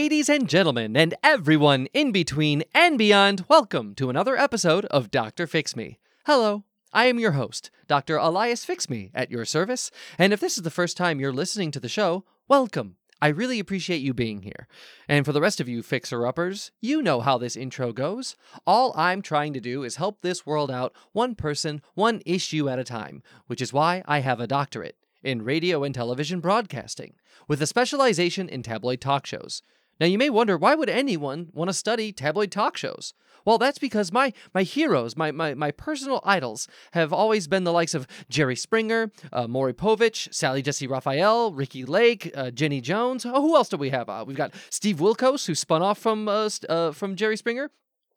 Ladies 0.00 0.28
and 0.28 0.48
gentlemen, 0.48 0.96
and 0.96 1.16
everyone 1.24 1.88
in 1.92 2.12
between 2.12 2.62
and 2.72 2.96
beyond, 2.96 3.44
welcome 3.48 3.96
to 3.96 4.08
another 4.08 4.36
episode 4.36 4.84
of 4.84 5.10
Dr. 5.10 5.48
Fix 5.48 5.74
Me. 5.74 5.98
Hello, 6.24 6.62
I 6.92 7.06
am 7.06 7.18
your 7.18 7.32
host, 7.32 7.72
Dr. 7.88 8.16
Elias 8.16 8.64
Fix 8.64 8.88
Me, 8.88 9.10
at 9.12 9.28
your 9.28 9.44
service. 9.44 9.90
And 10.16 10.32
if 10.32 10.38
this 10.38 10.56
is 10.56 10.62
the 10.62 10.70
first 10.70 10.96
time 10.96 11.18
you're 11.18 11.32
listening 11.32 11.72
to 11.72 11.80
the 11.80 11.88
show, 11.88 12.24
welcome. 12.46 12.94
I 13.20 13.26
really 13.26 13.58
appreciate 13.58 14.00
you 14.00 14.14
being 14.14 14.42
here. 14.42 14.68
And 15.08 15.26
for 15.26 15.32
the 15.32 15.40
rest 15.40 15.58
of 15.60 15.68
you 15.68 15.82
fixer 15.82 16.24
uppers, 16.24 16.70
you 16.80 17.02
know 17.02 17.20
how 17.20 17.36
this 17.36 17.56
intro 17.56 17.92
goes. 17.92 18.36
All 18.68 18.92
I'm 18.94 19.20
trying 19.20 19.52
to 19.54 19.60
do 19.60 19.82
is 19.82 19.96
help 19.96 20.22
this 20.22 20.46
world 20.46 20.70
out 20.70 20.94
one 21.10 21.34
person, 21.34 21.82
one 21.94 22.22
issue 22.24 22.68
at 22.68 22.78
a 22.78 22.84
time, 22.84 23.20
which 23.48 23.60
is 23.60 23.72
why 23.72 24.04
I 24.06 24.20
have 24.20 24.38
a 24.38 24.46
doctorate 24.46 24.96
in 25.24 25.42
radio 25.42 25.82
and 25.82 25.92
television 25.92 26.38
broadcasting, 26.38 27.14
with 27.48 27.60
a 27.60 27.66
specialization 27.66 28.48
in 28.48 28.62
tabloid 28.62 29.00
talk 29.00 29.26
shows. 29.26 29.62
Now, 30.00 30.06
you 30.06 30.18
may 30.18 30.30
wonder 30.30 30.56
why 30.56 30.74
would 30.74 30.88
anyone 30.88 31.48
want 31.52 31.68
to 31.68 31.74
study 31.74 32.12
tabloid 32.12 32.52
talk 32.52 32.76
shows? 32.76 33.14
Well, 33.44 33.58
that's 33.58 33.78
because 33.78 34.12
my 34.12 34.32
my 34.54 34.62
heroes, 34.62 35.16
my 35.16 35.30
my, 35.32 35.54
my 35.54 35.70
personal 35.70 36.20
idols, 36.24 36.68
have 36.92 37.12
always 37.12 37.48
been 37.48 37.64
the 37.64 37.72
likes 37.72 37.94
of 37.94 38.06
Jerry 38.28 38.56
Springer, 38.56 39.10
uh, 39.32 39.48
Maury 39.48 39.72
Povich, 39.72 40.32
Sally 40.32 40.62
Jessy 40.62 40.86
Raphael, 40.86 41.52
Ricki 41.52 41.84
Lake, 41.84 42.30
uh, 42.34 42.50
Jenny 42.50 42.80
Jones. 42.80 43.24
Oh, 43.24 43.40
who 43.40 43.56
else 43.56 43.68
do 43.68 43.76
we 43.76 43.90
have? 43.90 44.08
Uh, 44.08 44.24
we've 44.26 44.36
got 44.36 44.52
Steve 44.70 44.98
Wilkos, 44.98 45.46
who 45.46 45.54
spun 45.54 45.82
off 45.82 45.98
from 45.98 46.28
uh, 46.28 46.50
uh, 46.68 46.92
from 46.92 47.16
Jerry 47.16 47.36
Springer. 47.36 47.70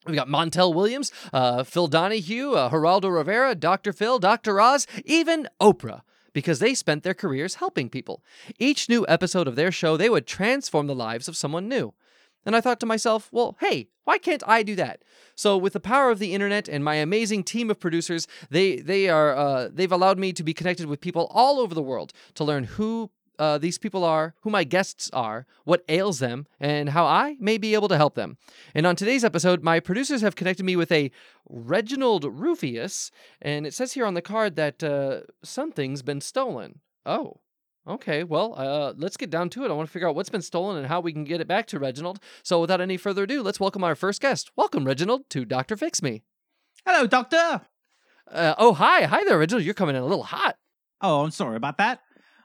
We've 0.05 0.15
got 0.15 0.27
Montel 0.27 0.73
Williams, 0.73 1.11
uh, 1.31 1.63
Phil 1.63 1.87
Donahue, 1.87 2.53
uh, 2.53 2.71
Geraldo 2.71 3.15
Rivera, 3.15 3.53
Dr. 3.53 3.93
Phil, 3.93 4.17
Dr. 4.17 4.59
Oz, 4.59 4.87
even 5.05 5.47
Oprah 5.61 6.01
because 6.33 6.59
they 6.59 6.73
spent 6.73 7.03
their 7.03 7.13
careers 7.13 7.55
helping 7.55 7.89
people. 7.89 8.23
Each 8.59 8.89
new 8.89 9.05
episode 9.07 9.47
of 9.47 9.55
their 9.55 9.71
show, 9.71 9.97
they 9.97 10.09
would 10.09 10.27
transform 10.27 10.87
the 10.87 10.95
lives 10.95 11.27
of 11.27 11.37
someone 11.37 11.67
new. 11.67 11.93
And 12.45 12.55
I 12.55 12.61
thought 12.61 12.79
to 12.79 12.85
myself, 12.85 13.29
well, 13.31 13.55
hey, 13.59 13.89
why 14.03 14.17
can't 14.17 14.43
I 14.47 14.63
do 14.63 14.75
that? 14.75 15.03
So, 15.35 15.57
with 15.57 15.73
the 15.73 15.79
power 15.79 16.09
of 16.09 16.19
the 16.19 16.33
internet 16.33 16.67
and 16.67 16.83
my 16.83 16.95
amazing 16.95 17.43
team 17.43 17.69
of 17.69 17.79
producers, 17.79 18.27
they 18.49 18.77
they 18.77 19.09
are 19.09 19.35
uh, 19.35 19.69
they've 19.71 19.91
allowed 19.91 20.17
me 20.17 20.33
to 20.33 20.43
be 20.43 20.53
connected 20.53 20.87
with 20.87 21.01
people 21.01 21.27
all 21.31 21.59
over 21.59 21.75
the 21.75 21.83
world 21.83 22.13
to 22.35 22.43
learn 22.43 22.63
who 22.63 23.11
uh, 23.41 23.57
these 23.57 23.79
people 23.79 24.03
are, 24.03 24.35
who 24.41 24.51
my 24.51 24.63
guests 24.63 25.09
are, 25.13 25.47
what 25.63 25.83
ails 25.89 26.19
them, 26.19 26.45
and 26.59 26.89
how 26.89 27.07
I 27.07 27.37
may 27.39 27.57
be 27.57 27.73
able 27.73 27.87
to 27.87 27.97
help 27.97 28.13
them. 28.13 28.37
And 28.75 28.85
on 28.85 28.95
today's 28.95 29.25
episode, 29.25 29.63
my 29.63 29.79
producers 29.79 30.21
have 30.21 30.35
connected 30.35 30.63
me 30.63 30.75
with 30.75 30.91
a 30.91 31.09
Reginald 31.49 32.23
Rufius, 32.23 33.09
and 33.41 33.65
it 33.65 33.73
says 33.73 33.93
here 33.93 34.05
on 34.05 34.13
the 34.13 34.21
card 34.21 34.57
that 34.57 34.83
uh, 34.83 35.21
something's 35.43 36.03
been 36.03 36.21
stolen. 36.21 36.81
Oh. 37.03 37.39
Okay, 37.87 38.23
well, 38.23 38.53
uh, 38.57 38.93
let's 38.95 39.17
get 39.17 39.31
down 39.31 39.49
to 39.49 39.65
it. 39.65 39.71
I 39.71 39.73
want 39.73 39.89
to 39.89 39.91
figure 39.91 40.07
out 40.07 40.13
what's 40.13 40.29
been 40.29 40.43
stolen 40.43 40.77
and 40.77 40.85
how 40.85 40.99
we 40.99 41.11
can 41.11 41.23
get 41.23 41.41
it 41.41 41.47
back 41.47 41.65
to 41.67 41.79
Reginald. 41.79 42.19
So, 42.43 42.61
without 42.61 42.79
any 42.79 42.95
further 42.95 43.23
ado, 43.23 43.41
let's 43.41 43.59
welcome 43.59 43.83
our 43.83 43.95
first 43.95 44.21
guest. 44.21 44.51
Welcome, 44.55 44.85
Reginald, 44.85 45.27
to 45.31 45.45
Dr. 45.45 45.75
Fix 45.75 46.03
Me. 46.03 46.21
Hello, 46.85 47.07
Doctor. 47.07 47.61
Uh, 48.31 48.53
oh, 48.59 48.73
hi. 48.73 49.05
Hi 49.05 49.23
there, 49.23 49.39
Reginald. 49.39 49.65
You're 49.65 49.73
coming 49.73 49.95
in 49.95 50.03
a 50.03 50.05
little 50.05 50.25
hot. 50.25 50.57
Oh, 51.01 51.23
I'm 51.23 51.31
sorry 51.31 51.55
about 51.55 51.79
that. 51.79 52.01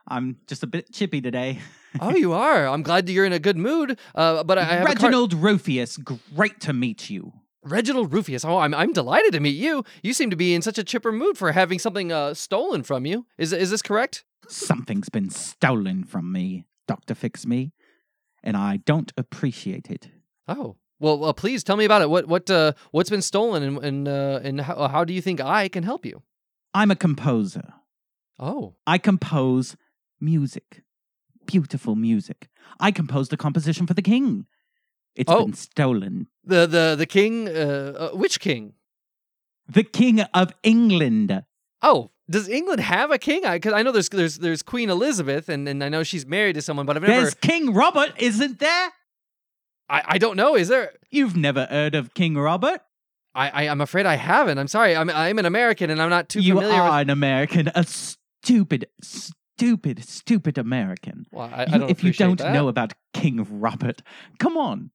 I'm 0.09 0.37
just 0.47 0.62
a 0.62 0.67
bit 0.67 0.93
chippy 0.93 1.21
today. 1.21 1.61
oh, 2.01 2.15
you 2.15 2.33
are. 2.33 2.67
I'm 2.67 2.83
glad 2.83 3.07
that 3.07 3.12
you're 3.12 3.25
in 3.25 3.33
a 3.33 3.39
good 3.39 3.57
mood. 3.57 3.99
Uh, 4.15 4.45
but 4.45 4.59
I 4.59 4.65
have 4.65 4.83
a 4.83 4.87
card- 4.87 5.03
Reginald 5.03 5.35
Rufius, 5.35 6.03
great 6.35 6.61
to 6.61 6.73
meet 6.73 7.11
you. 7.11 7.33
Reginald 7.65 8.12
Rufius. 8.12 8.45
Oh, 8.49 8.59
I'm 8.59 8.73
I'm 8.75 8.93
delighted 8.93 9.33
to 9.33 9.41
meet 9.41 9.57
you. 9.57 9.84
You 10.03 10.12
seem 10.12 10.31
to 10.31 10.37
be 10.37 10.55
in 10.55 10.62
such 10.62 10.79
a 10.79 10.84
chipper 10.84 11.11
mood 11.11 11.37
for 11.37 11.51
having 11.53 11.81
something 11.81 12.12
uh, 12.12 12.33
stolen 12.34 12.84
from 12.84 13.07
you. 13.07 13.27
Is 13.39 13.53
is 13.53 13.71
this 13.71 13.83
correct? 13.83 14.25
Something's 14.49 15.09
been 15.09 15.31
stolen 15.31 16.05
from 16.05 16.31
me, 16.31 16.67
Doctor 16.87 17.17
Fix 17.17 17.44
Me, 17.44 17.73
and 18.44 18.56
I 18.56 18.77
don't 18.77 19.12
appreciate 19.17 19.91
it. 19.91 20.11
Oh. 20.47 20.77
Well, 20.99 21.25
uh, 21.25 21.33
please 21.34 21.62
tell 21.62 21.77
me 21.77 21.84
about 21.84 22.03
it. 22.03 22.09
What 22.09 22.27
what 22.27 22.49
uh, 22.49 22.73
what's 22.93 23.11
been 23.11 23.21
stolen, 23.21 23.62
and 23.62 23.78
and 23.84 24.09
uh, 24.09 24.41
and 24.43 24.61
how, 24.61 24.88
how 24.88 25.05
do 25.05 25.12
you 25.12 25.21
think 25.21 25.41
I 25.41 25.69
can 25.69 25.83
help 25.83 26.06
you? 26.06 26.23
I'm 26.73 26.91
a 26.91 26.97
composer. 26.97 27.75
Oh, 28.38 28.77
I 28.87 28.97
compose 28.99 29.77
music, 30.21 30.82
beautiful 31.47 31.94
music. 31.94 32.49
I 32.81 32.91
composed 32.91 33.32
a 33.32 33.37
composition 33.37 33.87
for 33.87 33.94
the 33.94 34.03
king. 34.03 34.47
It's 35.15 35.31
Oh. 35.32 35.44
been 35.44 35.54
stolen. 35.54 36.28
the 36.44 36.66
the 36.66 36.94
the 36.97 37.06
king. 37.06 37.49
Uh, 37.49 38.10
uh, 38.12 38.16
which 38.16 38.38
king? 38.41 38.75
The 39.69 39.82
king 39.82 40.21
of 40.21 40.53
England. 40.62 41.44
Oh, 41.82 42.10
does 42.31 42.49
England 42.49 42.81
have 42.81 43.10
a 43.10 43.19
king? 43.19 43.43
Because 43.43 43.72
I, 43.72 43.82
know 43.82 43.93
there's 43.93 44.09
there's 44.09 44.38
there's 44.38 44.62
Queen 44.62 44.91
Elizabeth, 44.91 45.49
and, 45.49 45.69
and 45.69 45.82
I 45.82 45.88
know 45.88 46.03
she's 46.03 46.26
married 46.26 46.55
to 46.55 46.62
someone, 46.62 46.87
but 46.87 46.97
I've 46.97 47.03
never. 47.03 47.22
There's 47.22 47.34
King 47.34 47.72
Robert, 47.72 48.12
isn't 48.19 48.59
there? 48.59 48.91
I, 49.88 50.03
I 50.06 50.19
don't 50.19 50.37
know. 50.37 50.56
Is 50.56 50.69
there? 50.69 50.93
You've 51.10 51.37
never 51.37 51.66
heard 51.71 51.94
of 51.94 52.15
King 52.15 52.37
Robert? 52.37 52.81
I, 53.34 53.49
I 53.50 53.69
I'm 53.69 53.81
afraid 53.81 54.06
I 54.06 54.16
haven't. 54.16 54.59
I'm 54.59 54.69
sorry. 54.69 54.97
I'm 54.97 55.09
I'm 55.10 55.38
an 55.38 55.47
American, 55.47 55.91
and 55.91 56.03
I'm 56.03 56.10
not 56.10 56.28
too 56.28 56.41
you 56.41 56.55
familiar. 56.55 56.81
are 56.81 56.91
with... 56.91 57.03
an 57.03 57.10
American, 57.10 57.71
a 57.75 57.84
stupid, 57.84 58.87
stupid, 59.56 60.05
stupid 60.06 60.59
American. 60.59 61.27
Well, 61.33 61.50
I, 61.53 61.65
I 61.65 61.77
You- 61.77 61.89
if 61.89 62.05
you 62.05 62.12
don't 62.12 62.39
that. 62.39 62.53
know 62.53 62.69
about 62.69 62.93
King 63.15 63.47
Robert, 63.50 64.03
come 64.39 64.56
on. 64.56 64.91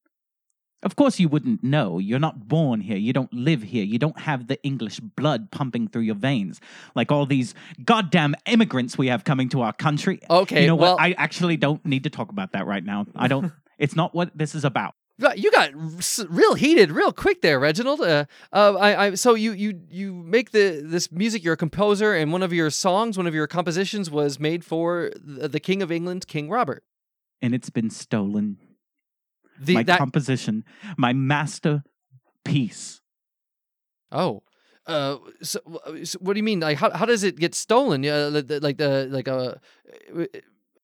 Of 0.83 0.95
course, 0.95 1.19
you 1.19 1.27
wouldn't 1.27 1.63
know. 1.63 1.99
You're 1.99 2.17
not 2.19 2.47
born 2.47 2.81
here. 2.81 2.97
You 2.97 3.13
don't 3.13 3.31
live 3.31 3.61
here. 3.61 3.83
You 3.83 3.99
don't 3.99 4.19
have 4.21 4.47
the 4.47 4.59
English 4.63 4.99
blood 4.99 5.51
pumping 5.51 5.87
through 5.87 6.01
your 6.03 6.15
veins 6.15 6.59
like 6.95 7.11
all 7.11 7.27
these 7.27 7.53
goddamn 7.85 8.33
immigrants 8.47 8.97
we 8.97 9.07
have 9.07 9.23
coming 9.23 9.47
to 9.49 9.61
our 9.61 9.73
country. 9.73 10.19
Okay, 10.27 10.61
You 10.61 10.67
know 10.67 10.75
well- 10.75 10.93
what? 10.95 11.01
I 11.01 11.11
actually 11.17 11.57
don't 11.57 11.85
need 11.85 12.03
to 12.05 12.09
talk 12.09 12.29
about 12.31 12.53
that 12.53 12.65
right 12.65 12.83
now. 12.83 13.05
I 13.15 13.27
don't. 13.27 13.51
it's 13.77 13.95
not 13.95 14.15
what 14.15 14.35
this 14.35 14.55
is 14.55 14.65
about. 14.65 14.93
You 15.21 15.27
got- 15.27 15.37
You 15.39 15.51
got 15.51 15.69
s- 15.99 16.25
real 16.29 16.55
heated, 16.55 16.91
real 16.91 17.11
quick 17.13 17.41
there, 17.41 17.59
Reginald. 17.59 18.01
Uh, 18.01 18.25
uh, 18.51 18.75
I, 18.75 19.05
I, 19.05 19.13
so 19.15 19.35
you, 19.35 19.51
you, 19.51 19.79
you 19.89 20.13
make 20.13 20.49
the 20.51 20.81
this 20.83 21.11
music. 21.11 21.43
You're 21.43 21.53
a 21.53 21.57
composer, 21.57 22.13
and 22.15 22.31
one 22.31 22.41
of 22.41 22.51
your 22.51 22.69
songs, 22.71 23.17
one 23.17 23.27
of 23.27 23.35
your 23.35 23.45
compositions, 23.47 24.09
was 24.09 24.39
made 24.39 24.65
for 24.65 25.11
the, 25.15 25.59
King 25.59 25.83
of 25.83 25.91
England, 25.91 26.25
King 26.27 26.49
Robert. 26.49 26.83
And 27.41 27.53
it's 27.53 27.69
been 27.69 27.89
stolen. 27.91 28.57
The 29.59 29.75
my 29.75 29.83
that 29.83 29.99
composition, 29.99 30.63
my 30.97 31.13
masterpiece. 31.13 33.01
oh, 34.11 34.41
uh, 34.87 35.17
so, 35.43 35.59
so 36.03 36.17
what 36.19 36.33
do 36.33 36.39
you 36.39 36.43
mean? 36.43 36.59
Like, 36.61 36.77
how, 36.79 36.89
how 36.89 37.05
does 37.05 37.23
it 37.23 37.37
get 37.37 37.53
stolen? 37.53 38.03
Uh, 38.03 38.31
the- 38.31 38.41
the- 38.41 38.59
like 38.59 38.77
the 38.77 39.07
like 39.11 39.27
uh, 39.27 39.53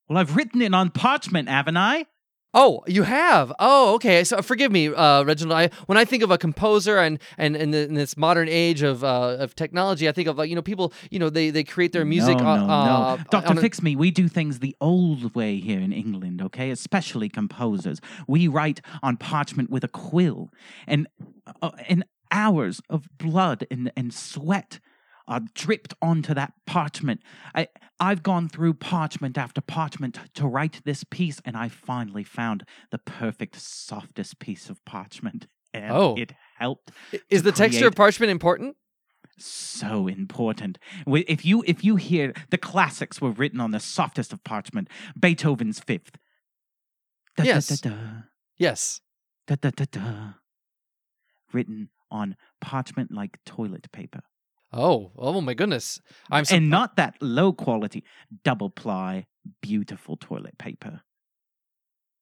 Well, 0.07 0.17
I've 0.19 0.35
written 0.35 0.61
it 0.61 0.73
on 0.75 0.91
parchment, 0.91 1.49
haven't 1.49 1.77
I? 1.77 2.05
Oh, 2.53 2.81
you 2.87 3.03
have. 3.03 3.51
Oh, 3.59 3.93
okay. 3.95 4.23
So 4.23 4.41
forgive 4.41 4.71
me, 4.71 4.87
uh, 4.87 5.23
Reginald. 5.23 5.59
I, 5.59 5.69
when 5.85 5.97
I 5.97 6.05
think 6.05 6.23
of 6.23 6.31
a 6.31 6.37
composer 6.37 6.97
and 6.97 7.19
and 7.37 7.55
in, 7.55 7.71
the, 7.71 7.79
in 7.83 7.93
this 7.93 8.15
modern 8.17 8.47
age 8.49 8.81
of 8.81 9.03
uh, 9.03 9.37
of 9.39 9.53
technology, 9.55 10.07
I 10.07 10.11
think 10.11 10.27
of 10.27 10.37
like 10.37 10.49
you 10.49 10.55
know 10.55 10.61
people 10.61 10.93
you 11.11 11.19
know 11.19 11.29
they 11.29 11.49
they 11.49 11.63
create 11.63 11.91
their 11.91 12.05
music. 12.05 12.37
No, 12.39 12.45
uh, 12.45 12.55
no, 12.57 12.73
uh, 12.73 13.15
no. 13.17 13.23
Doctor 13.29 13.53
a- 13.53 13.55
Fix 13.61 13.81
Me, 13.83 13.95
we 13.95 14.11
do 14.11 14.27
things 14.27 14.59
the 14.59 14.75
old 14.79 15.35
way 15.35 15.57
here 15.59 15.79
in 15.79 15.91
England, 15.91 16.41
okay? 16.41 16.71
Especially 16.71 17.29
composers. 17.29 17.99
We 18.27 18.47
write 18.47 18.81
on 19.03 19.17
parchment 19.17 19.69
with 19.69 19.83
a 19.83 19.89
quill, 19.89 20.49
and 20.87 21.07
uh, 21.61 21.71
and 21.87 22.05
hours 22.31 22.81
of 22.89 23.07
blood 23.17 23.65
and, 23.69 23.91
and 23.95 24.13
sweat 24.13 24.79
are 25.27 25.41
dripped 25.53 25.93
onto 26.01 26.33
that 26.33 26.53
parchment. 26.65 27.21
I 27.53 27.67
I've 27.99 28.23
gone 28.23 28.47
through 28.49 28.75
parchment 28.75 29.37
after 29.37 29.59
parchment 29.61 30.19
to 30.35 30.47
write 30.47 30.81
this 30.85 31.03
piece, 31.03 31.41
and 31.45 31.57
I 31.57 31.67
finally 31.69 32.23
found 32.23 32.63
the 32.91 32.97
perfect, 32.99 33.55
softest 33.59 34.39
piece 34.39 34.69
of 34.69 34.83
parchment. 34.85 35.47
And 35.73 35.91
Oh. 35.91 36.15
it 36.17 36.33
helped 36.57 36.91
Is 37.29 37.43
the 37.43 37.51
texture 37.51 37.87
of 37.87 37.95
parchment 37.95 38.31
important? 38.31 38.77
so 39.39 40.07
important. 40.07 40.79
If 41.05 41.45
you 41.45 41.63
if 41.67 41.83
you 41.83 41.95
hear 41.97 42.33
the 42.49 42.57
classics 42.57 43.21
were 43.21 43.29
written 43.31 43.59
on 43.59 43.71
the 43.71 43.79
softest 43.79 44.33
of 44.33 44.43
parchment, 44.43 44.89
Beethoven's 45.19 45.79
Fifth. 45.79 46.17
Da, 47.35 47.43
Yes. 47.43 47.67
da, 47.67 47.89
da, 47.89 47.97
Yes. 48.57 49.01
da, 49.45 49.55
da, 49.61 49.69
da, 49.69 49.85
da. 49.91 50.33
Written 51.53 51.89
on 52.09 52.35
parchment 52.61 53.11
like 53.11 53.37
toilet 53.45 53.91
paper. 53.91 54.21
Oh, 54.73 55.11
oh 55.17 55.41
my 55.41 55.53
goodness! 55.53 56.01
I'm 56.29 56.45
so, 56.45 56.55
and 56.55 56.69
not 56.69 56.95
that 56.97 57.15
low 57.21 57.53
quality 57.53 58.03
double 58.43 58.69
ply 58.69 59.25
beautiful 59.61 60.17
toilet 60.17 60.57
paper. 60.57 61.01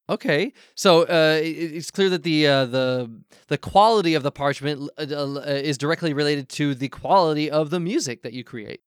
okay. 0.09 0.53
So 0.75 1.03
uh, 1.03 1.39
it's 1.42 1.89
clear 1.92 2.09
that 2.12 2.24
the 2.24 2.47
uh, 2.47 2.65
the 2.65 3.12
the 3.47 3.57
quality 3.57 4.13
of 4.13 4.24
the 4.24 4.31
parchment 4.31 4.89
uh, 4.97 5.03
uh, 5.03 5.39
is 5.47 5.77
directly 5.77 6.13
related 6.13 6.50
to 6.50 6.75
the 6.75 6.89
quality 6.89 7.50
of 7.50 7.69
the 7.71 7.80
music 7.80 8.21
that 8.21 8.33
you 8.33 8.44
create. 8.44 8.81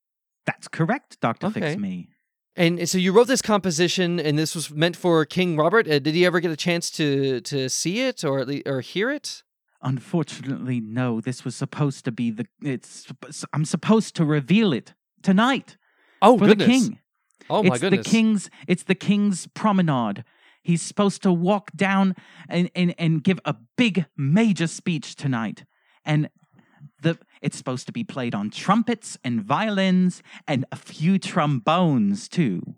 That's 0.47 0.69
correct, 0.69 1.21
Dr. 1.21 1.49
Okay. 1.49 1.61
Fix 1.61 1.77
Me. 1.77 2.09
And 2.57 2.89
so 2.89 2.99
you 2.99 3.13
wrote 3.13 3.29
this 3.29 3.43
composition, 3.43 4.19
and 4.19 4.37
this 4.37 4.55
was 4.55 4.71
meant 4.71 4.97
for 4.97 5.25
King 5.25 5.57
Robert. 5.57 5.87
Uh, 5.87 5.99
did 6.01 6.15
he 6.15 6.25
ever 6.27 6.41
get 6.41 6.51
a 6.51 6.57
chance 6.57 6.91
to 6.93 7.41
to 7.43 7.69
see 7.69 8.03
it 8.03 8.25
or 8.25 8.39
at 8.41 8.49
least, 8.49 8.67
or 8.67 8.81
hear 8.81 9.11
it? 9.11 9.43
Unfortunately, 9.83 10.81
no. 10.81 11.21
This 11.21 11.45
was 11.45 11.55
supposed 11.55 12.05
to 12.05 12.13
be 12.13 12.31
the. 12.31 12.47
It's. 12.63 13.07
I'm 13.53 13.65
supposed 13.65 14.17
to 14.17 14.25
reveal 14.25 14.73
it 14.73 14.95
tonight 15.23 15.77
Oh 16.21 16.39
for 16.39 16.47
goodness! 16.47 16.67
the 16.67 16.73
king. 16.73 16.99
Oh 17.49 17.63
my 17.63 17.75
it's 17.75 17.81
goodness! 17.81 18.05
the 18.05 18.11
king's. 18.11 18.51
It's 18.67 18.83
the 18.83 18.95
king's 18.95 19.47
promenade, 19.49 20.25
He's 20.69 20.83
supposed 20.83 21.23
to 21.23 21.33
walk 21.33 21.71
down 21.75 22.15
and, 22.49 22.71
and, 22.75 22.95
and 22.99 23.25
give 23.25 23.41
a 23.47 23.57
big 23.79 24.05
major 24.17 24.67
speech 24.67 25.17
tonight. 25.17 25.65
And 26.05 26.29
the 27.01 27.19
it's 27.41 27.57
supposed 27.57 27.87
to 27.87 27.93
be 27.93 28.05
played 28.05 28.35
on 28.35 28.51
trumpets 28.51 29.17
and 29.25 29.41
violins 29.43 30.23
and 30.47 30.65
a 30.73 30.77
few 30.77 31.19
trombones 31.19 32.29
too. 32.29 32.75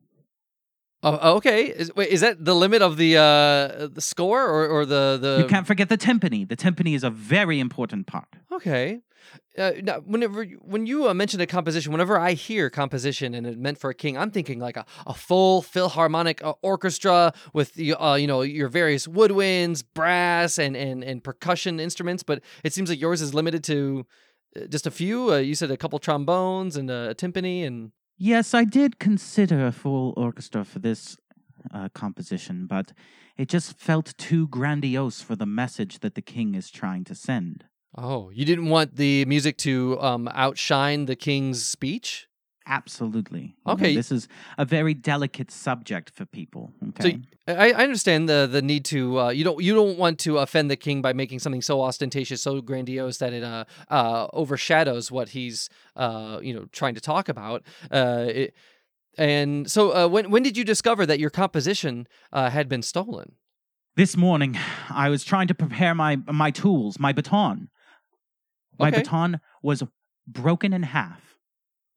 Oh, 1.02 1.37
okay. 1.37 1.67
Is, 1.67 1.94
wait, 1.94 2.11
is 2.11 2.20
that 2.20 2.44
the 2.44 2.55
limit 2.55 2.82
of 2.82 2.97
the 2.99 3.17
uh, 3.17 3.88
the 3.88 4.00
score 4.00 4.47
or, 4.47 4.69
or 4.69 4.85
the 4.85 5.19
the? 5.20 5.38
You 5.43 5.49
can't 5.49 5.67
forget 5.67 5.88
the 5.88 5.97
timpani. 5.97 6.47
The 6.47 6.56
timpani 6.56 6.94
is 6.94 7.05
a 7.05 7.11
very 7.11 7.58
important 7.58 8.06
part. 8.06 8.29
Okay. 8.52 9.00
Uh, 9.58 9.73
now, 9.82 10.00
whenever 10.00 10.44
when 10.44 10.87
you 10.87 11.08
uh, 11.08 11.14
mention 11.14 11.41
a 11.41 11.47
composition, 11.47 11.93
whenever 11.93 12.19
I 12.19 12.32
hear 12.32 12.70
composition 12.70 13.35
and 13.35 13.47
it 13.47 13.58
meant 13.58 13.79
for 13.79 13.91
a 13.91 13.94
king, 13.94 14.17
I'm 14.17 14.31
thinking 14.31 14.58
like 14.58 14.76
a, 14.76 14.85
a 15.06 15.14
full 15.14 15.62
philharmonic 15.62 16.43
uh, 16.44 16.55
orchestra 16.62 17.32
with 17.52 17.79
uh, 17.79 18.14
you 18.14 18.26
know 18.26 18.43
your 18.43 18.69
various 18.69 19.06
woodwinds, 19.06 19.82
brass, 19.94 20.58
and, 20.58 20.76
and 20.76 21.02
and 21.02 21.25
percussion 21.25 21.81
instruments. 21.81 22.23
But 22.23 22.43
it 22.62 22.73
seems 22.73 22.91
like 22.91 23.00
yours 23.00 23.23
is 23.23 23.35
limited 23.35 23.64
to 23.64 24.06
uh, 24.56 24.67
just 24.67 24.87
a 24.87 24.91
few. 24.91 25.32
Uh, 25.32 25.38
you 25.38 25.55
said 25.55 25.70
a 25.70 25.76
couple 25.76 25.99
trombones 25.99 26.76
and 26.76 26.91
a 26.91 27.14
timpani, 27.14 27.67
and 27.67 27.93
Yes, 28.22 28.52
I 28.52 28.64
did 28.64 28.99
consider 28.99 29.67
a 29.67 29.72
full 29.72 30.12
orchestra 30.14 30.62
for 30.62 30.78
this 30.78 31.17
uh, 31.72 31.88
composition, 31.94 32.67
but 32.67 32.93
it 33.38 33.49
just 33.49 33.78
felt 33.78 34.12
too 34.19 34.46
grandiose 34.49 35.22
for 35.22 35.37
the 35.37 35.46
message 35.46 36.00
that 36.00 36.14
the 36.14 36.20
king 36.20 36.55
is 36.55 36.70
trying 36.70 37.02
to 37.05 37.14
send. 37.14 37.64
oh, 37.96 38.28
you 38.28 38.44
didn't 38.44 38.69
want 38.69 38.96
the 38.96 39.25
music 39.25 39.56
to 39.56 39.99
um, 40.02 40.28
outshine 40.34 41.06
the 41.06 41.17
king's 41.17 41.64
speech. 41.64 42.28
Absolutely. 42.70 43.40
You 43.40 43.52
know, 43.67 43.72
Okay. 43.75 43.94
this 43.94 44.12
is 44.12 44.28
a 44.56 44.64
very 44.64 44.94
delicate 44.94 45.50
subject 45.50 46.11
for 46.11 46.25
people. 46.25 46.72
So 47.00 47.08
Okay. 47.08 47.19
y- 47.49 47.55
I, 47.55 47.72
I 47.72 47.82
understand 47.82 48.28
the 48.28 48.49
the 48.50 48.62
need 48.62 48.84
to 48.87 49.19
uh, 49.19 49.28
you 49.31 49.43
don't 49.44 49.61
you 49.62 49.75
don't 49.75 49.99
want 49.99 50.19
to 50.20 50.38
offend 50.38 50.70
the 50.70 50.76
king 50.76 51.02
by 51.02 51.12
making 51.12 51.40
something 51.40 51.62
so 51.62 51.82
ostentatious, 51.82 52.43
so 52.43 52.61
grandiose 52.61 53.19
that 53.19 53.32
it 53.32 53.43
uh, 53.43 53.64
uh, 53.90 54.28
overshadows 54.32 55.11
what 55.11 55.31
he's 55.31 55.69
uh, 55.96 56.38
you 56.43 56.55
know 56.55 56.67
trying 56.72 56.94
to 56.94 57.00
talk 57.00 57.28
about. 57.28 57.62
Uh, 57.90 58.26
it, 58.28 58.55
and 59.19 59.69
so 59.70 59.90
uh, 59.90 60.06
when 60.08 60.31
when 60.31 60.43
did 60.44 60.56
you 60.56 60.64
discover 60.64 61.05
that 61.06 61.19
your 61.19 61.31
composition 61.31 62.06
uh, 62.32 62.50
had 62.50 62.69
been 62.69 62.82
stolen? 62.82 63.32
This 63.96 64.16
morning, 64.16 64.56
I 64.88 65.08
was 65.11 65.25
trying 65.25 65.49
to 65.49 65.55
prepare 65.55 65.94
my 65.94 66.16
my 66.31 66.52
tools, 66.52 66.99
my 67.00 67.12
baton. 67.12 67.69
My 68.78 68.90
Okay. 68.90 69.02
baton 69.02 69.40
was 69.62 69.82
broken 70.28 70.73
in 70.73 70.84
half 70.84 71.37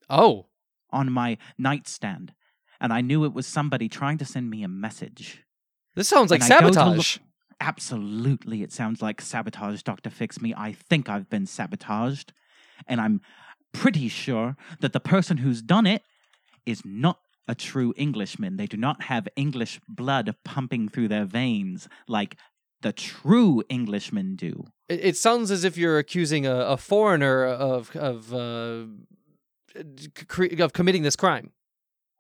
Oh, 0.10 0.48
on 0.94 1.12
my 1.12 1.38
nightstand, 1.58 2.34
and 2.80 2.94
I 2.94 3.02
knew 3.02 3.26
it 3.26 3.34
was 3.34 3.46
somebody 3.48 3.90
trying 3.90 4.18
to 4.20 4.26
send 4.26 4.50
me 4.50 4.64
a 4.64 4.68
message. 4.70 5.44
this 5.96 6.08
sounds 6.08 6.32
like 6.32 6.42
And 6.44 6.54
I 6.54 6.60
go 6.62 6.68
to 6.70 6.74
sabotage. 6.74 7.18
look- 7.18 7.28
Absolutely, 7.60 8.62
it 8.62 8.72
sounds 8.72 9.02
like 9.02 9.20
sabotage, 9.22 9.84
Dr. 9.84 10.10
Fix 10.10 10.40
Me. 10.42 10.54
I 10.56 10.74
think 10.74 11.10
I've 11.10 11.30
been 11.30 11.46
sabotaged, 11.46 12.32
and 12.88 13.00
I'm 13.02 13.22
pretty 13.74 14.08
sure 14.10 14.56
that 14.82 14.94
the 14.94 15.00
person 15.00 15.38
who's 15.38 15.62
done 15.62 15.86
it 15.88 16.04
is 16.66 16.82
not 16.86 17.20
a 17.48 17.56
true 17.56 17.94
Englishman. 17.98 18.58
They 18.58 18.68
do 18.68 18.78
not 18.78 19.04
have 19.04 19.28
English 19.36 19.80
blood 19.88 20.36
pumping 20.46 20.90
through 20.90 21.08
their 21.10 21.26
veins 21.26 21.88
like 22.08 22.38
the 22.82 22.92
true 22.94 23.64
Englishmen 23.70 24.36
do. 24.36 24.66
It, 24.90 25.00
it 25.10 25.18
sounds 25.18 25.50
as 25.52 25.64
if 25.64 25.78
you're 25.78 25.98
accusing 25.98 26.46
a, 26.46 26.56
a 26.56 26.78
foreigner 26.78 27.44
of 27.46 27.96
of 27.96 28.34
uh, 28.34 28.86
of 29.76 30.74
committing 30.74 31.04
this 31.04 31.16
crime, 31.16 31.52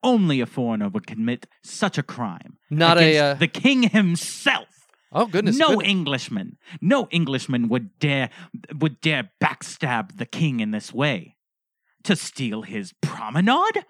Only 0.02 0.42
a 0.42 0.46
foreigner 0.46 0.90
would 0.90 1.08
commit 1.08 1.48
such 1.64 1.98
a 1.98 2.04
crime. 2.04 2.58
not 2.70 2.98
a. 2.98 3.18
Uh, 3.18 3.34
the 3.36 3.48
king 3.48 3.84
himself. 3.84 4.68
oh 5.12 5.28
goodness, 5.28 5.58
no 5.58 5.70
goodness. 5.70 5.88
Englishman, 5.90 6.58
no 6.82 7.08
Englishman 7.12 7.70
would 7.70 7.98
dare 8.00 8.30
would 8.76 9.00
dare 9.02 9.32
backstab 9.42 10.18
the 10.18 10.26
king 10.26 10.60
in 10.60 10.72
this 10.72 10.94
way. 10.94 11.36
To 12.04 12.16
steal 12.18 12.64
his 12.64 12.94
promenade? 13.02 13.86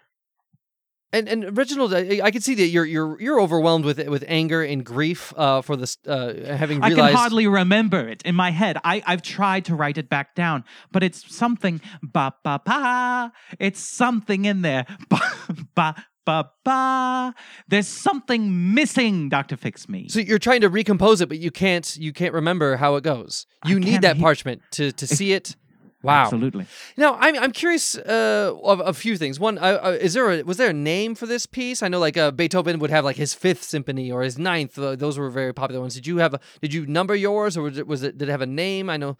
And 1.13 1.29
and 1.29 1.55
Reginald, 1.55 1.93
I, 1.93 2.19
I 2.23 2.31
can 2.31 2.41
see 2.41 2.55
that 2.55 2.67
you're 2.67 2.85
you're 2.85 3.21
you're 3.21 3.39
overwhelmed 3.39 3.85
with 3.85 4.05
with 4.09 4.23
anger 4.27 4.63
and 4.63 4.83
grief 4.83 5.31
uh, 5.37 5.61
for 5.61 5.75
this 5.75 5.97
uh, 6.07 6.33
having 6.57 6.83
I 6.83 6.89
can 6.89 7.13
hardly 7.13 7.45
remember 7.47 8.09
it 8.09 8.23
in 8.23 8.33
my 8.35 8.49
head. 8.49 8.77
I, 8.83 9.03
I've 9.05 9.21
tried 9.21 9.65
to 9.65 9.75
write 9.75 9.99
it 9.99 10.09
back 10.09 10.33
down, 10.33 10.63
but 10.91 11.03
it's 11.03 11.33
something 11.33 11.79
ba 12.01 12.33
ba 12.43 12.61
ba. 12.65 13.31
It's 13.59 13.79
something 13.79 14.45
in 14.45 14.63
there. 14.63 14.85
Ba 15.09 15.21
ba 15.75 15.95
ba 16.25 16.49
ba. 16.63 17.35
There's 17.67 17.87
something 17.87 18.73
missing, 18.73 19.29
Doctor 19.29 19.57
Fix 19.57 19.87
Me. 19.89 20.07
so 20.07 20.19
you're 20.19 20.39
trying 20.39 20.61
to 20.61 20.69
recompose 20.69 21.19
it, 21.21 21.27
but 21.29 21.37
you 21.39 21.51
can't 21.51 21.95
you 21.97 22.13
can't 22.13 22.33
remember 22.33 22.77
how 22.77 22.95
it 22.95 23.03
goes. 23.03 23.45
You 23.65 23.79
need 23.79 24.01
that 24.01 24.15
he- 24.15 24.21
parchment 24.21 24.61
to 24.71 24.91
to 24.93 25.05
see 25.17 25.33
it. 25.33 25.55
Wow. 26.03 26.23
Absolutely. 26.23 26.65
Now 26.97 27.15
I'm 27.19 27.37
I'm 27.39 27.51
curious 27.53 27.97
uh, 27.97 28.53
of 28.61 28.81
a 28.81 28.93
few 28.93 29.17
things. 29.17 29.39
One, 29.39 29.57
uh, 29.57 29.79
uh, 29.81 29.97
is 29.99 30.13
there 30.13 30.29
a, 30.29 30.43
was 30.43 30.57
there 30.57 30.69
a 30.69 30.73
name 30.73 31.15
for 31.15 31.25
this 31.25 31.45
piece? 31.45 31.81
I 31.81 31.87
know 31.87 31.99
like 31.99 32.17
uh, 32.17 32.31
Beethoven 32.31 32.77
would 32.79 32.89
have 32.89 33.05
like 33.05 33.15
his 33.15 33.33
fifth 33.33 33.63
symphony 33.63 34.11
or 34.11 34.21
his 34.21 34.37
ninth. 34.37 34.77
Uh, 34.77 34.97
those 34.97 35.17
were 35.17 35.29
very 35.29 35.53
popular 35.53 35.79
ones. 35.79 35.95
Did 35.95 36.05
you 36.05 36.17
have 36.17 36.33
a 36.33 36.39
did 36.61 36.73
you 36.73 36.85
number 36.85 37.15
yours 37.15 37.55
or 37.55 37.63
was 37.63 37.77
it, 37.77 37.87
was 37.87 38.03
it 38.03 38.17
did 38.17 38.27
it 38.27 38.31
have 38.31 38.41
a 38.41 38.45
name? 38.45 38.89
I 38.89 38.97
know 38.97 39.17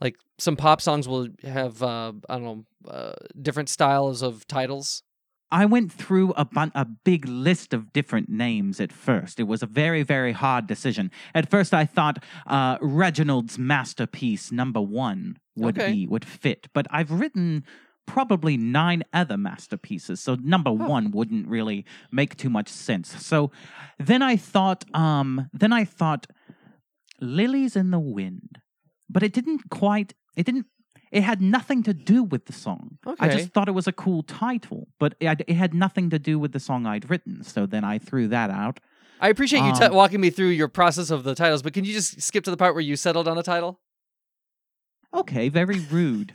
like 0.00 0.16
some 0.38 0.56
pop 0.56 0.80
songs 0.80 1.06
will 1.06 1.28
have 1.44 1.80
uh, 1.82 2.12
I 2.28 2.38
don't 2.38 2.44
know 2.44 2.64
uh, 2.88 3.12
different 3.40 3.68
styles 3.68 4.20
of 4.20 4.44
titles. 4.48 5.04
I 5.52 5.66
went 5.66 5.92
through 5.92 6.32
a 6.32 6.44
bun- 6.44 6.72
a 6.74 6.84
big 6.84 7.28
list 7.28 7.72
of 7.72 7.92
different 7.92 8.28
names 8.28 8.80
at 8.80 8.92
first. 8.92 9.38
It 9.38 9.44
was 9.44 9.62
a 9.62 9.66
very 9.66 10.02
very 10.02 10.32
hard 10.32 10.66
decision. 10.66 11.12
At 11.32 11.48
first, 11.48 11.72
I 11.72 11.84
thought 11.84 12.24
uh, 12.48 12.78
Reginald's 12.80 13.56
masterpiece 13.56 14.50
number 14.50 14.80
one 14.80 15.38
would 15.56 15.78
Okay. 15.78 15.92
be 15.92 16.06
would 16.06 16.24
fit, 16.24 16.68
but 16.72 16.86
I've 16.90 17.10
written 17.10 17.64
probably 18.06 18.56
nine 18.58 19.02
other 19.14 19.36
masterpieces, 19.38 20.20
so 20.20 20.36
number 20.42 20.70
one 20.70 21.10
wouldn't 21.10 21.48
really 21.48 21.86
make 22.12 22.36
too 22.36 22.50
much 22.50 22.68
sense. 22.68 23.08
So 23.24 23.50
then 23.98 24.20
I 24.22 24.36
thought, 24.36 24.84
um, 24.94 25.48
then 25.54 25.72
I 25.72 25.84
thought, 25.84 26.26
Lilies 27.20 27.76
in 27.76 27.90
the 27.90 27.98
Wind, 27.98 28.58
but 29.08 29.22
it 29.22 29.32
didn't 29.32 29.70
quite. 29.70 30.14
It 30.36 30.44
didn't. 30.46 30.66
It 31.12 31.22
had 31.22 31.40
nothing 31.40 31.82
to 31.84 31.94
do 31.94 32.24
with 32.24 32.46
the 32.46 32.52
song. 32.52 32.98
I 33.20 33.28
just 33.28 33.50
thought 33.52 33.68
it 33.68 33.72
was 33.72 33.86
a 33.86 33.92
cool 33.92 34.24
title, 34.24 34.88
but 34.98 35.14
it, 35.20 35.42
it 35.46 35.54
had 35.54 35.72
nothing 35.72 36.10
to 36.10 36.18
do 36.18 36.40
with 36.40 36.50
the 36.52 36.58
song 36.58 36.86
I'd 36.86 37.08
written. 37.08 37.44
So 37.44 37.66
then 37.66 37.84
I 37.84 37.98
threw 37.98 38.26
that 38.28 38.50
out. 38.50 38.80
I 39.20 39.28
appreciate 39.28 39.62
you 39.62 39.72
t- 39.72 39.84
Um, 39.84 39.94
walking 39.94 40.20
me 40.20 40.30
through 40.30 40.48
your 40.48 40.66
process 40.66 41.10
of 41.10 41.22
the 41.22 41.36
titles, 41.36 41.62
but 41.62 41.72
can 41.72 41.84
you 41.84 41.92
just 41.92 42.20
skip 42.20 42.42
to 42.44 42.50
the 42.50 42.56
part 42.56 42.74
where 42.74 42.82
you 42.82 42.96
settled 42.96 43.28
on 43.28 43.38
a 43.38 43.44
title? 43.44 43.80
Okay, 45.14 45.48
very 45.48 45.80
rude. 45.80 46.34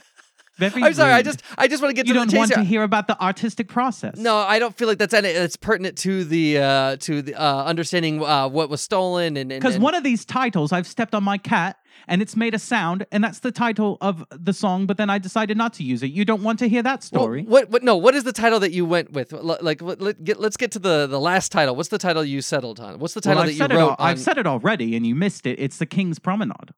Very 0.58 0.84
I'm 0.84 0.94
sorry, 0.94 1.14
I 1.14 1.22
just 1.22 1.42
I 1.58 1.70
just 1.70 1.82
want 1.82 1.92
to 1.92 1.96
get 1.96 2.06
you 2.06 2.14
to 2.14 2.20
don't 2.20 2.28
the 2.28 2.32
chase 2.34 2.38
want 2.40 2.52
to 2.52 2.60
here. 2.60 2.66
hear 2.66 2.84
about 2.84 3.08
the 3.08 3.18
artistic 3.22 3.70
process. 3.70 4.18
No, 4.18 4.36
I 4.36 4.60
don't 4.60 4.78
feel 4.78 4.90
like 4.90 4.98
that's 4.98 5.14
any, 5.14 5.30
it's 5.30 5.56
pertinent 5.56 5.98
to 6.00 6.26
the 6.26 6.58
uh, 6.58 6.96
to 6.98 7.22
the 7.22 7.34
uh, 7.36 7.64
understanding 7.64 8.22
uh, 8.22 8.50
what 8.50 8.70
was 8.70 8.82
stolen 8.82 9.38
and 9.38 9.54
and- 9.54 9.62
because 9.62 9.80
one 9.80 9.96
of 9.96 10.04
these 10.04 10.26
titles, 10.26 10.74
I've 10.74 10.86
stepped 10.86 11.16
on 11.16 11.24
my 11.24 11.38
cat 11.38 11.78
and 12.10 12.22
it's 12.22 12.36
made 12.36 12.54
a 12.54 12.60
sound, 12.60 13.06
and 13.14 13.24
that's 13.24 13.40
the 13.40 13.54
title 13.54 13.98
of 14.02 14.26
the 14.32 14.52
song. 14.52 14.86
But 14.86 14.98
then 14.98 15.10
I 15.10 15.18
decided 15.18 15.56
not 15.56 15.72
to 15.76 15.84
use 15.84 16.04
it. 16.04 16.08
You 16.12 16.26
don't 16.26 16.44
want 16.44 16.60
to 16.60 16.68
hear 16.68 16.84
that 16.84 17.08
Well, 17.14 17.22
story. 17.22 17.44
what 17.44 17.70
what 17.70 17.82
no? 17.84 17.96
What 17.96 18.14
is 18.14 18.26
the 18.26 18.34
title 18.34 18.60
that 18.60 18.74
you 18.74 18.84
went 18.86 19.14
with? 19.14 19.32
L- 19.32 19.60
Like 19.62 19.82
let, 19.82 20.02
let, 20.02 20.22
get, 20.26 20.42
let's 20.42 20.58
get 20.58 20.72
to 20.74 20.80
the 20.80 21.08
the 21.08 21.22
last 21.22 21.54
title. 21.54 21.74
What's 21.74 21.88
the 21.90 21.98
title 22.00 22.26
you 22.26 22.42
settled 22.42 22.82
on? 22.82 23.00
What's 23.00 23.14
the 23.14 23.22
Well, 23.24 23.36
title 23.36 23.44
I've 23.44 23.58
that 23.58 23.70
you 23.72 23.78
it. 23.78 23.80
wrote 23.80 23.92
Al- 23.92 23.96
on? 23.98 24.10
I've 24.10 24.20
said 24.20 24.38
it 24.38 24.46
already, 24.46 24.98
and 24.98 25.08
you 25.08 25.16
missed 25.16 25.46
it. 25.48 25.58
It's 25.58 25.78
the 25.78 25.86
King's 25.86 26.20
Promenade. 26.20 26.72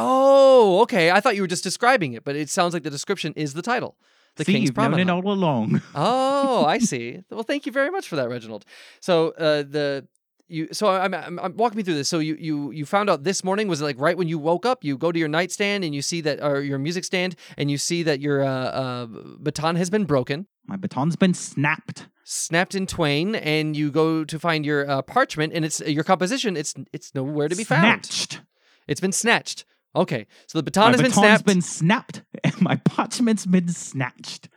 Oh, 0.00 0.80
okay. 0.82 1.10
I 1.10 1.20
thought 1.20 1.36
you 1.36 1.42
were 1.42 1.48
just 1.48 1.64
describing 1.64 2.12
it, 2.14 2.24
but 2.24 2.36
it 2.36 2.48
sounds 2.48 2.74
like 2.74 2.82
the 2.82 2.90
description 2.90 3.32
is 3.36 3.54
the 3.54 3.62
title. 3.62 3.96
The 4.36 4.44
See, 4.44 4.52
King's 4.52 4.68
you've 4.68 4.76
known 4.76 4.90
Promenade. 4.92 5.08
it 5.08 5.10
all 5.26 5.32
along. 5.32 5.82
Oh, 5.94 6.64
I 6.64 6.78
see. 6.78 7.22
Well, 7.30 7.42
thank 7.42 7.66
you 7.66 7.72
very 7.72 7.90
much 7.90 8.08
for 8.08 8.16
that, 8.16 8.28
Reginald. 8.28 8.64
So 9.00 9.30
uh, 9.32 9.62
the 9.62 10.06
you 10.50 10.68
so 10.72 10.88
I'm, 10.88 11.12
I'm 11.12 11.38
I'm 11.40 11.56
walking 11.56 11.76
me 11.76 11.82
through 11.82 11.94
this. 11.96 12.08
So 12.08 12.20
you 12.20 12.36
you 12.38 12.70
you 12.70 12.86
found 12.86 13.10
out 13.10 13.24
this 13.24 13.42
morning 13.44 13.66
was 13.68 13.80
it 13.80 13.84
like 13.84 14.00
right 14.00 14.16
when 14.16 14.28
you 14.28 14.38
woke 14.38 14.64
up? 14.64 14.84
You 14.84 14.96
go 14.96 15.10
to 15.12 15.18
your 15.18 15.28
nightstand 15.28 15.84
and 15.84 15.94
you 15.94 16.00
see 16.02 16.20
that 16.22 16.40
or 16.42 16.60
your 16.62 16.78
music 16.78 17.04
stand 17.04 17.34
and 17.58 17.70
you 17.70 17.76
see 17.78 18.02
that 18.04 18.20
your 18.20 18.44
uh, 18.44 18.48
uh, 18.48 19.06
baton 19.40 19.76
has 19.76 19.90
been 19.90 20.04
broken, 20.04 20.46
My 20.66 20.76
baton's 20.76 21.16
been 21.16 21.34
snapped. 21.34 22.08
snapped 22.24 22.74
in 22.74 22.86
twain, 22.86 23.34
and 23.34 23.76
you 23.76 23.90
go 23.90 24.24
to 24.24 24.38
find 24.38 24.64
your 24.64 24.88
uh, 24.88 25.02
parchment 25.02 25.52
and 25.52 25.64
it's 25.64 25.80
your 25.80 26.04
composition. 26.04 26.56
It's 26.56 26.74
it's 26.92 27.14
nowhere 27.14 27.48
to 27.48 27.56
be 27.56 27.64
found. 27.64 28.06
Snatched. 28.06 28.40
It's 28.86 29.00
been 29.02 29.12
snatched. 29.12 29.64
Okay, 29.96 30.26
so 30.46 30.58
the 30.58 30.62
baton 30.62 30.92
my 30.92 30.92
has 30.92 31.02
been 31.02 31.12
snapped. 31.12 31.44
been 31.44 31.62
snapped, 31.62 32.22
and 32.44 32.60
my 32.60 32.76
parchment's 32.76 33.46
been 33.46 33.68
snatched. 33.68 34.48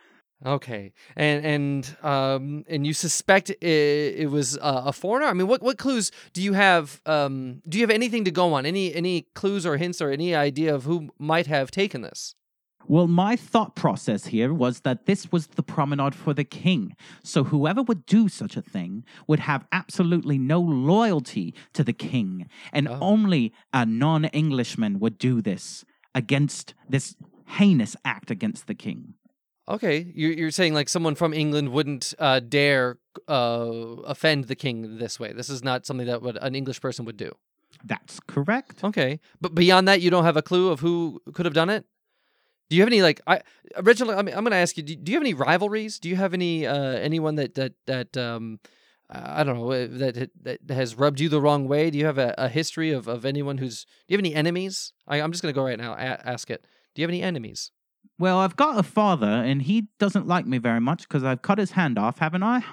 Okay, 0.43 0.93
and 1.15 1.45
and 1.45 1.97
um 2.03 2.63
and 2.67 2.85
you 2.85 2.93
suspect 2.93 3.51
it, 3.51 3.61
it 3.61 4.31
was 4.31 4.57
uh, 4.57 4.83
a 4.85 4.93
foreigner. 4.93 5.27
I 5.27 5.33
mean, 5.33 5.47
what 5.47 5.61
what 5.61 5.77
clues 5.77 6.11
do 6.33 6.41
you 6.41 6.53
have? 6.53 6.99
Um, 7.05 7.61
do 7.69 7.77
you 7.77 7.83
have 7.83 7.91
anything 7.91 8.25
to 8.25 8.31
go 8.31 8.53
on? 8.53 8.65
Any 8.65 8.93
any 8.93 9.27
clues 9.35 9.65
or 9.65 9.77
hints 9.77 10.01
or 10.01 10.09
any 10.09 10.33
idea 10.33 10.73
of 10.73 10.83
who 10.83 11.09
might 11.19 11.47
have 11.47 11.69
taken 11.69 12.01
this? 12.01 12.35
Well, 12.87 13.07
my 13.07 13.35
thought 13.35 13.75
process 13.75 14.25
here 14.27 14.53
was 14.53 14.81
that 14.81 15.05
this 15.05 15.31
was 15.31 15.47
the 15.47 15.63
promenade 15.63 16.15
for 16.15 16.33
the 16.33 16.43
king. 16.43 16.95
So 17.23 17.43
whoever 17.43 17.81
would 17.83 18.05
do 18.05 18.27
such 18.27 18.57
a 18.57 18.61
thing 18.61 19.03
would 19.27 19.39
have 19.39 19.65
absolutely 19.71 20.37
no 20.37 20.59
loyalty 20.59 21.53
to 21.73 21.83
the 21.83 21.93
king. 21.93 22.47
And 22.73 22.87
Oh. 22.87 22.97
only 23.01 23.53
a 23.73 23.85
non 23.85 24.25
Englishman 24.25 24.99
would 24.99 25.17
do 25.17 25.41
this 25.41 25.85
against 26.15 26.73
this 26.89 27.15
heinous 27.57 27.95
act 28.03 28.31
against 28.31 28.67
the 28.67 28.73
king. 28.75 29.13
Okay, 29.69 30.11
you're, 30.15 30.31
you're 30.33 30.51
saying 30.51 30.73
like 30.73 30.89
someone 30.89 31.15
from 31.15 31.33
England 31.33 31.69
wouldn't 31.69 32.13
uh, 32.19 32.39
dare 32.41 32.97
uh, 33.29 33.33
offend 34.05 34.45
the 34.45 34.55
king 34.55 34.97
this 34.97 35.19
way. 35.19 35.31
This 35.33 35.49
is 35.49 35.63
not 35.63 35.85
something 35.85 36.07
that 36.07 36.21
would, 36.21 36.37
an 36.41 36.55
English 36.55 36.81
person 36.81 37.05
would 37.05 37.15
do. 37.17 37.31
That's 37.85 38.19
correct. 38.19 38.83
Okay, 38.83 39.19
but 39.39 39.55
beyond 39.55 39.87
that, 39.87 40.01
you 40.01 40.09
don't 40.09 40.25
have 40.25 40.35
a 40.35 40.41
clue 40.41 40.69
of 40.69 40.81
who 40.81 41.21
could 41.33 41.45
have 41.45 41.53
done 41.53 41.69
it. 41.69 41.85
Do 42.71 42.77
you 42.77 42.83
have 42.83 42.87
any 42.87 43.01
like 43.01 43.19
I 43.27 43.41
originally? 43.75 44.15
I 44.15 44.21
mean, 44.21 44.33
I'm 44.33 44.45
going 44.45 44.51
to 44.51 44.57
ask 44.57 44.77
you. 44.77 44.83
Do, 44.83 44.95
do 44.95 45.11
you 45.11 45.17
have 45.17 45.23
any 45.23 45.33
rivalries? 45.33 45.99
Do 45.99 46.07
you 46.07 46.15
have 46.15 46.33
any 46.33 46.65
uh, 46.65 46.73
anyone 46.73 47.35
that 47.35 47.55
that 47.55 47.73
that 47.85 48.15
um, 48.15 48.61
I 49.09 49.43
don't 49.43 49.57
know 49.57 49.73
uh, 49.73 49.87
that 49.89 50.29
that 50.45 50.73
has 50.73 50.95
rubbed 50.95 51.19
you 51.19 51.27
the 51.27 51.41
wrong 51.41 51.67
way? 51.67 51.89
Do 51.89 51.97
you 51.97 52.05
have 52.05 52.17
a, 52.17 52.33
a 52.37 52.47
history 52.47 52.91
of, 52.91 53.09
of 53.09 53.25
anyone 53.25 53.57
who's? 53.57 53.83
Do 53.83 54.13
you 54.13 54.17
have 54.17 54.21
any 54.23 54.33
enemies? 54.33 54.93
I, 55.05 55.19
I'm 55.19 55.33
just 55.33 55.43
going 55.43 55.53
to 55.53 55.59
go 55.59 55.65
right 55.65 55.77
now. 55.77 55.95
A- 55.95 56.25
ask 56.25 56.49
it. 56.49 56.65
Do 56.95 57.01
you 57.01 57.03
have 57.03 57.09
any 57.09 57.21
enemies? 57.21 57.71
Well, 58.17 58.37
I've 58.37 58.55
got 58.55 58.79
a 58.79 58.83
father, 58.83 59.27
and 59.27 59.63
he 59.63 59.87
doesn't 59.99 60.25
like 60.25 60.45
me 60.45 60.57
very 60.57 60.79
much 60.79 61.09
because 61.09 61.25
I've 61.25 61.41
cut 61.41 61.57
his 61.57 61.71
hand 61.71 61.99
off, 61.99 62.19
haven't 62.19 62.43
I? 62.43 62.63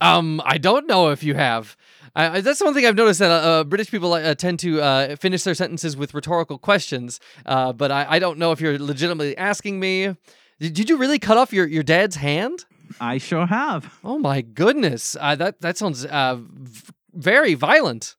Um, 0.00 0.40
I 0.44 0.58
don't 0.58 0.86
know 0.86 1.10
if 1.10 1.22
you 1.22 1.34
have. 1.34 1.76
I, 2.14 2.40
that's 2.40 2.60
one 2.60 2.74
thing 2.74 2.86
I've 2.86 2.96
noticed 2.96 3.20
that 3.20 3.30
uh, 3.30 3.48
uh, 3.48 3.64
British 3.64 3.90
people 3.90 4.12
uh, 4.12 4.34
tend 4.34 4.58
to 4.60 4.80
uh, 4.80 5.16
finish 5.16 5.42
their 5.42 5.54
sentences 5.54 5.96
with 5.96 6.14
rhetorical 6.14 6.58
questions. 6.58 7.20
Uh, 7.46 7.72
but 7.72 7.90
I, 7.92 8.06
I 8.08 8.18
don't 8.18 8.38
know 8.38 8.52
if 8.52 8.60
you're 8.60 8.78
legitimately 8.78 9.36
asking 9.36 9.78
me. 9.78 10.16
Did, 10.60 10.74
did 10.74 10.90
you 10.90 10.96
really 10.96 11.18
cut 11.18 11.36
off 11.36 11.52
your, 11.52 11.66
your 11.66 11.82
dad's 11.82 12.16
hand? 12.16 12.64
I 13.00 13.18
sure 13.18 13.46
have. 13.46 13.98
Oh 14.02 14.18
my 14.18 14.40
goodness, 14.40 15.16
uh, 15.20 15.34
that 15.36 15.60
that 15.60 15.76
sounds 15.76 16.06
uh, 16.06 16.38
v- 16.40 16.92
very 17.12 17.54
violent. 17.54 18.16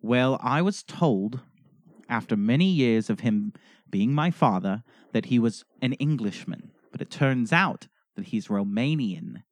Well, 0.00 0.38
I 0.42 0.60
was 0.62 0.82
told 0.82 1.40
after 2.08 2.36
many 2.36 2.66
years 2.66 3.08
of 3.08 3.20
him 3.20 3.54
being 3.90 4.12
my 4.12 4.30
father 4.30 4.82
that 5.12 5.26
he 5.26 5.38
was 5.38 5.64
an 5.80 5.94
Englishman, 5.94 6.72
but 6.90 7.00
it 7.00 7.10
turns 7.10 7.52
out 7.52 7.88
that 8.16 8.26
he's 8.26 8.48
Romanian. 8.48 9.42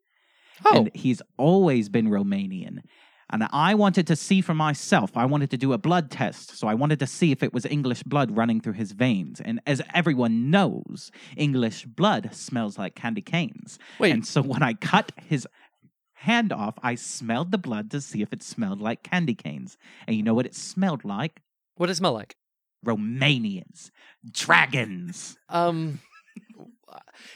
Oh, 0.64 0.78
And 0.78 0.90
he's 0.94 1.22
always 1.36 1.88
been 1.88 2.08
Romanian. 2.08 2.80
And 3.32 3.46
I 3.52 3.74
wanted 3.74 4.08
to 4.08 4.16
see 4.16 4.40
for 4.40 4.54
myself. 4.54 5.16
I 5.16 5.24
wanted 5.24 5.50
to 5.50 5.56
do 5.56 5.72
a 5.72 5.78
blood 5.78 6.10
test. 6.10 6.58
So 6.58 6.66
I 6.66 6.74
wanted 6.74 6.98
to 6.98 7.06
see 7.06 7.30
if 7.30 7.44
it 7.44 7.54
was 7.54 7.64
English 7.64 8.02
blood 8.02 8.36
running 8.36 8.60
through 8.60 8.72
his 8.72 8.90
veins. 8.90 9.40
And 9.40 9.60
as 9.66 9.80
everyone 9.94 10.50
knows, 10.50 11.12
English 11.36 11.84
blood 11.86 12.30
smells 12.34 12.76
like 12.76 12.96
candy 12.96 13.22
canes. 13.22 13.78
wait. 14.00 14.12
And 14.12 14.26
so 14.26 14.42
when 14.42 14.64
I 14.64 14.74
cut 14.74 15.12
his 15.28 15.46
hand 16.14 16.52
off, 16.52 16.74
I 16.82 16.96
smelled 16.96 17.52
the 17.52 17.58
blood 17.58 17.90
to 17.92 18.00
see 18.00 18.20
if 18.20 18.32
it 18.32 18.42
smelled 18.42 18.80
like 18.80 19.04
candy 19.04 19.34
canes. 19.34 19.78
And 20.08 20.16
you 20.16 20.24
know 20.24 20.34
what 20.34 20.46
it 20.46 20.54
smelled 20.54 21.04
like? 21.04 21.40
what 21.76 21.86
does 21.86 21.96
it 21.96 22.00
smell 22.00 22.12
like? 22.12 22.36
Romanians, 22.84 23.90
dragons. 24.30 25.36
Um, 25.48 26.00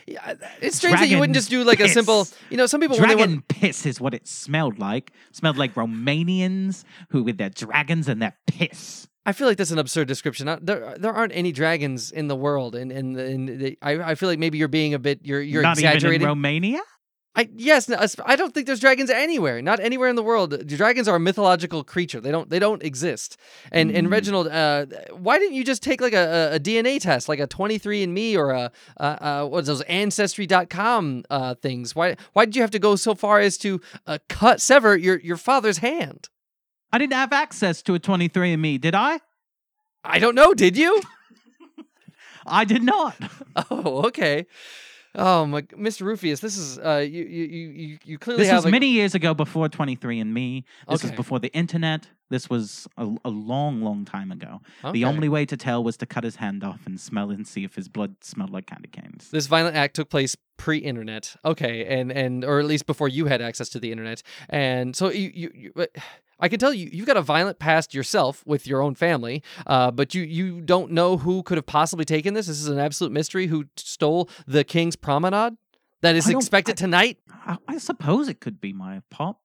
yeah, 0.07 0.35
it's 0.61 0.77
strange 0.77 0.99
that 0.99 1.09
you 1.09 1.19
wouldn't 1.19 1.35
just 1.35 1.51
do 1.51 1.65
like 1.65 1.81
a 1.81 1.89
simple. 1.89 2.27
You 2.51 2.57
know, 2.57 2.67
some 2.67 2.81
people 2.81 2.99
when 2.99 3.09
they 3.09 3.15
Dragon 3.15 3.35
want, 3.37 3.49
piss 3.49 3.87
is 3.87 4.01
what 4.01 4.15
it 4.15 4.27
smelled 4.27 4.79
like. 4.79 5.13
Smelled 5.33 5.57
like 5.57 5.75
Romanians 5.75 6.85
who 7.11 7.23
with 7.23 7.39
their 7.39 7.51
dragons 7.51 8.09
and 8.09 8.21
their 8.21 8.37
piss. 8.47 9.09
I 9.27 9.33
feel 9.33 9.49
like 9.49 9.57
that's 9.57 9.71
an 9.71 9.79
absurd 9.79 10.07
description. 10.07 10.47
There, 10.61 10.97
there 10.99 11.13
aren't 11.13 11.33
any 11.35 11.51
dragons 11.51 12.11
in 12.13 12.29
the 12.29 12.37
world, 12.37 12.75
and 12.75 12.93
and, 12.93 13.17
and 13.17 13.49
the, 13.61 13.79
I, 13.81 14.11
I 14.11 14.15
feel 14.17 14.29
like 14.29 14.39
maybe 14.39 14.59
you're 14.59 14.69
being 14.69 14.93
a 14.93 14.99
bit, 14.99 15.21
you're 15.23 15.41
you're 15.41 15.63
Not 15.63 15.79
exaggerating. 15.79 16.21
even 16.21 16.23
in 16.23 16.29
Romania? 16.29 16.81
I 17.37 17.49
yes, 17.57 17.91
I 18.25 18.37
don't 18.37 18.55
think 18.55 18.67
there's 18.67 18.79
dragons 18.79 19.11
anywhere. 19.11 19.61
Not 19.61 19.81
anywhere 19.81 20.09
in 20.09 20.15
the 20.15 20.23
world. 20.23 20.67
Dragons 20.69 21.09
are 21.09 21.17
a 21.17 21.21
mythological 21.21 21.83
creature. 21.83 22.21
They 22.21 22.31
don't 22.31 22.49
they 22.49 22.61
don't 22.61 22.83
exist. 22.83 23.37
And 23.73 23.91
and 23.91 24.07
Mm. 24.07 24.13
Reginald, 24.13 24.47
uh, 24.49 24.87
why 25.13 25.41
didn't 25.41 25.55
you 25.57 25.65
just 25.65 25.83
take 25.83 26.01
like 26.01 26.13
a, 26.13 26.53
a, 26.53 26.57
a 26.57 26.61
DNA 26.61 27.01
test, 27.01 27.29
like 27.29 27.41
a 27.41 27.49
23andMe 27.49 28.37
or 28.37 28.51
a 28.51 28.71
uh, 29.01 29.03
uh, 29.03 29.47
what's 29.47 29.67
those 29.67 29.81
Ancestry.com 29.83 31.25
uh, 31.29 31.55
things? 31.57 31.97
Why 31.97 32.17
why 32.35 32.45
did 32.45 32.55
you 32.55 32.63
have 32.63 32.71
to 32.71 32.79
go 32.79 32.95
so 32.95 33.15
far 33.17 33.41
as 33.41 33.59
to 33.59 33.81
uh, 34.07 34.19
cut 34.29 34.61
sever 34.61 34.97
your 34.97 35.19
your 35.19 35.37
father's 35.37 35.79
hand? 35.79 36.29
I 36.93 36.99
didn't 36.99 37.15
have 37.15 37.33
access 37.33 37.83
to 37.83 37.95
a 37.97 37.99
23andMe, 37.99 38.81
did 38.81 38.95
I? 38.95 39.19
I 40.05 40.21
don't 40.21 40.37
know. 40.37 40.55
Did 40.55 40.77
you? 40.77 41.03
I 42.47 42.65
did 42.65 42.83
not. 42.85 43.17
Oh, 43.71 44.07
okay. 44.09 44.47
Oh 45.17 45.47
my, 45.47 45.63
Mr. 45.63 46.03
Rufius, 46.03 46.41
this 46.41 46.57
is 46.57 46.79
uh, 46.79 46.97
you 47.09 47.23
you 47.25 47.45
you 47.45 47.99
you- 48.05 48.19
clearly 48.19 48.43
This 48.43 48.51
have 48.51 48.59
was 48.59 48.65
like, 48.65 48.73
many 48.73 48.89
years 48.89 49.15
ago 49.15 49.33
before 49.33 49.69
23andMe. 49.69 50.65
This 50.89 51.03
was 51.03 51.11
Okay. 51.11 51.17
before 51.17 51.39
the 51.39 51.53
internet. 51.53 52.09
This 52.31 52.51
was 52.51 52.89
a, 52.97 53.09
a 53.25 53.29
long, 53.31 53.81
long 53.83 54.05
time 54.05 54.33
ago. 54.33 54.61
The 54.93 55.05
only 55.05 55.29
way 55.29 55.45
to 55.47 55.57
tell 55.57 55.85
was 55.85 55.97
to 55.99 56.07
cut 56.07 56.25
his 56.25 56.37
hand 56.37 56.65
off 56.65 56.85
and 56.87 56.99
smell 56.99 57.31
and 57.31 57.47
see 57.47 57.63
if 57.65 57.77
his 57.77 57.89
blood 57.89 58.17
smelled 58.23 58.51
like 58.51 58.67
candy 58.67 58.89
canes. 58.89 59.31
This 59.31 59.47
violent 59.47 59.77
act 59.77 59.95
took 59.95 60.09
place 60.11 60.37
pre-internet, 60.57 61.37
okay, 61.45 61.85
and 61.87 62.11
and 62.11 62.45
or 62.45 62.59
at 62.59 62.65
least 62.67 62.87
before 62.87 63.09
you 63.09 63.27
had 63.27 63.41
access 63.41 63.69
to 63.71 63.79
the 63.79 63.93
internet, 63.93 64.23
and 64.49 64.97
so 64.97 65.11
you 65.11 65.31
you. 65.35 65.51
you 65.55 65.87
I 66.45 66.49
can 66.49 66.59
tell 66.59 66.75
you, 66.75 66.91
you've 66.93 67.07
got 67.07 67.17
a 67.17 67.23
violent 67.23 67.59
past 67.59 67.95
yourself 67.95 68.43
with 68.45 68.67
your 68.67 68.83
own 68.83 68.95
family, 68.95 69.43
uh, 69.67 69.91
but 69.91 70.15
you 70.15 70.23
you 70.25 70.61
don't 70.61 70.91
know 70.91 71.17
who 71.17 71.43
could 71.43 71.57
have 71.57 71.65
possibly 71.65 72.05
taken 72.05 72.35
this. 72.35 72.49
This 72.49 72.61
is 72.61 72.69
an 72.69 72.79
absolute 72.79 73.13
mystery. 73.13 73.47
Who 73.47 73.65
stole 73.77 74.29
the 74.47 74.63
king's 74.63 74.95
promenade 74.95 75.57
that 76.03 76.15
is 76.17 76.29
expected 76.29 76.73
I- 76.73 76.77
tonight? 76.77 77.19
I, 77.47 77.57
I 77.67 77.79
suppose 77.79 78.29
it 78.29 78.41
could 78.41 78.61
be 78.61 78.75
my 78.75 79.01
pop. 79.09 79.41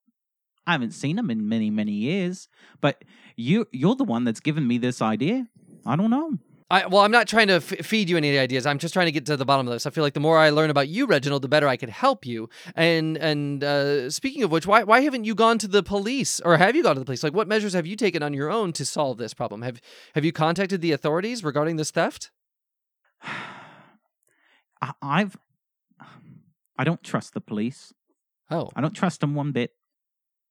I 0.67 0.73
haven't 0.73 0.91
seen 0.91 1.17
him 1.17 1.29
in 1.29 1.47
many, 1.47 1.69
many 1.69 1.93
years, 1.93 2.49
but 2.81 3.05
you 3.37 3.65
you're 3.71 3.95
the 3.95 4.03
one 4.03 4.25
that's 4.25 4.41
given 4.41 4.67
me 4.67 4.77
this 4.77 5.01
idea. 5.01 5.47
I 5.85 5.95
don't 5.95 6.09
know. 6.09 6.37
I, 6.71 6.85
well, 6.85 7.01
I'm 7.01 7.11
not 7.11 7.27
trying 7.27 7.47
to 7.47 7.55
f- 7.55 7.83
feed 7.85 8.09
you 8.09 8.17
any 8.17 8.37
ideas. 8.37 8.67
I'm 8.67 8.77
just 8.77 8.93
trying 8.93 9.07
to 9.07 9.11
get 9.11 9.25
to 9.25 9.35
the 9.35 9.45
bottom 9.45 9.67
of 9.67 9.73
this. 9.73 9.87
I 9.87 9.89
feel 9.89 10.03
like 10.03 10.13
the 10.13 10.19
more 10.19 10.37
I 10.37 10.51
learn 10.51 10.69
about 10.69 10.87
you, 10.87 11.07
Reginald, 11.07 11.41
the 11.41 11.47
better 11.47 11.67
I 11.67 11.77
can 11.77 11.89
help 11.89 12.27
you. 12.27 12.47
And 12.75 13.17
and 13.17 13.63
uh, 13.63 14.11
speaking 14.11 14.43
of 14.43 14.51
which, 14.51 14.67
why 14.67 14.83
why 14.83 15.01
haven't 15.01 15.23
you 15.23 15.33
gone 15.33 15.57
to 15.59 15.67
the 15.67 15.81
police, 15.81 16.39
or 16.41 16.57
have 16.57 16.75
you 16.75 16.83
gone 16.83 16.93
to 16.95 16.99
the 16.99 17.05
police? 17.05 17.23
Like, 17.23 17.33
what 17.33 17.47
measures 17.47 17.73
have 17.73 17.87
you 17.87 17.95
taken 17.95 18.21
on 18.21 18.33
your 18.35 18.51
own 18.51 18.71
to 18.73 18.85
solve 18.85 19.17
this 19.17 19.33
problem? 19.33 19.63
Have 19.63 19.81
have 20.13 20.23
you 20.23 20.31
contacted 20.31 20.81
the 20.81 20.91
authorities 20.91 21.43
regarding 21.43 21.77
this 21.77 21.89
theft? 21.91 22.29
I've 25.01 25.35
I 26.77 26.83
don't 26.83 27.03
trust 27.03 27.33
the 27.33 27.41
police. 27.41 27.93
Oh, 28.51 28.69
I 28.75 28.81
don't 28.81 28.93
trust 28.93 29.21
them 29.21 29.35
one 29.35 29.51
bit. 29.51 29.71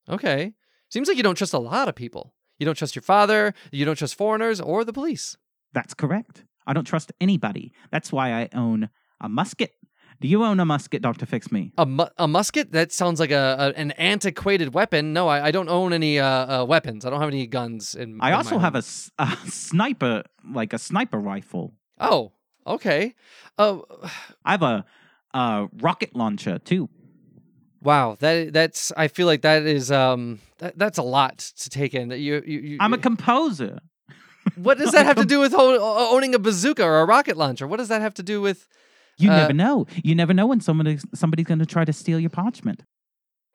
okay. 0.08 0.54
Seems 0.90 1.06
like 1.06 1.16
you 1.16 1.22
don't 1.22 1.34
trust 1.36 1.52
a 1.52 1.58
lot 1.58 1.88
of 1.88 1.94
people. 1.94 2.34
You 2.58 2.64
don't 2.64 2.76
trust 2.76 2.96
your 2.96 3.02
father. 3.02 3.54
You 3.70 3.84
don't 3.84 3.96
trust 3.96 4.14
foreigners 4.14 4.60
or 4.60 4.84
the 4.84 4.92
police. 4.92 5.36
That's 5.72 5.94
correct. 5.94 6.44
I 6.66 6.72
don't 6.72 6.84
trust 6.86 7.12
anybody. 7.20 7.72
That's 7.90 8.12
why 8.12 8.32
I 8.32 8.48
own 8.54 8.90
a 9.20 9.28
musket. 9.28 9.72
Do 10.20 10.26
you 10.26 10.42
own 10.44 10.58
a 10.58 10.64
musket, 10.64 11.00
Doctor 11.00 11.26
Fix 11.26 11.52
Me? 11.52 11.72
A, 11.78 11.86
mu- 11.86 12.06
a 12.16 12.26
musket? 12.26 12.72
That 12.72 12.90
sounds 12.92 13.20
like 13.20 13.30
a, 13.30 13.56
a 13.74 13.78
an 13.80 13.92
antiquated 13.92 14.74
weapon. 14.74 15.12
No, 15.12 15.28
I, 15.28 15.46
I 15.46 15.50
don't 15.52 15.68
own 15.68 15.92
any 15.92 16.18
uh, 16.18 16.26
uh, 16.26 16.64
weapons. 16.64 17.04
I 17.06 17.10
don't 17.10 17.20
have 17.20 17.28
any 17.28 17.46
guns. 17.46 17.94
In 17.94 18.16
my 18.16 18.26
I 18.26 18.30
in 18.30 18.34
also 18.34 18.58
have 18.58 18.74
a, 18.74 18.78
s- 18.78 19.10
a 19.18 19.36
sniper, 19.46 20.24
like 20.52 20.72
a 20.72 20.78
sniper 20.78 21.18
rifle. 21.18 21.74
Oh, 22.00 22.32
okay. 22.66 23.14
Uh, 23.56 23.78
I 24.44 24.50
have 24.52 24.62
a, 24.62 24.84
a 25.34 25.68
rocket 25.80 26.16
launcher 26.16 26.58
too. 26.58 26.88
wow. 27.80 28.16
That 28.18 28.52
that's. 28.52 28.92
I 28.96 29.08
feel 29.08 29.26
like 29.26 29.42
that 29.42 29.62
is 29.62 29.92
um. 29.92 30.40
That, 30.58 30.76
that's 30.76 30.98
a 30.98 31.02
lot 31.04 31.38
to 31.38 31.70
take 31.70 31.94
in. 31.94 32.10
You 32.10 32.42
you. 32.44 32.58
you 32.60 32.78
I'm 32.80 32.92
a 32.92 32.98
composer. 32.98 33.78
What 34.56 34.78
does 34.78 34.92
that 34.92 35.06
have 35.06 35.16
to 35.16 35.24
do 35.34 35.40
with 35.40 35.54
owning 35.54 36.34
a 36.34 36.38
bazooka 36.38 36.84
or 36.84 37.00
a 37.00 37.04
rocket 37.04 37.36
launcher? 37.36 37.66
What 37.66 37.76
does 37.78 37.88
that 37.88 38.00
have 38.02 38.14
to 38.14 38.22
do 38.22 38.40
with? 38.40 38.68
You 39.18 39.30
Uh, 39.30 39.36
never 39.36 39.52
know. 39.52 39.86
You 40.04 40.14
never 40.14 40.32
know 40.34 40.46
when 40.46 40.60
somebody 40.60 40.98
somebody's 41.14 41.46
going 41.46 41.58
to 41.58 41.66
try 41.66 41.84
to 41.84 41.92
steal 41.92 42.20
your 42.20 42.30
parchment. 42.30 42.82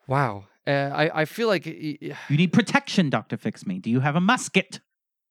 Wow. 0.08 0.46
Uh, 0.68 0.72
I 0.94 1.22
I 1.22 1.26
feel 1.26 1.48
like 1.48 1.66
You 1.66 2.38
need 2.38 2.52
protection, 2.54 3.10
Doctor 3.10 3.38
Fix 3.38 3.66
Me. 3.66 3.80
Do 3.80 3.90
you 3.90 4.00
have 4.02 4.16
a 4.16 4.22
musket? 4.22 4.80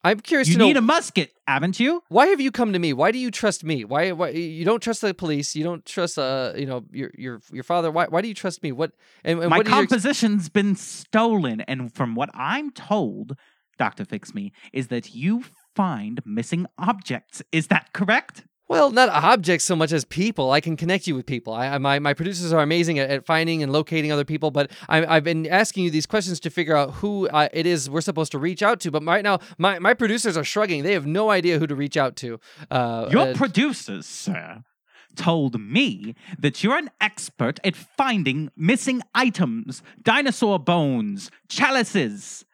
I'm 0.04 0.19
curious 0.19 0.49
You 0.49 0.54
to 0.54 0.59
know. 0.59 0.66
need 0.66 0.76
a 0.76 0.81
musket, 0.83 1.31
haven't 1.47 1.78
you? 1.78 2.02
why 2.09 2.26
have 2.26 2.40
you 2.40 2.50
come 2.50 2.73
to 2.73 2.78
me? 2.81 2.92
Why 2.92 3.12
do 3.12 3.19
you 3.19 3.31
trust 3.31 3.62
me? 3.62 3.85
Why, 3.85 4.11
why 4.11 4.31
you 4.31 4.64
don't 4.64 4.83
trust 4.83 5.00
the 5.00 5.14
police? 5.14 5.54
You 5.54 5.62
don't 5.64 5.85
trust 5.87 6.19
uh 6.19 6.52
you 6.57 6.66
know 6.66 6.85
your 6.90 7.11
your 7.16 7.40
your 7.52 7.62
father? 7.64 7.90
Why 7.90 8.07
why 8.07 8.21
do 8.23 8.28
you 8.28 8.35
trust 8.35 8.62
me? 8.64 8.73
What 8.73 8.92
and, 9.25 9.38
and 9.40 9.50
My 9.50 9.59
what 9.59 9.66
is 9.66 9.73
your 9.73 9.83
ex- 9.83 9.90
composition's 9.90 10.49
been 10.49 10.75
stolen, 10.76 11.61
and 11.62 11.95
from 11.95 12.14
what 12.16 12.31
I'm 12.35 12.71
told, 12.73 13.37
Doctor 13.83 14.05
Fix 14.05 14.33
Me, 14.33 14.53
is 14.73 14.87
that 14.95 15.12
you 15.12 15.45
find 15.75 16.21
missing 16.25 16.67
objects. 16.79 17.43
Is 17.51 17.67
that 17.67 17.93
correct? 17.93 18.45
Well, 18.69 18.93
not 18.93 19.09
objects 19.09 19.65
so 19.65 19.75
much 19.75 19.93
as 19.93 20.05
people. 20.05 20.53
I 20.53 20.61
can 20.61 20.77
connect 20.77 21.09
you 21.09 21.15
with 21.17 21.27
people. 21.27 21.53
I, 21.53 21.77
my 21.79 21.99
my 21.99 22.15
producers 22.15 22.53
are 22.53 22.62
amazing 22.62 23.01
at, 23.01 23.11
at 23.11 23.27
finding 23.27 23.61
and 23.61 23.73
locating 23.73 24.12
other 24.12 24.25
people. 24.25 24.53
But 24.53 24.71
I, 24.89 25.05
I've 25.05 25.25
been 25.25 25.49
asking 25.49 25.83
you 25.85 25.91
these 25.91 26.07
questions 26.07 26.39
to 26.41 26.49
figure 26.59 26.77
out 26.77 26.89
who 27.01 27.29
uh, 27.29 27.49
it 27.53 27.67
is 27.67 27.91
we're 27.91 28.07
supposed 28.11 28.31
to 28.33 28.39
reach 28.39 28.62
out 28.62 28.79
to. 28.83 28.93
But 28.93 29.05
right 29.05 29.25
now, 29.25 29.41
my, 29.59 29.81
my 29.81 29.95
producers 29.95 30.37
are 30.37 30.45
shrugging. 30.45 30.85
They 30.85 30.93
have 30.93 31.07
no 31.07 31.31
idea 31.31 31.59
who 31.59 31.67
to 31.67 31.75
reach 31.75 31.97
out 31.97 32.15
to. 32.23 32.39
Uh, 32.71 33.09
Your 33.11 33.29
uh, 33.31 33.35
producers, 33.35 34.07
sir, 34.07 34.62
told 35.17 35.61
me 35.61 36.15
that 36.39 36.62
you're 36.62 36.79
an 36.79 36.91
expert 37.01 37.59
at 37.65 37.75
finding 37.75 38.51
missing 38.57 39.03
items, 39.12 39.83
dinosaur 40.03 40.61
bones, 40.61 41.31
chalices, 41.49 42.45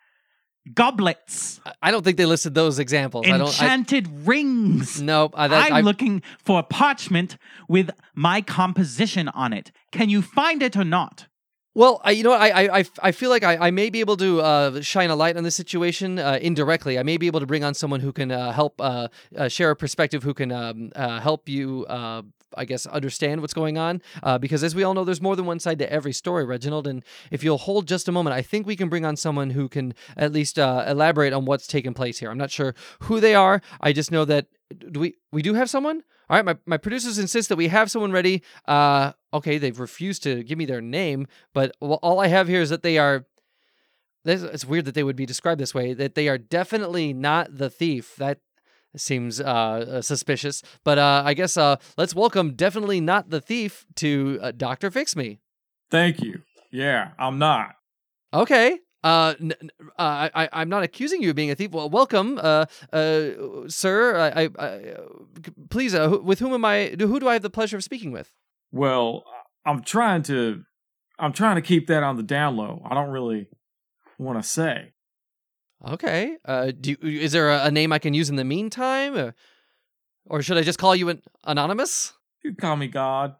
goblets, 0.75 1.61
I 1.83 1.91
don't 1.91 2.03
think 2.05 2.17
they 2.17 2.27
listed 2.27 2.55
those 2.55 2.79
examples. 2.79 3.27
I 3.27 3.31
don't. 3.39 3.43
I, 3.43 3.45
enchanted 3.47 4.09
rings. 4.27 5.01
no, 5.01 5.31
uh, 5.35 5.49
that, 5.49 5.67
I'm 5.67 5.73
I, 5.75 5.81
looking 5.81 6.23
for 6.39 6.59
a 6.61 6.63
parchment 6.63 7.37
with 7.69 7.91
my 8.15 8.41
composition 8.41 9.29
on 9.29 9.53
it. 9.53 9.71
Can 9.93 10.09
you 10.11 10.23
find 10.23 10.63
it 10.63 10.77
or 10.77 10.85
not? 10.85 11.27
Well, 11.75 12.01
I, 12.03 12.11
you 12.11 12.25
know? 12.25 12.33
I, 12.33 12.49
I, 12.49 12.79
I- 12.81 12.85
I 13.03 13.13
feel 13.13 13.31
like 13.31 13.45
I, 13.45 13.69
I 13.69 13.71
may 13.71 13.89
be 13.91 14.01
able 14.01 14.17
to 14.17 14.41
uh, 14.41 14.81
shine 14.81 15.11
a 15.11 15.17
light 15.17 15.37
on 15.37 15.45
this 15.45 15.55
situation 15.55 16.19
uh, 16.19 16.39
indirectly. 16.43 16.99
I 16.99 17.05
may 17.05 17.17
be 17.19 17.29
able 17.29 17.39
to 17.41 17.47
bring 17.47 17.63
on 17.63 17.75
someone 17.75 18.01
who 18.01 18.13
can 18.13 18.33
uh, 18.33 18.51
help 18.51 18.81
uh, 18.81 19.09
uh, 19.37 19.47
share 19.49 19.71
a 19.71 19.77
perspective, 19.77 20.23
who 20.25 20.35
can 20.35 20.51
um, 20.51 20.91
uh, 20.97 21.21
help 21.21 21.49
you, 21.49 21.87
uh, 21.89 22.23
I 22.57 22.64
guess, 22.64 22.87
understand 22.87 23.40
what's 23.40 23.55
going 23.55 23.78
on. 23.78 24.02
Uh, 24.23 24.38
because 24.38 24.64
as 24.64 24.75
we 24.75 24.83
all 24.83 24.95
know, 24.95 25.05
there's 25.05 25.23
more 25.23 25.37
than 25.37 25.47
one 25.47 25.61
side 25.61 25.78
to 25.81 25.93
every 25.93 26.12
story, 26.12 26.45
Reginald. 26.45 26.87
And 26.87 27.05
if 27.31 27.45
you'll 27.45 27.59
hold 27.59 27.87
just 27.87 28.09
a 28.09 28.12
moment, 28.12 28.35
I 28.35 28.43
think 28.43 28.67
we 28.67 28.76
can 28.76 28.88
bring 28.88 29.05
on 29.05 29.17
someone 29.17 29.50
who 29.50 29.69
can 29.69 29.95
at 30.17 30.33
least 30.33 30.59
uh, 30.59 30.85
elaborate 30.87 31.33
on 31.33 31.45
what's 31.45 31.67
taken 31.67 31.95
place 31.95 32.19
here. 32.19 32.31
I'm 32.31 32.38
not 32.38 32.50
sure 32.50 32.75
who 33.02 33.21
they 33.21 33.35
are. 33.35 33.61
I 33.81 33.93
just 33.93 34.11
know 34.11 34.25
that 34.25 34.47
do 34.90 35.00
we 35.00 35.17
we 35.33 35.43
do 35.43 35.55
have 35.55 35.71
someone. 35.71 36.02
All 36.31 36.37
right, 36.37 36.45
my, 36.45 36.57
my 36.67 36.76
producers 36.76 37.19
insist 37.19 37.49
that 37.49 37.57
we 37.57 37.69
have 37.69 37.90
someone 37.90 38.12
ready. 38.12 38.43
Uh, 38.67 39.12
okay, 39.33 39.57
they've 39.57 39.78
refused 39.78 40.23
to 40.25 40.43
give 40.43 40.59
me 40.59 40.67
their 40.67 40.83
name, 40.83 41.26
but 41.55 41.75
all 41.81 42.21
I 42.21 42.26
have 42.26 42.49
here 42.49 42.61
is 42.61 42.71
that 42.71 42.83
they 42.83 42.99
are. 42.99 43.25
It's 44.25 44.64
weird 44.64 44.85
that 44.85 44.95
they 44.95 45.05
would 45.05 45.17
be 45.17 45.25
described 45.25 45.59
this 45.59 45.75
way. 45.75 45.95
That 45.95 46.14
they 46.14 46.28
are 46.28 46.37
definitely 46.37 47.14
not 47.14 47.57
the 47.57 47.71
thief. 47.71 48.14
That 48.17 48.40
seems 48.99 49.40
uh, 49.40 49.45
uh, 49.45 50.02
suspicious. 50.02 50.62
But 50.85 50.99
uh, 50.99 51.23
I 51.25 51.35
guess 51.35 51.57
uh, 51.57 51.76
let's 51.97 52.14
welcome 52.14 52.55
definitely 52.55 53.00
not 53.00 53.31
the 53.31 53.40
thief 53.40 53.87
to 53.97 54.38
uh, 54.43 54.52
Doctor 54.52 54.90
Fix 54.90 55.17
Me. 55.17 55.40
Thank 55.90 56.21
you. 56.23 56.43
Yeah, 56.71 57.12
I'm 57.19 57.38
not. 57.38 57.71
Okay. 58.35 58.78
Uh, 59.05 59.35
n- 59.40 59.55
n- 59.62 59.71
uh, 59.99 60.28
I, 60.35 60.49
I'm 60.52 60.69
not 60.69 60.83
accusing 60.83 61.23
you 61.23 61.31
of 61.31 61.37
being 61.37 61.50
a 61.50 61.55
thief. 61.55 61.71
Well, 61.71 61.88
welcome, 61.88 62.38
uh, 62.43 62.67
uh, 62.93 63.31
sir. 63.69 64.17
I, 64.19 64.43
I, 64.45 64.49
I 64.59 64.97
please, 65.71 65.95
uh, 65.95 66.09
who- 66.09 66.21
with 66.23 66.40
whom 66.40 66.52
am 66.52 66.64
I? 66.64 66.88
Who 66.99 67.21
do 67.21 67.28
I 67.28 67.35
have 67.35 67.43
the 67.43 67.49
pleasure 67.50 67.76
of 67.76 67.85
speaking 67.85 68.11
with? 68.11 68.33
Well, 68.73 69.25
I'm 69.64 69.83
trying 69.83 70.25
to 70.25 70.64
I'm 71.19 71.33
trying 71.33 71.55
to 71.57 71.62
keep 71.62 71.87
that 71.87 72.02
on 72.02 72.17
the 72.17 72.23
down 72.25 72.57
low. 72.57 72.83
I 72.85 72.95
don't 72.95 73.11
really 73.11 73.47
want 74.19 74.43
to 74.43 74.49
say. 74.49 74.93
Okay. 75.87 76.37
Uh, 76.45 76.73
do 76.79 76.91
you, 76.91 77.21
is 77.21 77.33
there 77.33 77.51
a, 77.51 77.67
a 77.67 77.71
name 77.71 77.93
I 77.93 77.99
can 77.99 78.15
use 78.15 78.29
in 78.31 78.37
the 78.37 78.45
meantime, 78.45 79.17
uh, 79.17 79.31
or 80.27 80.43
should 80.43 80.59
I 80.59 80.63
just 80.63 80.79
call 80.79 80.97
you 80.97 81.09
an 81.09 81.23
anonymous? 81.45 82.13
You 82.43 82.51
can 82.51 82.57
call 82.61 82.77
me 82.77 82.89
God. 82.89 83.37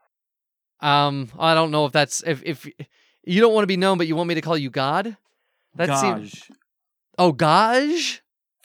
Um, 0.81 1.29
I 1.39 1.55
don't 1.55 1.71
know 1.71 1.87
if 1.87 1.93
that's 1.93 2.23
if 2.25 2.43
if 2.45 2.67
you 3.25 3.41
don't 3.41 3.53
want 3.55 3.65
to 3.65 3.67
be 3.69 3.77
known, 3.77 3.99
but 3.99 4.07
you 4.07 4.15
want 4.17 4.29
me 4.29 4.35
to 4.37 4.41
call 4.41 4.57
you 4.57 4.71
God. 4.71 5.17
That 5.75 5.89
seems. 6.01 6.45
Oh, 7.19 7.33
Gaj. 7.33 8.21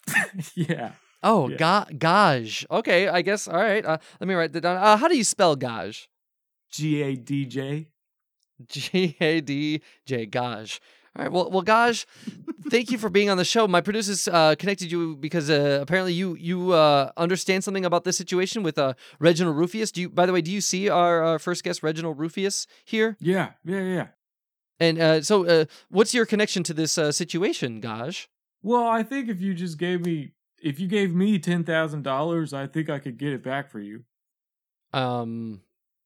yeah. 0.56 0.92
Oh, 1.24 1.50
Yeah. 1.50 1.58
Ga- 1.58 1.86
Gaj. 1.94 2.66
Okay, 2.70 3.08
I 3.08 3.22
guess. 3.24 3.48
All 3.48 3.56
right. 3.58 3.84
Uh, 3.84 3.98
let 4.20 4.28
me 4.28 4.36
write 4.36 4.54
that 4.54 4.62
down. 4.62 4.78
Uh, 4.78 4.98
how 4.98 5.08
do 5.08 5.18
you 5.18 5.24
spell 5.24 5.56
Gaj? 5.58 6.08
G 6.72 7.02
A 7.02 7.16
D 7.16 7.46
J. 7.46 7.88
G 8.68 9.18
A 9.20 9.42
D 9.42 9.82
J 10.06 10.28
Gaj. 10.28 10.80
All 11.16 11.24
right. 11.24 11.32
Well, 11.32 11.52
well, 11.52 11.64
Gaj, 11.64 12.06
thank 12.70 12.90
you 12.90 12.98
for 12.98 13.08
being 13.08 13.30
on 13.30 13.38
the 13.38 13.46
show. 13.46 13.68
My 13.68 13.82
producers 13.82 14.28
uh, 14.28 14.56
connected 14.58 14.92
you 14.92 15.16
because 15.16 15.48
uh, 15.48 15.80
apparently 15.82 16.14
you 16.14 16.36
you 16.36 16.72
uh, 16.72 17.12
understand 17.18 17.64
something 17.64 17.86
about 17.86 18.04
this 18.04 18.18
situation 18.18 18.64
with 18.64 18.80
uh, 18.80 18.96
Reginald 19.20 19.56
Rufius. 19.56 19.92
Do 19.92 20.02
you? 20.02 20.10
By 20.10 20.26
the 20.26 20.34
way, 20.34 20.42
do 20.42 20.52
you 20.52 20.62
see 20.62 20.90
our, 20.90 21.24
uh 21.24 21.38
first 21.38 21.64
guest, 21.64 21.84
Reginald 21.84 22.18
Rufius, 22.18 22.66
here? 22.84 23.16
Yeah, 23.20 23.52
yeah, 23.64 23.82
yeah. 23.82 24.08
And 24.80 25.00
uh, 25.00 25.22
so, 25.22 25.46
uh, 25.46 25.66
what's 25.90 26.16
your 26.16 26.26
connection 26.26 26.64
to 26.64 26.74
this 26.74 26.98
uh, 26.98 27.12
situation, 27.12 27.80
Gaj? 27.80 28.28
Well, 28.64 28.88
I 28.88 29.04
think 29.04 29.30
if 29.30 29.40
you 29.40 29.54
just 29.54 29.78
gave 29.78 30.04
me 30.04 30.32
if 30.64 30.80
you 30.80 30.88
gave 30.88 31.14
me 31.14 31.38
ten 31.38 31.64
thousand 31.64 32.02
dollars, 32.04 32.54
I 32.54 32.66
think 32.66 32.90
I 32.90 32.98
could 32.98 33.18
get 33.18 33.34
it 33.34 33.44
back 33.44 33.70
for 33.70 33.80
you. 33.80 34.04
Um, 34.94 35.62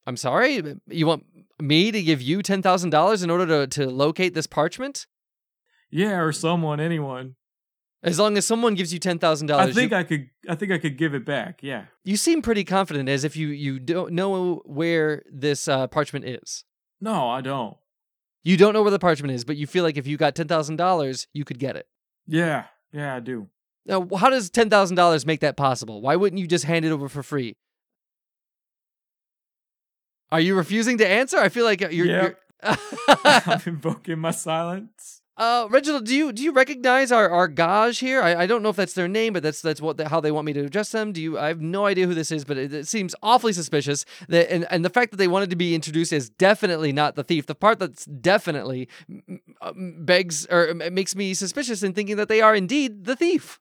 I'm 0.08 0.16
sorry. 0.16 0.62
You 0.86 1.06
want 1.06 1.26
me 1.60 1.92
to 1.92 2.02
give 2.02 2.22
you 2.22 2.42
ten 2.42 2.62
thousand 2.62 2.90
dollars 2.90 3.22
in 3.22 3.28
order 3.28 3.46
to 3.46 3.66
to 3.78 3.90
locate 3.90 4.32
this 4.32 4.46
parchment? 4.46 5.06
Yeah, 5.90 6.18
or 6.20 6.32
someone, 6.32 6.80
anyone. 6.80 7.36
As 8.02 8.18
long 8.18 8.38
as 8.38 8.46
someone 8.46 8.74
gives 8.74 8.90
you 8.90 8.98
ten 8.98 9.18
thousand 9.18 9.48
dollars, 9.48 9.76
I 9.76 9.78
think 9.78 9.92
I 9.92 10.04
could 10.04 10.30
I 10.48 10.54
think 10.54 10.72
I 10.72 10.78
could 10.78 10.96
give 10.96 11.14
it 11.14 11.26
back. 11.26 11.58
Yeah. 11.62 11.84
you 12.04 12.16
seem 12.16 12.40
pretty 12.40 12.64
confident, 12.64 13.08
as 13.10 13.22
if 13.22 13.36
you 13.36 13.48
you 13.48 13.78
don't 13.78 14.12
know 14.14 14.62
where 14.64 15.24
this 15.30 15.68
uh, 15.68 15.88
parchment 15.88 16.24
is. 16.24 16.64
No, 17.02 17.28
I 17.28 17.42
don't. 17.42 17.76
You 18.44 18.56
don't 18.56 18.72
know 18.72 18.80
where 18.80 18.90
the 18.90 18.98
parchment 18.98 19.34
is, 19.34 19.44
but 19.44 19.58
you 19.58 19.66
feel 19.66 19.84
like 19.84 19.98
if 19.98 20.06
you 20.06 20.16
got 20.16 20.34
ten 20.34 20.48
thousand 20.48 20.76
dollars, 20.76 21.26
you 21.34 21.44
could 21.44 21.58
get 21.58 21.76
it. 21.76 21.86
Yeah, 22.26 22.64
yeah, 22.92 23.16
I 23.16 23.20
do. 23.20 23.48
Now, 23.84 24.08
how 24.16 24.30
does 24.30 24.48
ten 24.48 24.70
thousand 24.70 24.96
dollars 24.96 25.26
make 25.26 25.40
that 25.40 25.58
possible? 25.58 26.00
Why 26.00 26.16
wouldn't 26.16 26.40
you 26.40 26.46
just 26.46 26.64
hand 26.64 26.86
it 26.86 26.92
over 26.92 27.10
for 27.10 27.22
free? 27.22 27.56
Are 30.30 30.40
you 30.40 30.54
refusing 30.54 30.98
to 30.98 31.08
answer? 31.08 31.38
I 31.38 31.48
feel 31.48 31.64
like 31.64 31.80
you're. 31.80 32.06
Yep. 32.06 32.38
you're 32.62 32.76
I'm 33.24 33.60
invoking 33.66 34.18
my 34.18 34.32
silence. 34.32 35.22
Uh, 35.38 35.68
Reginald, 35.70 36.04
do 36.04 36.16
you 36.16 36.32
do 36.32 36.42
you 36.42 36.50
recognize 36.50 37.12
our 37.12 37.30
our 37.30 37.48
Gaj 37.48 38.00
here? 38.00 38.20
I, 38.20 38.42
I 38.42 38.46
don't 38.46 38.60
know 38.60 38.70
if 38.70 38.76
that's 38.76 38.94
their 38.94 39.06
name, 39.06 39.32
but 39.32 39.44
that's 39.44 39.62
that's 39.62 39.80
what 39.80 39.96
the, 39.96 40.08
how 40.08 40.20
they 40.20 40.32
want 40.32 40.46
me 40.46 40.52
to 40.54 40.64
address 40.64 40.90
them. 40.90 41.12
Do 41.12 41.22
you? 41.22 41.38
I 41.38 41.46
have 41.46 41.60
no 41.60 41.86
idea 41.86 42.08
who 42.08 42.14
this 42.14 42.32
is, 42.32 42.44
but 42.44 42.58
it, 42.58 42.74
it 42.74 42.88
seems 42.88 43.14
awfully 43.22 43.52
suspicious. 43.52 44.04
That 44.28 44.52
and, 44.52 44.66
and 44.68 44.84
the 44.84 44.90
fact 44.90 45.12
that 45.12 45.18
they 45.18 45.28
wanted 45.28 45.50
to 45.50 45.56
be 45.56 45.76
introduced 45.76 46.12
as 46.12 46.28
definitely 46.28 46.92
not 46.92 47.14
the 47.14 47.22
thief. 47.22 47.46
The 47.46 47.54
part 47.54 47.78
that's 47.78 48.04
definitely 48.04 48.88
uh, 49.60 49.72
begs 49.76 50.44
or 50.46 50.70
uh, 50.70 50.90
makes 50.90 51.14
me 51.14 51.34
suspicious 51.34 51.84
in 51.84 51.92
thinking 51.92 52.16
that 52.16 52.28
they 52.28 52.40
are 52.40 52.56
indeed 52.56 53.04
the 53.04 53.14
thief. 53.14 53.60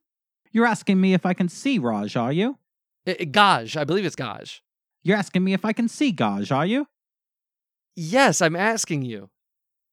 You're 0.51 0.65
asking 0.65 0.99
me 0.99 1.13
if 1.13 1.27
I 1.27 1.36
can 1.36 1.47
see 1.47 1.77
Raj, 1.77 2.15
are 2.15 2.34
you? 2.34 2.58
Uh, 3.06 3.12
uh, 3.12 3.25
Gaj, 3.25 3.77
I 3.77 3.84
believe 3.84 4.03
it's 4.03 4.15
Gaj. 4.15 4.62
You're 5.03 5.17
asking 5.17 5.43
me 5.43 5.53
if 5.53 5.63
I 5.65 5.73
can 5.73 5.88
see 5.88 6.12
Gaj, 6.12 6.55
are 6.55 6.65
you? 6.65 6.88
Yes, 7.95 8.41
I'm 8.41 8.55
asking 8.55 9.03
you. 9.03 9.29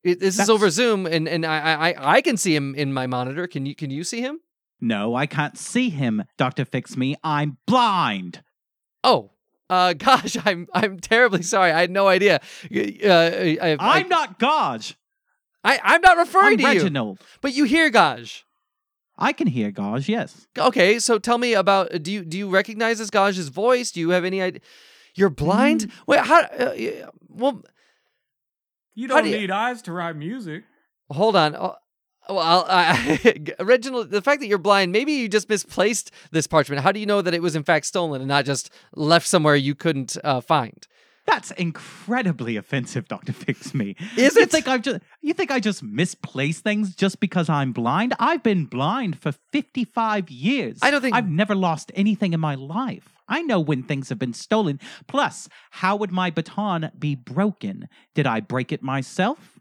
It, 0.02 0.20
this 0.20 0.38
is 0.38 0.50
over 0.50 0.68
Zoom, 0.68 1.06
and 1.06 1.26
and 1.26 1.46
I, 1.46 1.90
I 1.90 2.16
I 2.16 2.20
can 2.20 2.36
see 2.36 2.54
him 2.54 2.74
in 2.74 2.92
my 2.92 3.06
monitor. 3.06 3.46
Can 3.46 3.64
you 3.64 3.74
can 3.74 3.90
you 3.90 4.04
see 4.04 4.20
him? 4.20 4.40
No, 4.80 5.14
I 5.14 5.24
can't 5.24 5.56
see 5.56 5.88
him, 5.88 6.24
Dr. 6.36 6.66
Fix 6.66 6.96
Me. 6.96 7.16
I'm 7.24 7.56
blind. 7.66 8.42
Oh, 9.02 9.30
uh, 9.70 9.92
gosh, 9.98 10.36
I'm 10.44 10.68
I'm 10.74 10.98
terribly 11.00 11.42
sorry. 11.42 11.72
I 11.72 11.80
had 11.80 11.90
no 11.90 12.06
idea. 12.06 12.40
Uh, 12.70 13.08
I, 13.08 13.76
I'm 13.80 14.08
not 14.10 14.38
Gaj. 14.38 14.94
I, 15.62 15.80
I'm 15.82 16.02
not 16.02 16.18
referring 16.18 16.52
I'm 16.52 16.56
to 16.58 16.62
you, 16.62 16.68
Reginald. 16.80 17.20
but 17.40 17.54
you 17.54 17.64
hear 17.64 17.90
Gaj. 17.90 18.42
I 19.16 19.32
can 19.32 19.46
hear 19.46 19.72
Gaj, 19.72 20.08
yes. 20.08 20.46
Okay, 20.58 20.98
so 20.98 21.18
tell 21.18 21.38
me 21.38 21.54
about. 21.54 22.02
Do 22.02 22.12
you 22.12 22.24
do 22.24 22.36
you 22.36 22.50
recognize 22.50 22.98
this 22.98 23.08
Gaj's 23.10 23.48
voice? 23.48 23.90
Do 23.90 24.00
you 24.00 24.10
have 24.10 24.24
any 24.26 24.42
idea? 24.42 24.60
You're 25.14 25.30
blind. 25.30 25.82
Mm. 25.82 25.92
Wait, 26.06 26.20
how? 26.20 26.40
Uh, 26.42 26.74
well, 27.28 27.62
You 28.94 29.08
don't 29.08 29.24
do 29.24 29.30
you- 29.30 29.38
need 29.38 29.50
eyes 29.50 29.82
to 29.82 29.92
write 29.92 30.16
music. 30.16 30.64
hold 31.10 31.36
on. 31.36 31.54
Uh, 31.54 31.74
well, 32.28 32.64
I, 32.68 33.36
Reginald, 33.60 34.10
the 34.10 34.22
fact 34.22 34.40
that 34.40 34.46
you're 34.46 34.56
blind, 34.58 34.92
maybe 34.92 35.12
you 35.12 35.28
just 35.28 35.48
misplaced 35.48 36.10
this 36.30 36.46
parchment. 36.46 36.82
How 36.82 36.90
do 36.90 36.98
you 36.98 37.04
know 37.06 37.20
that 37.20 37.34
it 37.34 37.42
was 37.42 37.54
in 37.54 37.62
fact 37.64 37.84
stolen 37.86 38.22
and 38.22 38.28
not 38.28 38.46
just 38.46 38.70
left 38.94 39.26
somewhere 39.26 39.56
you 39.56 39.74
couldn't 39.74 40.16
uh, 40.24 40.40
find? 40.40 40.86
That's 41.26 41.50
incredibly 41.52 42.56
offensive, 42.56 43.08
Doctor 43.08 43.32
Fix 43.44 43.72
Me. 43.74 43.96
Is 44.16 44.36
you 44.36 44.42
it? 44.42 44.50
Think 44.50 44.68
I've 44.68 44.82
just, 44.82 45.00
you 45.22 45.32
think 45.32 45.50
I 45.50 45.58
just 45.60 45.82
misplace 45.82 46.60
things 46.60 46.94
just 46.94 47.18
because 47.20 47.48
I'm 47.48 47.72
blind? 47.72 48.14
I've 48.18 48.42
been 48.42 48.66
blind 48.66 49.18
for 49.20 49.32
55 49.52 50.30
years. 50.30 50.78
I 50.82 50.90
don't 50.90 51.00
think- 51.00 51.14
I've 51.16 51.28
never 51.28 51.54
lost 51.54 51.90
anything 51.94 52.32
in 52.34 52.40
my 52.40 52.54
life. 52.54 53.08
I 53.26 53.40
know 53.40 53.58
when 53.58 53.82
things 53.82 54.10
have 54.10 54.18
been 54.18 54.34
stolen. 54.34 54.78
Plus, 55.06 55.48
how 55.70 55.96
would 55.96 56.12
my 56.12 56.28
baton 56.30 56.90
be 56.98 57.14
broken? 57.14 57.88
Did 58.14 58.26
I 58.26 58.40
break 58.40 58.70
it 58.70 58.82
myself? 58.82 59.53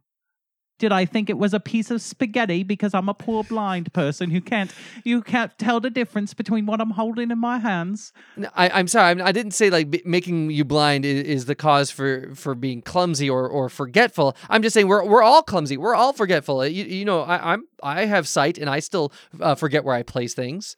Did 0.84 0.92
I 0.92 1.06
think 1.06 1.30
it 1.30 1.38
was 1.38 1.54
a 1.54 1.62
piece 1.62 1.92
of 1.92 2.02
spaghetti 2.02 2.62
because 2.62 2.94
I'm 2.94 3.08
a 3.08 3.14
poor 3.14 3.46
blind 3.46 3.94
person 3.94 4.30
who 4.30 4.42
can't 4.42 4.70
you 5.06 5.22
can't 5.22 5.58
tell 5.58 5.80
the 5.80 5.90
difference 5.90 6.34
between 6.34 6.66
what 6.66 6.82
I'm 6.82 6.90
holding 6.90 7.32
in 7.32 7.40
my 7.40 7.58
hands? 7.58 8.12
No, 8.36 8.50
I, 8.54 8.68
I'm 8.70 8.90
sorry. 8.90 9.22
I 9.22 9.32
didn't 9.32 9.54
say 9.54 9.70
like 9.70 9.90
b- 9.90 10.02
making 10.04 10.52
you 10.52 10.66
blind 10.66 11.06
is, 11.06 11.24
is 11.24 11.46
the 11.46 11.56
cause 11.56 11.90
for, 11.90 12.36
for 12.36 12.54
being 12.54 12.82
clumsy 12.82 13.30
or, 13.30 13.48
or 13.48 13.70
forgetful. 13.70 14.36
I'm 14.50 14.62
just 14.62 14.74
saying 14.74 14.90
we're, 14.90 15.06
we're 15.06 15.24
all 15.24 15.42
clumsy. 15.42 15.78
We're 15.78 15.96
all 15.96 16.12
forgetful. 16.12 16.68
You, 16.68 16.84
you 16.84 17.06
know, 17.06 17.22
I, 17.22 17.54
I'm 17.54 17.64
I 17.82 18.04
have 18.04 18.28
sight 18.28 18.58
and 18.58 18.70
I 18.70 18.80
still 18.82 19.14
uh, 19.40 19.56
forget 19.56 19.86
where 19.86 19.96
I 19.96 20.04
place 20.04 20.34
things. 20.34 20.76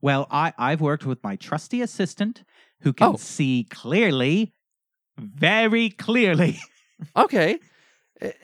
Well, 0.00 0.28
I, 0.30 0.52
I've 0.58 0.80
worked 0.80 1.06
with 1.06 1.24
my 1.24 1.34
trusty 1.34 1.82
assistant 1.82 2.44
who 2.82 2.92
can 2.92 3.08
Oh. 3.08 3.16
see 3.16 3.66
clearly, 3.68 4.52
very 5.18 5.90
clearly. 5.90 6.60
Okay. 7.16 7.58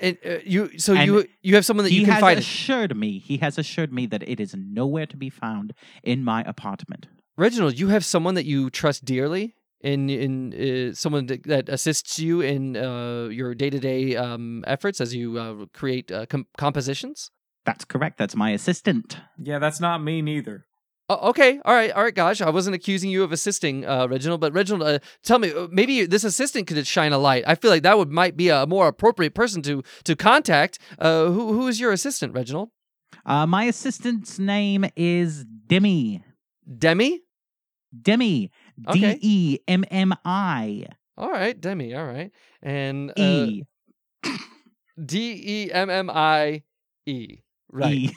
And, 0.00 0.16
uh, 0.24 0.38
you 0.44 0.78
so 0.78 0.94
And 0.94 1.06
you 1.06 1.26
you 1.42 1.54
have 1.54 1.64
someone 1.64 1.84
that 1.84 1.90
he 1.92 2.00
you 2.00 2.06
has 2.06 2.14
confide 2.16 2.32
in. 2.32 2.38
assured 2.38 2.96
me, 2.96 3.18
he 3.18 3.36
has 3.38 3.58
assured 3.58 3.92
me 3.92 4.06
that 4.06 4.22
it 4.28 4.40
is 4.40 4.54
nowhere 4.54 5.06
to 5.06 5.16
be 5.16 5.28
found 5.30 5.74
in 6.02 6.24
my 6.24 6.42
apartment. 6.44 7.08
Reginald, 7.36 7.78
you 7.78 7.88
have 7.88 8.04
someone 8.04 8.34
that 8.34 8.46
you 8.46 8.70
trust 8.70 9.04
dearly 9.04 9.54
in 9.82 10.08
in 10.08 10.32
uh, 10.54 10.94
someone 10.94 11.26
that, 11.26 11.42
that 11.44 11.68
assists 11.68 12.18
you 12.18 12.40
in 12.40 12.76
uh, 12.76 13.28
your 13.30 13.54
day 13.54 13.68
to 13.70 13.78
day 13.78 14.16
efforts 14.66 15.00
as 15.00 15.14
you 15.14 15.38
uh, 15.38 15.66
create 15.74 16.10
uh, 16.10 16.24
com- 16.26 16.46
compositions. 16.56 17.30
That's 17.66 17.84
correct. 17.84 18.16
That's 18.16 18.36
my 18.36 18.50
assistant. 18.52 19.18
Yeah, 19.38 19.58
that's 19.58 19.80
not 19.80 20.02
me 20.02 20.22
neither. 20.22 20.64
Oh, 21.08 21.28
okay, 21.30 21.60
all 21.64 21.72
right, 21.72 21.92
all 21.92 22.02
right, 22.02 22.14
gosh. 22.14 22.40
I 22.40 22.50
wasn't 22.50 22.74
accusing 22.74 23.10
you 23.10 23.22
of 23.22 23.30
assisting, 23.30 23.86
uh, 23.86 24.08
Reginald, 24.08 24.40
but 24.40 24.52
Reginald, 24.52 24.82
uh, 24.82 24.98
tell 25.22 25.38
me, 25.38 25.52
uh, 25.52 25.68
maybe 25.70 26.04
this 26.04 26.24
assistant 26.24 26.66
could 26.66 26.84
shine 26.84 27.12
a 27.12 27.18
light. 27.18 27.44
I 27.46 27.54
feel 27.54 27.70
like 27.70 27.84
that 27.84 27.96
would 27.96 28.10
might 28.10 28.36
be 28.36 28.48
a 28.48 28.66
more 28.66 28.88
appropriate 28.88 29.32
person 29.32 29.62
to 29.62 29.84
to 30.02 30.16
contact. 30.16 30.80
Uh, 30.98 31.26
who 31.26 31.52
who 31.52 31.68
is 31.68 31.78
your 31.78 31.92
assistant, 31.92 32.34
Reginald? 32.34 32.70
Uh, 33.24 33.46
my 33.46 33.64
assistant's 33.64 34.40
name 34.40 34.84
is 34.96 35.44
Demi. 35.44 36.24
Demi. 36.78 37.22
Demi. 38.02 38.50
D 38.92 39.18
E 39.20 39.58
M 39.68 39.84
M 39.90 40.12
I 40.24 40.86
All 41.16 41.30
right, 41.30 41.58
Demi. 41.58 41.94
All 41.94 42.04
right, 42.04 42.32
and 42.62 43.10
uh, 43.10 43.14
E 43.16 43.62
D 45.02 45.42
E 45.46 45.72
M 45.72 45.88
M 45.88 46.10
I 46.10 46.64
E. 47.06 47.38
Right. 47.70 47.94
E. 47.94 48.16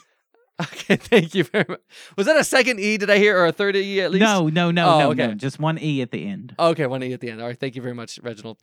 Okay, 0.73 0.97
thank 0.97 1.35
you 1.35 1.45
very 1.45 1.63
much. 1.69 1.79
Was 2.17 2.25
that 2.27 2.35
a 2.35 2.43
second 2.43 2.79
E? 2.81 2.97
Did 2.97 3.09
I 3.09 3.17
hear, 3.17 3.37
or 3.37 3.45
a 3.45 3.51
third 3.51 3.75
E 3.77 4.01
at 4.01 4.11
least? 4.11 4.21
No, 4.23 4.47
no, 4.49 4.71
no, 4.71 4.89
Oh, 4.89 4.99
no, 4.99 5.11
okay. 5.11 5.27
no. 5.27 5.33
Just 5.35 5.57
one 5.59 5.77
E 5.81 6.01
at 6.01 6.11
the 6.11 6.27
end. 6.27 6.53
Okay, 6.59 6.85
one 6.85 7.01
E 7.01 7.13
at 7.13 7.21
the 7.21 7.29
end. 7.29 7.39
All 7.41 7.47
right, 7.47 7.57
thank 7.57 7.75
you 7.77 7.81
very 7.81 7.93
much, 7.95 8.19
Reginald. 8.21 8.57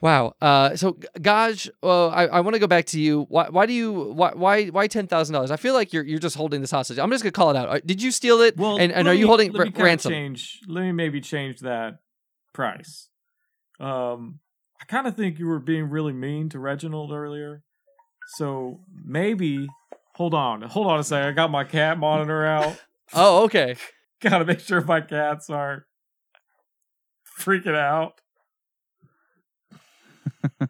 Wow. 0.00 0.34
Uh, 0.40 0.74
so 0.74 0.94
Gaj, 1.20 1.68
uh, 1.84 2.08
I, 2.08 2.26
I 2.26 2.40
want 2.40 2.54
to 2.54 2.58
go 2.58 2.66
back 2.66 2.86
to 2.86 3.00
you. 3.00 3.26
Why, 3.28 3.48
why 3.48 3.66
do 3.66 3.72
you 3.72 3.92
why 3.92 4.32
why 4.34 4.66
why 4.66 4.86
ten 4.88 5.06
thousand 5.06 5.34
dollars? 5.34 5.50
I 5.52 5.56
feel 5.56 5.74
like 5.74 5.92
you're 5.92 6.02
you're 6.04 6.18
just 6.18 6.36
holding 6.36 6.62
this 6.62 6.72
hostage. 6.72 6.98
I'm 6.98 7.10
just 7.12 7.22
gonna 7.22 7.30
call 7.32 7.50
it 7.50 7.56
out. 7.56 7.68
Uh, 7.68 7.80
Did 7.86 8.02
you 8.02 8.10
steal 8.10 8.40
it? 8.40 8.56
Well, 8.56 8.78
and 8.78 8.90
and 8.90 9.06
are 9.06 9.14
you 9.14 9.26
holding 9.28 9.56
r- 9.56 9.66
me 9.66 9.72
ransom? 9.76 10.10
Change. 10.12 10.60
Let 10.66 10.82
me 10.82 10.92
maybe 10.92 11.20
change 11.20 11.60
that 11.60 11.98
price. 12.54 13.08
Um, 13.78 14.40
I 14.80 14.84
kind 14.86 15.06
of 15.06 15.14
think 15.14 15.38
you 15.38 15.46
were 15.46 15.60
being 15.60 15.90
really 15.90 16.12
mean 16.12 16.48
to 16.50 16.58
Reginald 16.58 17.12
earlier, 17.12 17.62
so 18.36 18.80
maybe 19.04 19.68
hold 20.16 20.34
on, 20.34 20.62
hold 20.62 20.86
on 20.88 20.98
a 20.98 21.04
second. 21.04 21.28
I 21.28 21.32
got 21.32 21.50
my 21.50 21.64
cat 21.64 21.98
monitor 21.98 22.44
out. 22.44 22.76
Oh, 23.14 23.44
okay. 23.44 23.76
Gotta 24.20 24.44
make 24.44 24.58
sure 24.58 24.80
my 24.80 25.00
cats 25.00 25.48
aren't 25.48 25.84
freaking 27.40 27.76
out. 27.76 28.20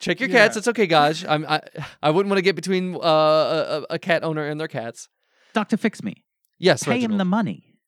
Check 0.00 0.20
your 0.20 0.28
Yeah. 0.28 0.36
cats. 0.44 0.56
It's 0.56 0.68
okay, 0.68 0.86
Gaj. 0.86 1.26
I'm 1.28 1.44
I 1.46 1.60
I 2.02 2.10
wouldn't 2.10 2.30
want 2.30 2.38
to 2.38 2.42
get 2.42 2.54
between 2.54 2.94
uh, 2.94 2.98
a, 3.00 3.82
a- 3.90 3.94
a 3.94 3.98
cat 3.98 4.22
owner 4.22 4.46
and 4.46 4.60
their 4.60 4.68
cats. 4.68 5.08
Doctor, 5.52 5.76
fix 5.76 6.02
me. 6.02 6.22
Yes, 6.58 6.84
Pay 6.84 7.00
him 7.00 7.18
the 7.18 7.24
money. 7.24 7.78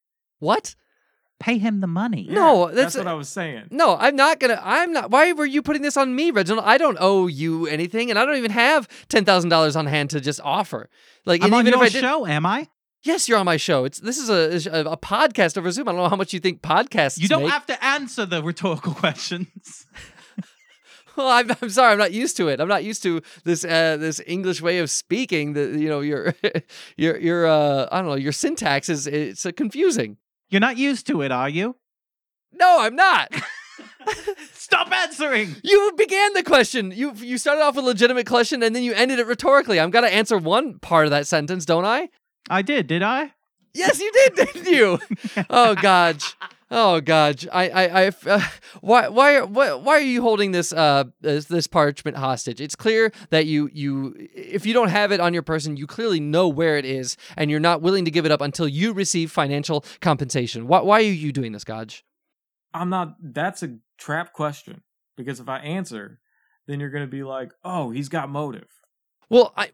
what? 0.41 0.75
Pay 1.41 1.59
him 1.59 1.81
the 1.81 1.87
money. 1.87 2.27
No, 2.29 2.69
Yeah, 2.69 2.75
that's- 2.75 2.97
what 2.97 3.07
I 3.07 3.15
was 3.15 3.29
saying. 3.29 3.69
No, 3.71 3.97
I'm 3.97 4.17
not 4.17 4.41
gonna. 4.41 4.61
I'm 4.63 4.93
not. 4.93 5.11
Why 5.11 5.33
were 5.33 5.47
you 5.47 5.63
putting 5.63 5.83
this 5.83 5.97
on 5.97 6.15
me, 6.17 6.31
Reginald? 6.33 6.67
I 6.67 6.79
don't 6.79 6.97
owe 7.01 7.29
you 7.29 7.67
anything, 7.69 8.11
and 8.11 8.19
I 8.19 8.25
don't 8.25 8.37
even 8.37 8.51
have 8.51 8.89
ten 9.09 9.25
thousand 9.25 9.51
dollars 9.51 9.77
on 9.77 9.87
hand 9.87 10.11
to 10.11 10.21
just 10.21 10.41
offer. 10.43 10.89
Like, 11.25 11.43
I'm 11.43 11.47
and 11.47 11.55
on 11.55 11.61
even 11.69 11.79
your 11.79 11.85
if 11.85 11.91
I 11.91 11.93
did, 11.93 12.01
show, 12.01 12.27
am 12.27 12.45
I? 12.45 12.67
yes, 13.05 13.29
you're 13.29 13.39
on 13.39 13.47
my 13.47 13.57
show. 13.57 13.85
It's 13.85 14.01
this 14.01 14.19
is 14.19 14.29
a, 14.29 14.69
a 14.77 14.93
a 14.93 14.97
podcast 14.97 15.57
over 15.57 15.71
Zoom. 15.71 15.89
I 15.89 15.93
don't 15.93 16.01
know 16.03 16.09
how 16.09 16.17
much 16.17 16.33
you 16.33 16.41
think 16.41 16.61
podcasts. 16.61 17.21
You 17.21 17.29
don't 17.29 17.43
make. 17.45 17.53
have 17.53 17.67
to 17.67 17.85
answer 17.85 18.27
the 18.27 18.43
rhetorical 18.43 18.93
questions. 19.05 19.87
Well, 21.17 21.29
I'm, 21.31 21.51
I'm 21.61 21.69
sorry. 21.71 21.91
I'm 21.93 21.99
not 21.99 22.13
used 22.13 22.37
to 22.37 22.47
it. 22.47 22.61
I'm 22.61 22.69
not 22.69 22.85
used 22.85 23.03
to 23.03 23.21
this 23.43 23.65
uh, 23.65 23.97
this 23.97 24.21
English 24.25 24.63
way 24.63 24.79
of 24.79 24.89
speaking. 24.89 25.55
The 25.55 25.77
you 25.77 25.89
know 25.89 25.99
your 25.99 26.33
your 26.97 27.17
your 27.19 27.47
uh, 27.47 27.89
I 27.91 27.99
don't 27.99 28.07
know 28.11 28.15
your 28.15 28.31
syntax 28.31 28.89
is 28.89 29.09
it's 29.09 29.45
uh, 29.45 29.51
confusing. 29.51 30.17
You're 30.51 30.61
not 30.61 30.77
used 30.77 31.07
to 31.09 31.23
it, 31.23 31.31
are 31.31 31.49
you? 31.49 31.77
No, 32.53 32.81
I'm 32.81 32.97
not. 32.97 33.35
Stop 34.53 34.91
answering. 34.91 35.57
You 35.63 35.93
began 35.97 36.33
the 36.33 36.43
question. 36.43 36.93
You 36.95 37.13
you 37.15 37.39
started 37.39 37.63
off 37.63 37.77
with 37.77 37.85
a 37.85 37.89
legitimate 37.89 38.27
question 38.27 38.63
and 38.63 38.75
then 38.75 38.83
you 38.83 38.93
ended 38.95 39.19
it 39.19 39.27
rhetorically. 39.27 39.79
I'm 39.79 39.91
gonna 39.91 40.09
answer 40.09 40.39
one 40.39 40.79
part 40.79 41.07
of 41.07 41.11
that 41.11 41.27
sentence, 41.27 41.65
don't 41.65 41.85
I? 41.85 42.09
I 42.51 42.63
did, 42.63 42.87
did 42.87 43.03
I? 43.03 43.33
Yes, 43.75 44.01
you 44.01 44.11
did, 44.13 44.35
didn't 44.35 44.67
you? 44.67 44.99
oh 45.51 45.75
God. 45.75 46.23
Oh 46.71 47.01
God. 47.01 47.47
I 47.53 47.69
I, 47.69 48.05
I 48.05 48.13
uh, 48.27 48.41
why 48.81 49.09
why 49.09 49.37
are 49.37 49.47
why, 49.47 49.75
why 49.75 49.95
are 49.95 50.01
you 50.01 50.23
holding 50.23 50.53
this 50.53 50.73
uh 50.73 51.05
this, 51.21 51.47
this 51.47 51.67
parchment 51.67 52.17
hostage? 52.17 52.61
It's 52.61 52.77
clear 52.77 53.13
that 53.31 53.47
you 53.47 53.71
you 53.73 54.15
if 54.35 54.67
you 54.67 54.75
don't 54.75 54.89
have 54.89 55.13
it 55.13 55.21
on 55.21 55.33
your 55.33 55.43
person, 55.43 55.77
you 55.77 55.87
clearly 55.87 56.21
know 56.21 56.49
where 56.49 56.77
it 56.77 56.85
is, 56.85 57.17
and 57.37 57.51
you're 57.51 57.61
not 57.61 57.81
willing 57.81 58.05
to 58.05 58.11
give 58.11 58.27
it 58.27 58.33
up 58.33 58.41
until 58.41 58.69
you 58.69 58.93
receive 58.93 59.31
financial 59.31 59.85
compensation. 60.01 60.67
Why 60.67 60.81
why 60.81 60.99
are 60.99 61.03
you 61.03 61.33
doing 61.33 61.53
this, 61.53 61.65
Gaj? 61.65 62.03
I'm 62.75 62.91
not. 62.91 63.17
That's 63.21 63.63
a 63.63 63.79
trap 63.97 64.33
question 64.33 64.83
because 65.17 65.41
if 65.41 65.49
I 65.49 65.59
answer, 65.59 66.21
then 66.67 66.81
you're 66.81 66.91
gonna 66.91 67.07
be 67.07 67.23
like, 67.23 67.53
"Oh, 67.65 67.91
he's 67.91 68.09
got 68.11 68.29
motive." 68.29 68.69
Well, 69.31 69.53
I 69.57 69.71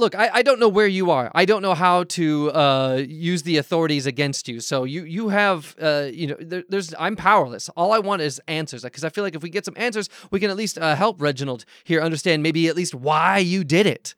look. 0.00 0.14
I, 0.14 0.30
I 0.34 0.42
don't 0.42 0.58
know 0.58 0.68
where 0.68 0.86
you 0.86 1.10
are. 1.10 1.30
I 1.34 1.44
don't 1.44 1.62
know 1.62 1.74
how 1.74 2.04
to 2.04 2.50
uh, 2.52 3.02
use 3.06 3.42
the 3.42 3.58
authorities 3.58 4.06
against 4.06 4.48
you. 4.48 4.60
So 4.60 4.84
you 4.84 5.04
you 5.04 5.28
have 5.28 5.76
uh, 5.80 6.08
you 6.12 6.26
know 6.28 6.36
there, 6.40 6.64
there's 6.68 6.94
I'm 6.98 7.16
powerless. 7.16 7.68
All 7.70 7.92
I 7.92 7.98
want 7.98 8.22
is 8.22 8.40
answers 8.48 8.82
because 8.82 9.04
I 9.04 9.10
feel 9.10 9.22
like 9.22 9.34
if 9.36 9.42
we 9.42 9.50
get 9.50 9.64
some 9.64 9.74
answers, 9.76 10.08
we 10.30 10.40
can 10.40 10.50
at 10.50 10.56
least 10.56 10.78
uh, 10.78 10.96
help 10.96 11.20
Reginald 11.20 11.64
here 11.84 12.00
understand 12.00 12.42
maybe 12.42 12.66
at 12.68 12.76
least 12.76 12.94
why 12.94 13.38
you 13.38 13.62
did 13.62 13.86
it. 13.86 14.14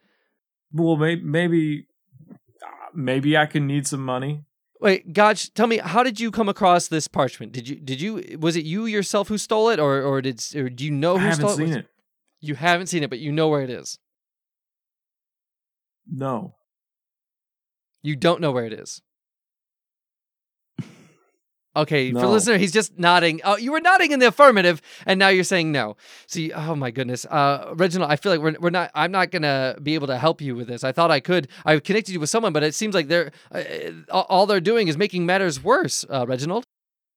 Well, 0.72 0.96
maybe 0.96 1.22
maybe 1.22 1.86
maybe 2.94 3.36
I 3.36 3.46
can 3.46 3.66
need 3.66 3.86
some 3.86 4.04
money. 4.04 4.44
Wait, 4.80 5.12
Gaj, 5.12 5.54
tell 5.54 5.68
me, 5.68 5.78
how 5.78 6.02
did 6.02 6.18
you 6.18 6.32
come 6.32 6.48
across 6.48 6.88
this 6.88 7.06
parchment? 7.06 7.52
Did 7.52 7.68
you 7.68 7.76
did 7.76 8.00
you 8.00 8.38
was 8.40 8.56
it 8.56 8.64
you 8.64 8.86
yourself 8.86 9.28
who 9.28 9.38
stole 9.38 9.68
it, 9.68 9.78
or 9.78 10.02
or 10.02 10.20
did 10.20 10.42
or 10.56 10.68
do 10.68 10.84
you 10.84 10.90
know 10.90 11.18
who 11.18 11.24
I 11.24 11.28
haven't 11.28 11.48
stole 11.48 11.56
seen 11.56 11.68
Was- 11.68 11.76
it. 11.76 11.86
You 12.40 12.56
haven't 12.56 12.88
seen 12.88 13.04
it, 13.04 13.10
but 13.10 13.20
you 13.20 13.30
know 13.30 13.48
where 13.48 13.62
it 13.62 13.70
is. 13.70 14.00
No. 16.10 16.54
You 18.02 18.16
don't 18.16 18.40
know 18.40 18.52
where 18.52 18.66
it 18.66 18.72
is. 18.72 19.02
Okay, 21.74 22.12
for 22.12 22.20
the 22.20 22.28
listener, 22.28 22.58
he's 22.58 22.72
just 22.72 22.98
nodding. 22.98 23.40
Oh, 23.44 23.56
you 23.56 23.72
were 23.72 23.80
nodding 23.80 24.12
in 24.12 24.18
the 24.18 24.26
affirmative, 24.26 24.82
and 25.06 25.18
now 25.18 25.28
you're 25.28 25.42
saying 25.42 25.72
no. 25.72 25.96
See, 26.26 26.52
oh 26.52 26.74
my 26.74 26.90
goodness, 26.90 27.24
uh, 27.24 27.72
Reginald, 27.74 28.10
I 28.10 28.16
feel 28.16 28.30
like 28.30 28.42
we're, 28.42 28.56
we're 28.60 28.68
not. 28.68 28.90
I'm 28.94 29.10
not 29.10 29.30
gonna 29.30 29.78
be 29.82 29.94
able 29.94 30.08
to 30.08 30.18
help 30.18 30.42
you 30.42 30.54
with 30.54 30.68
this. 30.68 30.84
I 30.84 30.92
thought 30.92 31.10
I 31.10 31.20
could. 31.20 31.48
I 31.64 31.78
connected 31.78 32.12
you 32.12 32.20
with 32.20 32.28
someone, 32.28 32.52
but 32.52 32.62
it 32.62 32.74
seems 32.74 32.94
like 32.94 33.08
they're 33.08 33.32
uh, 33.54 33.62
uh, 34.10 34.20
all 34.28 34.44
they're 34.44 34.60
doing 34.60 34.88
is 34.88 34.98
making 34.98 35.24
matters 35.24 35.64
worse. 35.64 36.04
Uh, 36.10 36.26
Reginald, 36.26 36.64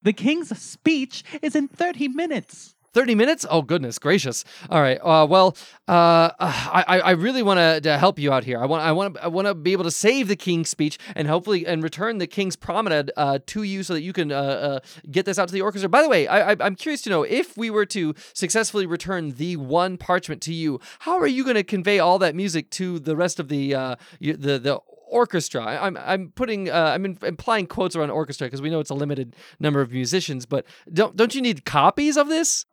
The 0.02 0.14
king's 0.14 0.58
speech 0.58 1.22
is 1.42 1.54
in 1.54 1.68
30 1.68 2.08
minutes. 2.08 2.75
Thirty 2.96 3.14
minutes? 3.14 3.44
Oh 3.50 3.62
goodness 3.62 3.98
gracious! 3.98 4.42
All 4.70 4.80
right. 4.80 4.98
Uh, 5.02 5.26
well, 5.28 5.56
uh, 5.86 6.30
I 6.40 6.84
I 6.88 6.98
I 6.98 7.10
really 7.12 7.42
want 7.42 7.84
to 7.84 7.98
help 7.98 8.18
you 8.18 8.32
out 8.32 8.44
here. 8.44 8.58
I 8.58 8.66
want 8.66 8.82
I 8.82 8.92
want 8.92 9.16
I 9.22 9.28
want 9.28 9.46
to 9.46 9.54
be 9.54 9.72
able 9.72 9.84
to 9.84 9.90
save 9.90 10.28
the 10.28 10.36
king's 10.36 10.70
speech 10.70 10.98
and 11.14 11.28
hopefully 11.28 11.66
and 11.66 11.82
return 11.82 12.18
the 12.18 12.26
king's 12.26 12.56
promenade 12.56 13.12
uh, 13.16 13.38
to 13.52 13.62
you 13.62 13.82
so 13.82 13.92
that 13.92 14.02
you 14.02 14.12
can 14.12 14.32
uh, 14.32 14.36
uh, 14.68 14.80
get 15.10 15.26
this 15.26 15.38
out 15.38 15.48
to 15.48 15.54
the 15.54 15.60
orchestra. 15.60 15.88
By 15.88 16.02
the 16.02 16.08
way, 16.08 16.26
I, 16.26 16.52
I 16.52 16.56
I'm 16.60 16.74
curious 16.74 17.02
to 17.02 17.10
know 17.10 17.22
if 17.22 17.56
we 17.56 17.68
were 17.70 17.86
to 17.86 18.14
successfully 18.32 18.86
return 18.86 19.32
the 19.32 19.56
one 19.56 19.98
parchment 19.98 20.40
to 20.42 20.54
you, 20.54 20.80
how 21.00 21.18
are 21.18 21.26
you 21.26 21.44
going 21.44 21.56
to 21.56 21.64
convey 21.64 21.98
all 21.98 22.18
that 22.18 22.34
music 22.34 22.70
to 22.70 22.98
the 22.98 23.14
rest 23.14 23.38
of 23.38 23.48
the 23.48 23.74
uh 23.74 23.96
the 24.20 24.58
the 24.58 24.80
orchestra. 25.08 25.62
I- 25.62 25.86
I'm 25.86 25.96
I'm 25.98 26.32
putting 26.34 26.68
uh, 26.68 26.92
I'm 26.94 27.04
in, 27.04 27.18
implying 27.22 27.66
quotes 27.66 27.94
around 27.96 28.10
orchestra 28.10 28.46
because 28.46 28.62
we 28.62 28.70
know 28.70 28.80
it's 28.80 28.90
a 28.90 28.94
limited 28.94 29.36
number 29.60 29.80
of 29.80 29.92
musicians, 29.92 30.46
but 30.46 30.64
don't 30.92 31.16
don't 31.16 31.34
you 31.34 31.42
need 31.42 31.64
copies 31.64 32.16
of 32.16 32.28
this? 32.28 32.66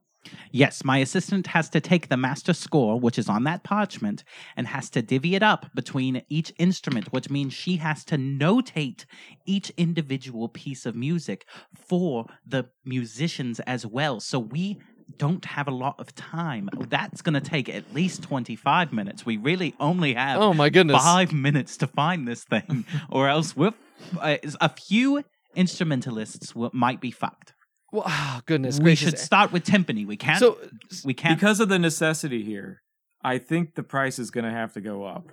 Yes, 0.52 0.84
my 0.84 1.00
assistant 1.00 1.48
has 1.48 1.70
to 1.70 1.82
take 1.82 2.10
the 2.10 2.18
master 2.18 2.54
score, 2.54 3.00
which 3.00 3.18
is 3.18 3.30
on 3.30 3.44
that 3.44 3.64
parchment, 3.64 4.24
and 4.56 4.68
has 4.68 4.90
to 4.92 5.02
divvy 5.02 5.36
it 5.36 5.44
up 5.44 5.68
between 5.76 6.24
each 6.30 6.54
instrument, 6.58 7.12
which 7.12 7.30
means 7.30 7.54
she 7.54 7.78
has 7.78 8.06
to 8.06 8.18
notate 8.18 9.06
each 9.46 9.72
individual 9.78 10.48
piece 10.48 10.86
of 10.86 10.96
music 10.96 11.46
for 11.76 12.26
the 12.46 12.70
musicians 12.86 13.60
as 13.62 13.86
well. 13.86 14.20
So 14.20 14.40
we 14.40 14.80
don't 15.18 15.46
have 15.46 15.68
a 15.68 15.72
lot 15.72 16.00
of 16.00 16.16
time. 16.16 16.70
That's 16.90 17.22
going 17.22 17.34
to 17.34 17.42
take 17.42 17.70
at 17.70 17.94
least 17.94 18.24
25 18.24 18.94
minutes. 18.94 19.26
We 19.26 19.38
really 19.38 19.76
only 19.80 20.14
have 20.14 20.40
Oh 20.40 20.54
my 20.54 20.70
goodness! 20.70 21.02
five 21.02 21.34
minutes 21.34 21.78
to 21.78 21.88
find 21.88 22.28
this 22.28 22.44
thing, 22.44 22.86
or 23.10 23.28
else 23.28 23.56
we're, 23.56 23.74
uh, 24.20 24.38
a 24.62 24.70
few 24.70 25.24
instrumentalists 25.56 26.56
will, 26.56 26.72
might 26.74 27.02
be 27.02 27.12
fucked. 27.12 27.54
Well, 27.94 28.04
oh, 28.08 28.42
goodness 28.48 28.80
we 28.80 28.86
gracious! 28.86 29.10
should 29.12 29.20
start 29.20 29.52
with 29.54 29.64
timpani. 29.64 30.06
We 30.08 30.18
can't. 30.18 30.40
so 30.40 30.58
we 31.06 31.14
can't. 31.14 31.40
Because 31.40 31.60
of 31.60 31.70
the 31.70 31.78
necessity 31.78 32.44
here, 32.44 32.82
I 33.24 33.38
think 33.38 33.76
the 33.76 33.84
price 33.84 34.18
is 34.18 34.32
gonna 34.32 34.50
have 34.52 34.74
to 34.74 34.82
go 34.82 35.04
up. 35.06 35.32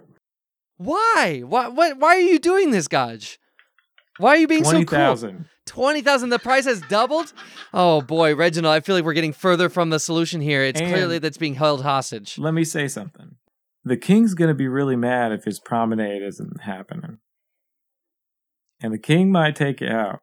why? 0.77 1.41
Why? 1.45 1.69
What? 1.69 1.97
Why 1.99 2.17
are 2.17 2.21
you 2.21 2.39
doing 2.39 2.71
this, 2.71 2.87
Gaj? 2.87 3.39
Why 4.19 4.31
are 4.31 4.37
you 4.37 4.47
being 4.47 4.63
Twenty 4.63 4.81
so 4.83 4.87
cool? 4.87 4.99
thousand. 4.99 5.47
Twenty 5.65 6.03
thousand. 6.03 6.29
The 6.29 6.39
price 6.39 6.67
has 6.67 6.83
doubled. 6.83 7.33
Oh 7.73 8.03
boy, 8.03 8.35
Reginald, 8.35 8.75
I 8.75 8.81
feel 8.81 8.95
like 8.95 9.05
we're 9.07 9.15
getting 9.15 9.33
further 9.33 9.71
from 9.71 9.89
the 9.89 9.99
solution 9.99 10.43
here. 10.43 10.63
It's 10.63 10.81
And- 10.81 10.91
clearly 10.93 11.19
that's 11.19 11.39
being 11.39 11.55
held 11.55 11.83
hostage. 11.83 12.37
Let 12.39 12.53
me 12.53 12.65
say 12.65 12.89
something. 12.89 13.37
The 13.85 13.97
king's 13.97 14.35
gonna 14.35 14.53
be 14.55 14.69
really 14.69 14.97
mad 14.97 15.33
if 15.33 15.45
his 15.45 15.59
promenade 15.59 16.23
isn't 16.23 16.61
happening, 16.61 17.21
and 18.83 18.93
the 18.93 18.99
king 18.99 19.33
might 19.33 19.57
take 19.57 19.81
it 19.81 19.91
out 19.91 20.21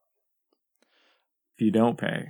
if 1.57 1.65
you 1.65 1.71
don't 1.71 1.97
pay. 1.97 2.29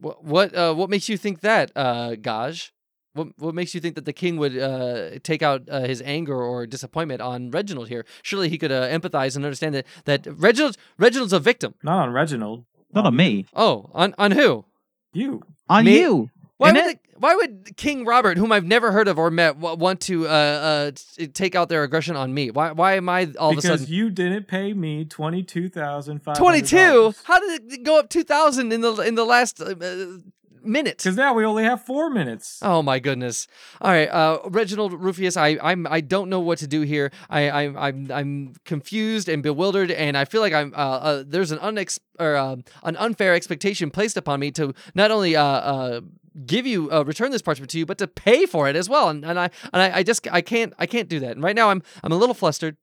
What 0.00 0.24
what 0.24 0.54
uh, 0.54 0.74
what 0.74 0.90
makes 0.90 1.08
you 1.08 1.16
think 1.16 1.40
that, 1.40 1.70
uh, 1.74 2.10
Gaj? 2.10 2.70
What 3.14 3.28
what 3.38 3.54
makes 3.54 3.74
you 3.74 3.80
think 3.80 3.94
that 3.96 4.04
the 4.04 4.12
king 4.12 4.36
would 4.36 4.56
uh, 4.56 5.18
take 5.22 5.42
out 5.42 5.62
uh, 5.68 5.80
his 5.82 6.02
anger 6.02 6.40
or 6.40 6.66
disappointment 6.66 7.20
on 7.20 7.50
Reginald 7.50 7.88
here? 7.88 8.04
Surely 8.22 8.48
he 8.48 8.58
could 8.58 8.70
uh, 8.70 8.88
empathize 8.88 9.34
and 9.34 9.44
understand 9.44 9.74
that 9.74 9.86
that 10.04 10.26
Reginald 10.26 10.76
Reginald's 10.98 11.32
a 11.32 11.40
victim. 11.40 11.74
Not 11.82 12.02
on 12.02 12.12
Reginald. 12.12 12.64
Not 12.92 13.06
on 13.06 13.16
me. 13.16 13.46
Oh, 13.54 13.90
on 13.92 14.14
on 14.18 14.32
who? 14.32 14.64
You. 15.12 15.42
On 15.68 15.84
Me- 15.84 16.00
you. 16.00 16.30
Why 16.58 16.72
would, 16.72 16.84
the, 16.84 16.98
why 17.18 17.34
would 17.36 17.76
King 17.76 18.04
Robert, 18.04 18.36
whom 18.36 18.50
I've 18.50 18.64
never 18.64 18.90
heard 18.90 19.06
of 19.06 19.16
or 19.16 19.30
met, 19.30 19.60
w- 19.60 19.76
want 19.76 20.00
to 20.02 20.26
uh, 20.26 20.30
uh, 20.30 20.90
t- 21.16 21.28
take 21.28 21.54
out 21.54 21.68
their 21.68 21.84
aggression 21.84 22.16
on 22.16 22.34
me? 22.34 22.50
Why 22.50 22.72
why 22.72 22.94
am 22.94 23.08
I 23.08 23.32
all 23.38 23.52
of 23.52 23.58
a 23.58 23.62
sudden 23.62 23.76
because 23.76 23.90
you 23.90 24.10
didn't 24.10 24.48
pay 24.48 24.72
me 24.74 25.04
twenty 25.04 25.44
two 25.44 25.68
thousand 25.68 26.20
five. 26.20 26.36
twenty 26.36 26.60
two? 26.60 27.14
How 27.24 27.38
did 27.38 27.72
it 27.72 27.82
go 27.84 28.00
up 28.00 28.10
two 28.10 28.24
thousand 28.24 28.72
in 28.72 28.80
the 28.80 28.92
in 29.02 29.14
the 29.14 29.24
last 29.24 29.60
uh, 29.60 29.66
uh, 29.80 30.18
minute? 30.64 30.98
Because 30.98 31.16
now 31.16 31.32
we 31.32 31.44
only 31.44 31.62
have 31.62 31.84
four 31.84 32.10
minutes. 32.10 32.58
Oh 32.60 32.82
my 32.82 32.98
goodness! 32.98 33.46
All 33.80 33.92
right, 33.92 34.08
uh, 34.08 34.40
Reginald 34.46 34.92
Rufius, 34.94 35.36
I 35.36 35.58
I'm 35.62 35.86
I 35.86 36.00
don't 36.00 36.28
know 36.28 36.40
what 36.40 36.58
to 36.58 36.66
do 36.66 36.80
here. 36.80 37.12
I 37.30 37.50
I'm 37.50 37.76
I'm 37.78 38.10
I'm 38.10 38.54
confused 38.64 39.28
and 39.28 39.44
bewildered, 39.44 39.92
and 39.92 40.16
I 40.16 40.24
feel 40.24 40.40
like 40.40 40.52
I'm 40.52 40.74
uh, 40.74 40.76
uh 40.76 41.24
there's 41.24 41.52
an 41.52 41.60
unex 41.60 42.00
or 42.18 42.34
uh, 42.34 42.56
an 42.82 42.96
unfair 42.96 43.34
expectation 43.34 43.92
placed 43.92 44.16
upon 44.16 44.40
me 44.40 44.50
to 44.52 44.74
not 44.96 45.12
only 45.12 45.36
uh 45.36 45.44
uh 45.44 46.00
give 46.46 46.66
you 46.66 46.90
uh, 46.90 47.04
return 47.04 47.30
this 47.30 47.42
parchment 47.42 47.70
to 47.70 47.78
you, 47.78 47.86
but 47.86 47.98
to 47.98 48.06
pay 48.06 48.46
for 48.46 48.68
it 48.68 48.76
as 48.76 48.88
well. 48.88 49.08
And 49.08 49.24
and 49.24 49.38
I 49.38 49.50
and 49.72 49.82
I, 49.82 49.98
I 49.98 50.02
just 50.02 50.26
I 50.30 50.40
can't 50.40 50.72
I 50.78 50.86
can't 50.86 51.08
do 51.08 51.20
that. 51.20 51.32
And 51.32 51.42
right 51.42 51.56
now 51.56 51.70
I'm 51.70 51.82
I'm 52.02 52.12
a 52.12 52.16
little 52.16 52.34
flustered. 52.34 52.76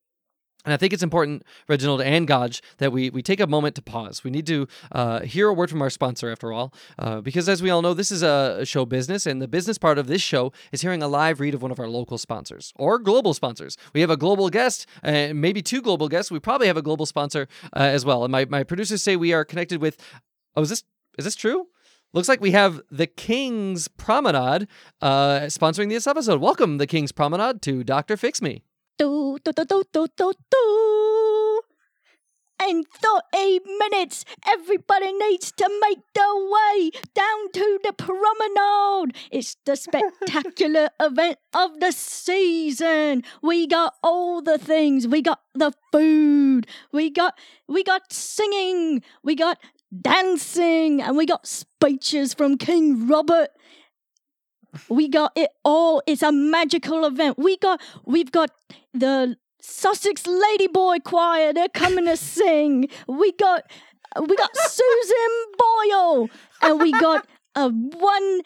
And 0.65 0.73
I 0.73 0.77
think 0.77 0.93
it's 0.93 1.03
important, 1.03 1.43
Reginald 1.69 2.01
and 2.01 2.27
Gaj, 2.27 2.59
that 2.79 2.91
we, 2.91 3.11
we 3.11 3.21
take 3.21 3.39
a 3.39 3.45
moment 3.45 3.75
to 3.75 3.83
pause. 3.83 4.23
We 4.23 4.31
need 4.31 4.47
to 4.47 4.67
uh, 4.91 5.19
hear 5.19 5.47
a 5.47 5.53
word 5.53 5.69
from 5.69 5.79
our 5.79 5.91
sponsor, 5.91 6.31
after 6.31 6.51
all, 6.51 6.73
uh, 6.97 7.21
because 7.21 7.47
as 7.47 7.61
we 7.61 7.69
all 7.69 7.83
know, 7.83 7.93
this 7.93 8.11
is 8.11 8.23
a, 8.23 8.57
a 8.61 8.65
show 8.65 8.83
business, 8.83 9.27
and 9.27 9.39
the 9.39 9.47
business 9.47 9.77
part 9.77 9.99
of 9.99 10.07
this 10.07 10.23
show 10.23 10.51
is 10.71 10.81
hearing 10.81 11.03
a 11.03 11.07
live 11.07 11.39
read 11.39 11.53
of 11.53 11.61
one 11.61 11.69
of 11.69 11.79
our 11.79 11.87
local 11.87 12.17
sponsors 12.17 12.73
or 12.77 12.97
global 12.97 13.35
sponsors. 13.35 13.77
We 13.93 14.01
have 14.01 14.09
a 14.09 14.17
global 14.17 14.49
guest, 14.49 14.87
uh, 15.03 15.33
maybe 15.35 15.61
two 15.61 15.83
global 15.83 16.09
guests. 16.09 16.31
We 16.31 16.39
probably 16.39 16.65
have 16.65 16.77
a 16.77 16.81
global 16.81 17.05
sponsor 17.05 17.47
uh, 17.75 17.81
as 17.81 18.03
well. 18.03 18.23
And 18.23 18.31
my, 18.31 18.45
my 18.45 18.63
producers 18.63 19.03
say 19.03 19.15
we 19.15 19.33
are 19.33 19.45
connected 19.45 19.79
with. 19.81 19.97
Oh, 20.55 20.63
is 20.63 20.69
this 20.69 20.83
is 21.19 21.25
this 21.25 21.35
true? 21.35 21.67
Looks 22.15 22.29
like 22.29 22.39
we 22.39 22.51
have 22.51 22.79
the 22.89 23.07
King's 23.07 23.89
Promenade 23.89 24.69
uh, 25.01 25.41
sponsoring 25.47 25.89
this 25.89 26.07
episode. 26.07 26.39
Welcome, 26.39 26.77
the 26.77 26.87
King's 26.87 27.11
Promenade, 27.11 27.61
to 27.63 27.83
Doctor 27.83 28.15
Fix 28.15 28.41
Me. 28.41 28.63
do 28.97 29.37
do 29.43 29.51
do 29.51 29.65
do 29.65 29.83
do 29.91 30.07
do 30.15 30.33
do. 30.49 31.61
In 32.65 32.85
30 32.85 33.59
minutes, 33.79 34.23
everybody 34.47 35.11
needs 35.11 35.51
to 35.57 35.69
make 35.81 35.99
their 36.13 36.35
way 36.35 36.89
down 37.13 37.51
to 37.51 37.79
the 37.83 37.91
promenade. 37.91 39.13
It's 39.29 39.57
the 39.65 39.75
spectacular 39.75 40.89
event 41.01 41.37
of 41.53 41.81
the 41.81 41.91
season. 41.91 43.23
We 43.43 43.67
got 43.67 43.95
all 44.01 44.41
the 44.41 44.57
things. 44.57 45.05
We 45.05 45.21
got 45.21 45.41
the 45.53 45.73
food. 45.91 46.65
We 46.93 47.09
got 47.09 47.37
we 47.67 47.83
got 47.83 48.13
singing. 48.13 49.03
We 49.21 49.35
got 49.35 49.57
dancing, 50.01 51.01
and 51.01 51.17
we 51.17 51.25
got 51.25 51.47
speeches 51.47 52.33
from 52.33 52.57
King 52.57 53.07
Robert. 53.07 53.49
We 54.89 55.07
got 55.07 55.31
it 55.35 55.51
all. 55.63 56.01
It's 56.05 56.21
a 56.21 56.31
magical 56.31 57.05
event. 57.05 57.37
We 57.37 57.57
got 57.57 57.81
we've 58.05 58.31
got 58.31 58.51
the 58.93 59.37
Sussex 59.61 60.23
Ladyboy 60.23 61.03
Choir. 61.03 61.53
They're 61.53 61.69
coming 61.69 62.05
to 62.05 62.17
sing. 62.17 62.87
We 63.07 63.31
got 63.33 63.63
we 64.19 64.35
got 64.35 64.55
Susan 64.57 65.45
Boyle, 65.57 66.29
and 66.61 66.79
we 66.79 66.91
got 66.91 67.27
a 67.55 67.69
one 67.69 68.41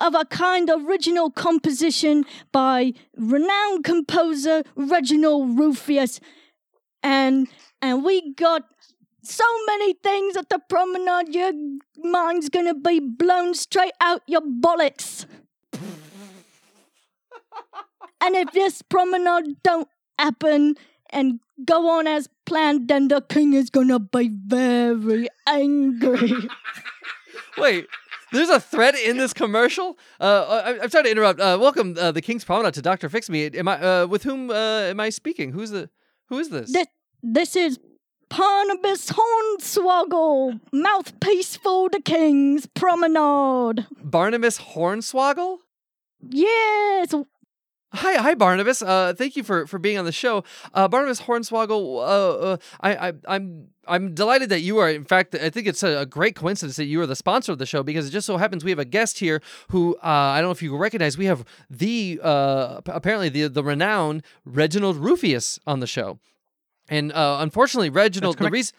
of 0.00 0.14
a 0.14 0.24
kind 0.24 0.70
original 0.70 1.30
composition 1.30 2.24
by 2.50 2.92
renowned 3.16 3.84
composer 3.84 4.62
Reginald 4.74 5.58
Rufius, 5.58 6.20
and 7.02 7.48
and 7.82 8.04
we 8.04 8.34
got 8.34 8.62
so 9.26 9.44
many 9.66 9.94
things 9.94 10.36
at 10.36 10.48
the 10.48 10.58
promenade. 10.68 11.34
Your 11.34 11.52
mind's 11.98 12.48
gonna 12.48 12.74
be 12.74 13.00
blown 13.00 13.54
straight 13.54 13.92
out 14.00 14.22
your 14.26 14.42
bollocks. 14.42 15.26
and 18.20 18.36
if 18.36 18.52
this 18.52 18.82
promenade 18.82 19.62
don't 19.62 19.88
happen 20.18 20.74
and 21.10 21.40
go 21.64 21.88
on 21.88 22.06
as 22.06 22.28
planned, 22.44 22.88
then 22.88 23.08
the 23.08 23.20
king 23.20 23.52
is 23.52 23.70
gonna 23.70 23.98
be 23.98 24.30
very 24.46 25.28
angry. 25.46 26.32
Wait, 27.58 27.86
there's 28.32 28.50
a 28.50 28.60
thread 28.60 28.94
in 28.94 29.16
this 29.16 29.32
commercial. 29.32 29.98
Uh, 30.20 30.62
I, 30.64 30.82
I'm 30.82 30.90
sorry 30.90 31.04
to 31.04 31.10
interrupt. 31.10 31.40
Uh, 31.40 31.58
welcome, 31.60 31.96
uh, 31.98 32.12
the 32.12 32.20
King's 32.22 32.44
Promenade 32.44 32.74
to 32.74 32.82
Doctor 32.82 33.08
Fix 33.08 33.30
Me. 33.30 33.46
Am 33.46 33.68
I 33.68 33.80
uh, 33.80 34.06
with 34.06 34.24
whom 34.24 34.50
uh, 34.50 34.54
am 34.54 35.00
I 35.00 35.10
speaking? 35.10 35.52
Who's 35.52 35.70
the 35.70 35.90
who 36.28 36.38
is 36.38 36.50
this? 36.50 36.72
this, 36.72 36.86
this 37.22 37.56
is 37.56 37.78
Barnabas 38.28 39.10
Hornswoggle, 39.10 40.60
mouthpiece 40.72 41.56
for 41.56 41.88
the 41.88 42.00
king's 42.00 42.66
promenade. 42.66 43.86
Barnabas 44.02 44.58
Hornswoggle. 44.58 45.58
Yes, 46.28 47.14
Hi, 47.92 48.16
hi, 48.16 48.34
Barnabas. 48.34 48.82
Uh, 48.82 49.14
thank 49.16 49.36
you 49.36 49.42
for, 49.42 49.66
for 49.66 49.78
being 49.78 49.96
on 49.96 50.04
the 50.04 50.12
show. 50.12 50.44
Uh, 50.74 50.86
Barnabas 50.86 51.22
Hornswoggle. 51.22 51.96
Uh, 51.96 52.38
uh, 52.38 52.56
I, 52.80 53.08
I, 53.08 53.12
I'm 53.26 53.68
I'm 53.86 54.12
delighted 54.12 54.50
that 54.50 54.60
you 54.60 54.76
are. 54.78 54.90
In 54.90 55.04
fact, 55.04 55.34
I 55.34 55.48
think 55.48 55.66
it's 55.66 55.82
a, 55.82 56.00
a 56.00 56.06
great 56.06 56.34
coincidence 56.34 56.76
that 56.76 56.84
you 56.86 57.00
are 57.00 57.06
the 57.06 57.16
sponsor 57.16 57.52
of 57.52 57.58
the 57.58 57.64
show 57.64 57.82
because 57.82 58.08
it 58.08 58.10
just 58.10 58.26
so 58.26 58.36
happens 58.36 58.64
we 58.64 58.70
have 58.70 58.78
a 58.80 58.84
guest 58.84 59.20
here 59.20 59.40
who 59.70 59.94
uh, 60.02 60.08
I 60.08 60.40
don't 60.40 60.48
know 60.48 60.52
if 60.52 60.62
you 60.62 60.76
recognize. 60.76 61.16
We 61.16 61.24
have 61.26 61.44
the 61.70 62.20
uh, 62.22 62.80
apparently 62.86 63.30
the 63.30 63.48
the 63.48 63.64
renowned 63.64 64.24
Reginald 64.44 64.96
Rufius 64.96 65.58
on 65.66 65.80
the 65.80 65.86
show, 65.86 66.18
and 66.88 67.12
uh, 67.12 67.38
unfortunately, 67.40 67.90
Reginald. 67.90 68.38
The 68.38 68.50
reason, 68.50 68.76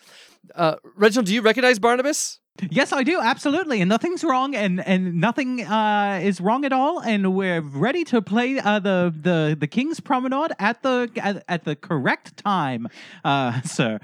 uh, 0.55 0.75
Reginald, 0.95 1.25
do 1.27 1.33
you 1.33 1.41
recognize 1.41 1.79
Barnabas? 1.79 2.39
Yes, 2.71 2.91
I 2.91 3.03
do 3.03 3.19
absolutely, 3.21 3.81
and 3.81 3.89
nothing's 3.89 4.23
wrong, 4.23 4.55
and 4.55 4.85
and 4.85 5.15
nothing 5.15 5.63
uh, 5.63 6.19
is 6.23 6.41
wrong 6.41 6.65
at 6.65 6.73
all, 6.73 6.99
and 7.01 7.35
we're 7.35 7.61
ready 7.61 8.03
to 8.05 8.21
play 8.21 8.57
uh, 8.59 8.79
the 8.79 9.13
the 9.15 9.55
the 9.59 9.67
King's 9.67 9.99
Promenade 9.99 10.51
at 10.57 10.81
the 10.81 11.09
at, 11.17 11.43
at 11.47 11.63
the 11.65 11.75
correct 11.75 12.37
time, 12.37 12.87
uh, 13.23 13.61
sir. 13.65 13.99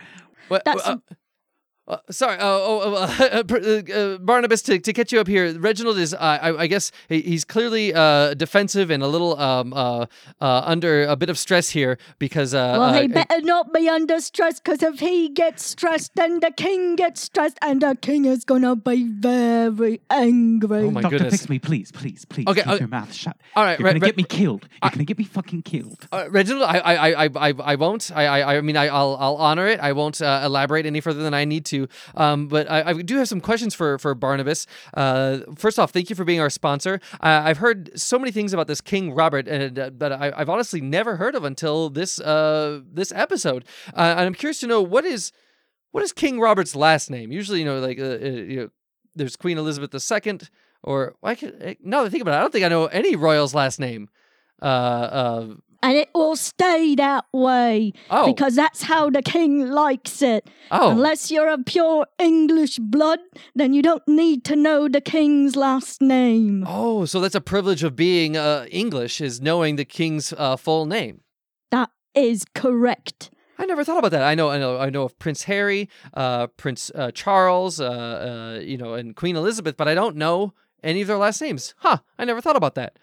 What, 0.50 0.64
That's- 0.66 0.88
uh, 0.88 0.98
uh, 1.88 1.98
sorry, 2.10 2.38
uh, 2.38 2.42
oh, 2.46 2.94
uh, 2.96 3.24
uh, 3.32 3.44
pr- 3.44 3.58
uh, 3.58 3.94
uh, 3.94 4.18
Barnabas. 4.20 4.62
To, 4.64 4.80
to 4.80 4.94
catch 4.94 5.12
you 5.12 5.20
up 5.20 5.28
here, 5.28 5.58
Reginald 5.60 5.98
is, 5.98 6.14
uh, 6.14 6.18
I, 6.20 6.58
I 6.64 6.68
guess, 6.68 6.92
he's 7.10 7.44
clearly 7.44 7.94
uh, 7.94 8.34
defensive 8.36 8.90
and 8.90 9.04
a 9.04 9.08
little 9.08 9.38
um, 9.40 9.74
uh, 9.74 10.06
uh, 10.40 10.62
under 10.66 11.04
a 11.04 11.16
bit 11.16 11.30
of 11.30 11.38
stress 11.38 11.70
here 11.70 11.98
because. 12.20 12.54
Uh, 12.54 12.78
well, 12.80 12.84
uh, 12.96 13.02
he 13.02 13.08
better 13.08 13.42
not 13.42 13.74
be 13.74 13.90
under 13.90 14.20
stress 14.22 14.60
because 14.60 14.82
if 14.82 15.00
he 15.00 15.30
gets 15.30 15.66
stressed, 15.66 16.12
then 16.16 16.40
the 16.40 16.52
king 16.56 16.96
gets 16.96 17.22
stressed, 17.22 17.58
and 17.62 17.82
the 17.82 17.98
king 18.02 18.26
is 18.26 18.46
gonna 18.46 18.76
be 18.76 19.08
very 19.08 20.00
angry. 20.10 20.84
Oh 20.84 20.92
my 20.92 21.02
Doctor, 21.02 21.18
goodness. 21.18 21.34
fix 21.42 21.50
me, 21.50 21.60
please, 21.60 21.92
please, 21.92 22.26
please. 22.26 22.48
Okay, 22.48 22.62
keep 22.62 22.72
uh, 22.72 22.76
your 22.76 22.88
mouth 22.88 23.14
shut. 23.14 23.36
all 23.56 23.64
right, 23.66 23.78
You're 23.80 23.88
Re- 23.88 23.92
gonna 23.94 24.02
Re- 24.04 24.08
get 24.08 24.18
me 24.18 24.24
killed. 24.24 24.64
You're 24.72 24.80
I- 24.84 24.90
gonna 24.90 25.04
get 25.06 25.18
me 25.18 25.26
fucking 25.26 25.64
killed. 25.64 26.08
Uh, 26.12 26.28
Reginald, 26.30 26.64
I, 26.64 26.78
I, 26.80 26.94
I, 26.94 27.26
I, 27.26 27.30
I- 27.50 27.54
I 27.74 27.76
won't. 27.76 28.12
I, 28.16 28.26
I, 28.26 28.56
I 28.58 28.62
mean, 28.62 28.78
I, 28.78 28.88
I'll, 28.88 29.18
I'll 29.20 29.36
honor 29.36 29.68
it. 29.68 29.80
I 29.80 29.92
won't 29.94 30.22
uh, 30.22 30.42
elaborate 30.46 30.86
any 30.86 31.02
further 31.02 31.24
than 31.24 31.34
I 31.34 31.44
need 31.46 31.66
to. 31.66 31.73
Um, 32.16 32.48
but 32.48 32.70
I, 32.70 32.90
I 32.90 32.94
do 32.94 33.18
have 33.18 33.28
some 33.28 33.42
questions 33.42 33.74
for, 33.74 33.98
for 33.98 34.16
Barnabas. 34.16 34.68
Uh, 34.94 35.40
first 35.56 35.80
off, 35.80 35.92
thank 35.92 36.10
you 36.10 36.16
for 36.16 36.24
being 36.24 36.40
our 36.40 36.50
sponsor. 36.50 37.00
I've 37.22 37.58
heard 37.58 37.98
so 38.00 38.20
many 38.20 38.32
things 38.32 38.54
about 38.54 38.68
this 38.68 38.82
King 38.82 39.14
Robert, 39.14 39.48
and 39.48 39.78
uh, 39.78 39.90
that 39.98 40.12
I, 40.12 40.32
I've 40.36 40.50
honestly 40.50 40.82
never 40.82 41.18
heard 41.18 41.36
of 41.36 41.44
until 41.44 41.90
this, 41.90 42.20
uh, 42.20 42.82
this 42.92 43.12
episode. 43.12 43.66
Uh, 43.94 44.16
and 44.18 44.22
I'm 44.22 44.34
curious 44.34 44.60
to 44.62 44.68
know 44.68 44.82
what 44.82 45.06
is, 45.06 45.32
what 45.92 46.04
is 46.04 46.12
King 46.12 46.40
Robert's 46.40 46.76
last 46.76 47.10
name? 47.10 47.32
Usually, 47.32 47.60
you 47.60 47.66
know, 47.66 47.80
like, 47.80 48.00
uh, 48.00 48.18
you 48.20 48.56
know, 48.58 48.70
there's 49.16 49.36
Queen 49.36 49.58
Elizabeth 49.58 49.94
II, 49.94 50.40
or 50.82 51.16
I 51.24 51.36
can, 51.36 51.78
now 51.82 52.02
that 52.02 52.08
I 52.08 52.10
think 52.10 52.22
about 52.22 52.34
it, 52.34 52.38
I 52.38 52.42
don't 52.42 52.52
think 52.52 52.66
I 52.66 52.70
know 52.70 52.86
any 52.88 53.16
royal's 53.16 53.54
last 53.54 53.80
name. 53.80 54.10
Uh, 54.62 54.66
uh, 54.66 55.48
and 55.84 55.98
it 55.98 56.10
will 56.16 56.38
stay 56.38 56.96
that 56.96 57.26
way 57.34 57.92
oh, 58.10 58.26
because 58.26 58.56
that's 58.56 58.84
how 58.84 59.10
the 59.10 59.22
king 59.22 59.70
likes 59.70 60.22
it. 60.22 60.50
oh. 60.72 60.92
Unless 60.92 61.30
you're 61.30 61.50
of 61.50 61.66
pure 61.66 62.08
English 62.18 62.80
blood, 62.80 63.20
then 63.54 63.74
you 63.74 63.82
don't 63.82 64.08
need 64.08 64.46
to 64.46 64.56
know 64.56 64.88
the 64.88 65.02
king's 65.02 65.58
last 65.58 66.02
name. 66.02 66.64
Oh, 66.66 67.04
so 67.04 67.20
that's 67.20 67.36
a 67.36 67.42
privilege 67.42 67.84
of 67.84 67.98
being 67.98 68.38
uh, 68.38 68.66
English 68.72 69.20
is 69.20 69.42
knowing 69.42 69.76
the 69.76 69.86
king's 69.86 70.34
uh, 70.38 70.56
full 70.56 70.86
name. 70.86 71.20
That 71.70 71.90
is 72.16 72.46
correct. 72.56 73.30
I 73.60 73.66
never 73.66 73.84
thought 73.84 74.00
about 74.00 74.12
that. 74.12 74.24
I 74.24 74.36
know, 74.36 74.50
I 74.50 74.58
know, 74.58 74.80
I 74.80 74.90
know 74.90 75.04
of 75.04 75.20
Prince 75.20 75.44
Harry, 75.44 75.90
uh, 76.14 76.48
Prince 76.48 76.92
uh, 76.96 77.12
Charles, 77.12 77.82
uh, 77.82 78.56
uh, 78.58 78.60
you 78.62 78.78
know, 78.78 78.94
and 78.94 79.16
Queen 79.16 79.36
Elizabeth, 79.36 79.76
but 79.78 79.90
I 79.90 79.94
don't 79.94 80.16
know 80.16 80.54
any 80.82 81.02
of 81.02 81.08
their 81.08 81.18
last 81.18 81.42
names. 81.42 81.74
Huh? 81.78 81.98
I 82.18 82.26
never 82.26 82.42
thought 82.42 82.56
about 82.56 82.76
that. 82.76 82.98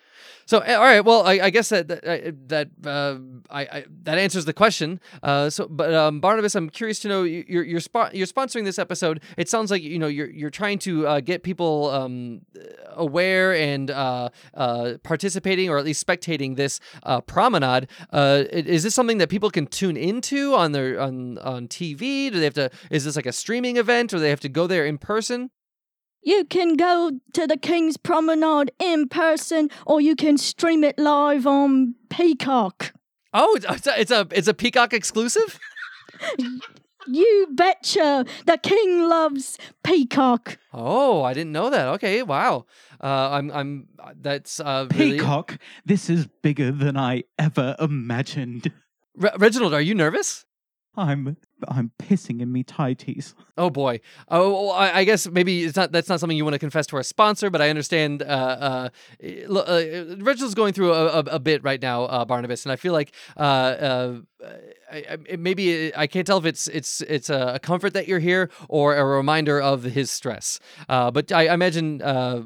So, 0.47 0.59
uh, 0.59 0.75
all 0.75 0.83
right. 0.83 1.01
Well, 1.05 1.23
I, 1.27 1.33
I 1.45 1.51
guess 1.51 1.69
that 1.69 1.89
that 1.89 2.05
uh, 2.05 2.33
that 2.49 2.69
uh, 2.85 3.19
I, 3.51 3.61
I 3.63 3.85
that 4.03 4.19
answers 4.19 4.45
the 4.45 4.53
question. 4.53 5.01
Uh, 5.23 5.49
so, 5.51 5.69
but 5.69 5.95
um, 5.95 6.21
Barnabas, 6.21 6.55
I'm 6.55 6.69
curious 6.71 6.99
to 7.01 7.09
know 7.09 7.23
you- 7.23 7.45
you're 7.49 7.63
you're 7.65 7.81
spo- 7.81 8.13
you're 8.13 8.27
sponsoring 8.27 8.65
this 8.65 8.79
episode. 8.79 9.23
It 9.37 9.49
sounds 9.49 9.71
like 9.71 9.83
you 9.83 9.99
know 9.99 10.09
you're 10.09 10.31
you're 10.31 10.51
trying 10.51 10.79
to 10.81 11.07
uh, 11.07 11.21
get 11.21 11.43
people 11.43 11.91
um, 11.91 12.41
aware 12.93 13.55
and 13.55 13.91
uh, 13.91 14.31
uh, 14.55 14.95
participating 15.03 15.69
or 15.71 15.79
at 15.79 15.85
least 15.85 16.05
spectating 16.07 16.57
this 16.57 16.81
uh, 17.05 17.21
promenade. 17.21 17.89
Is 18.13 18.83
this 18.83 18.95
something 18.95 19.19
that 19.19 19.29
people 19.29 19.51
can 19.51 19.67
tune 19.67 19.97
into 19.97 20.55
on 20.55 20.73
their 20.73 21.01
on 21.01 21.39
on 21.39 21.69
TV? 21.69 22.31
Do 22.31 22.39
they 22.39 22.45
have 22.45 22.55
to? 22.55 22.71
Is 22.91 23.05
this 23.05 23.17
like 23.17 23.27
a 23.27 23.33
streaming 23.33 23.77
event, 23.77 24.13
or 24.13 24.19
they 24.19 24.31
have 24.31 24.41
to 24.41 24.49
go 24.49 24.67
there 24.67 24.85
in 24.87 24.99
person? 24.99 25.51
You 26.23 26.45
can 26.45 26.77
go 26.77 27.13
to 27.33 27.47
the 27.47 27.57
King's 27.57 27.97
Promenade 27.97 28.71
in 28.79 29.09
person, 29.09 29.71
or 29.87 30.01
you 30.01 30.15
can 30.15 30.37
stream 30.37 30.85
it 30.85 30.99
live 30.99 31.47
on 31.47 31.95
Peacock. 32.11 32.93
Oh, 33.33 33.55
it's 33.55 33.67
it's 33.67 33.87
a 33.87 34.01
it's 34.01 34.11
a, 34.11 34.29
it's 34.31 34.49
a 34.49 34.55
Peacock 34.55 34.93
exclusive. 34.93 35.59
You 37.07 37.49
betcha! 37.53 38.27
The 38.45 38.59
King 38.59 39.09
loves 39.09 39.57
Peacock. 39.83 40.59
Oh, 40.75 41.23
I 41.23 41.33
didn't 41.33 41.53
know 41.53 41.71
that. 41.71 41.89
Okay, 41.89 42.23
wow. 42.23 42.67
Uh, 43.03 43.31
I'm 43.31 43.51
I'm 43.51 43.89
that's 44.21 44.61
uh, 44.61 44.87
really... 44.93 45.13
Peacock, 45.13 45.59
this 45.87 46.11
is 46.11 46.27
bigger 46.43 46.71
than 46.71 46.99
I 46.99 47.25
ever 47.39 47.75
imagined. 47.81 48.71
Re- 49.17 49.31
Reginald, 49.39 49.73
are 49.73 49.81
you 49.81 49.95
nervous? 49.95 50.45
I'm 50.95 51.39
I'm 51.69 51.93
pissing 51.99 52.41
in 52.41 52.53
me 52.53 52.65
tighties. 52.65 53.35
Oh 53.57 53.71
boy. 53.71 54.01
Oh, 54.29 54.71
I, 54.71 54.99
I 54.99 55.05
guess 55.05 55.29
maybe 55.29 55.65
it's 55.65 55.77
not. 55.77 55.93
That's 55.93 56.09
not 56.09 56.21
something 56.21 56.37
you 56.37 56.45
want 56.45 56.55
to 56.55 56.59
confess 56.59 56.87
to 56.89 56.97
our 56.97 57.03
sponsor, 57.03 57.51
but 57.51 57.61
I 57.61 57.71
understand. 57.71 58.23
Uh, 58.23 58.89
uh, 59.23 59.55
uh, 59.55 60.17
Reginald's 60.19 60.55
going 60.55 60.73
through 60.73 60.93
a, 60.93 61.07
a, 61.07 61.19
a 61.19 61.39
bit 61.39 61.63
right 61.63 61.81
now, 61.81 62.05
uh, 62.05 62.25
Barnabas, 62.25 62.65
and 62.65 62.73
I 62.73 62.77
feel 62.77 62.93
like 62.93 63.13
uh, 63.37 63.41
uh, 63.41 64.21
I, 64.91 65.19
I, 65.33 65.37
maybe 65.37 65.95
I 65.95 66.07
can't 66.07 66.27
tell 66.27 66.39
if 66.39 66.45
it's 66.45 66.67
it's 66.69 67.01
it's 67.03 67.31
a, 67.31 67.59
comfort 67.63 67.93
that 67.95 68.09
you're 68.09 68.21
here 68.21 68.51
or 68.69 68.97
a 68.97 69.05
reminder 69.05 69.61
of 69.61 69.83
his 69.83 70.11
stress. 70.11 70.61
Uh, 70.89 71.11
but 71.11 71.33
I, 71.33 71.53
imagine. 71.53 72.03
Uh, 72.03 72.43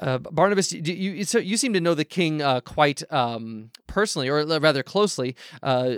uh, 0.00 0.18
Barnabas, 0.18 0.72
you 0.72 1.24
so 1.24 1.40
you 1.40 1.56
seem 1.56 1.72
to 1.72 1.80
know 1.80 1.92
the 1.92 2.04
king 2.04 2.40
uh, 2.40 2.60
quite 2.60 3.02
um, 3.12 3.70
personally, 3.88 4.28
or 4.28 4.46
rather 4.46 4.84
closely. 4.84 5.34
Uh, 5.60 5.96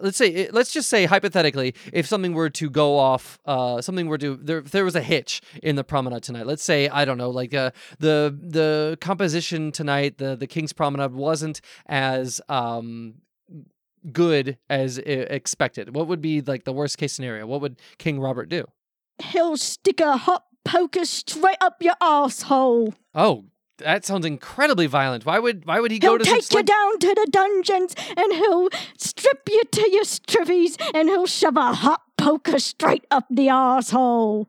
let's 0.00 0.16
say 0.16 0.28
it- 0.28 0.54
let's 0.54 0.72
just 0.72 0.88
say 0.88 1.04
hypothetically 1.06 1.74
if 1.92 2.06
something 2.06 2.32
were 2.32 2.50
to 2.50 2.68
go 2.70 2.98
off 2.98 3.38
uh 3.46 3.80
something 3.80 4.06
were 4.08 4.18
to 4.18 4.36
there 4.36 4.58
if 4.58 4.70
there 4.70 4.84
was 4.84 4.94
a 4.96 5.00
hitch 5.02 5.40
in 5.62 5.76
the 5.76 5.84
promenade 5.84 6.22
tonight 6.22 6.46
let's 6.46 6.62
say 6.64 6.88
i 6.90 7.04
don't 7.04 7.18
know 7.18 7.30
like 7.30 7.54
uh, 7.54 7.70
the 7.98 8.36
the 8.42 8.96
composition 9.00 9.72
tonight 9.72 10.18
the 10.18 10.36
the 10.36 10.46
king's 10.46 10.72
promenade 10.72 11.12
wasn't 11.12 11.60
as 11.86 12.40
um 12.48 13.14
good 14.12 14.56
as 14.70 14.98
i- 14.98 15.02
expected. 15.02 15.94
What 15.94 16.06
would 16.06 16.20
be 16.20 16.40
like 16.40 16.64
the 16.64 16.72
worst 16.72 16.98
case 16.98 17.12
scenario? 17.12 17.46
What 17.46 17.60
would 17.60 17.80
king 17.98 18.20
robert 18.20 18.48
do? 18.48 18.64
He'll 19.22 19.56
stick 19.56 20.00
a 20.00 20.16
hot 20.16 20.44
poker 20.64 21.04
straight 21.04 21.56
up 21.60 21.82
your 21.82 21.94
asshole. 22.00 22.94
oh 23.14 23.44
that 23.78 24.04
sounds 24.04 24.26
incredibly 24.26 24.86
violent 24.86 25.24
why 25.24 25.38
would 25.38 25.64
why 25.64 25.80
would 25.80 25.90
he 25.90 25.98
go 25.98 26.10
He'll 26.10 26.18
to 26.18 26.24
take 26.24 26.52
you 26.52 26.62
down 26.62 26.98
to 26.98 27.08
the 27.14 27.26
dungeons 27.30 27.94
and 28.16 28.32
he'll 28.32 28.68
strip 28.96 29.48
you 29.48 29.62
to 29.64 29.90
your 29.90 30.04
strippies 30.04 30.76
and 30.94 31.08
he'll 31.08 31.26
shove 31.26 31.56
a 31.56 31.72
hot 31.72 32.02
poker 32.16 32.58
straight 32.58 33.06
up 33.10 33.26
the 33.30 33.48
asshole. 33.48 34.48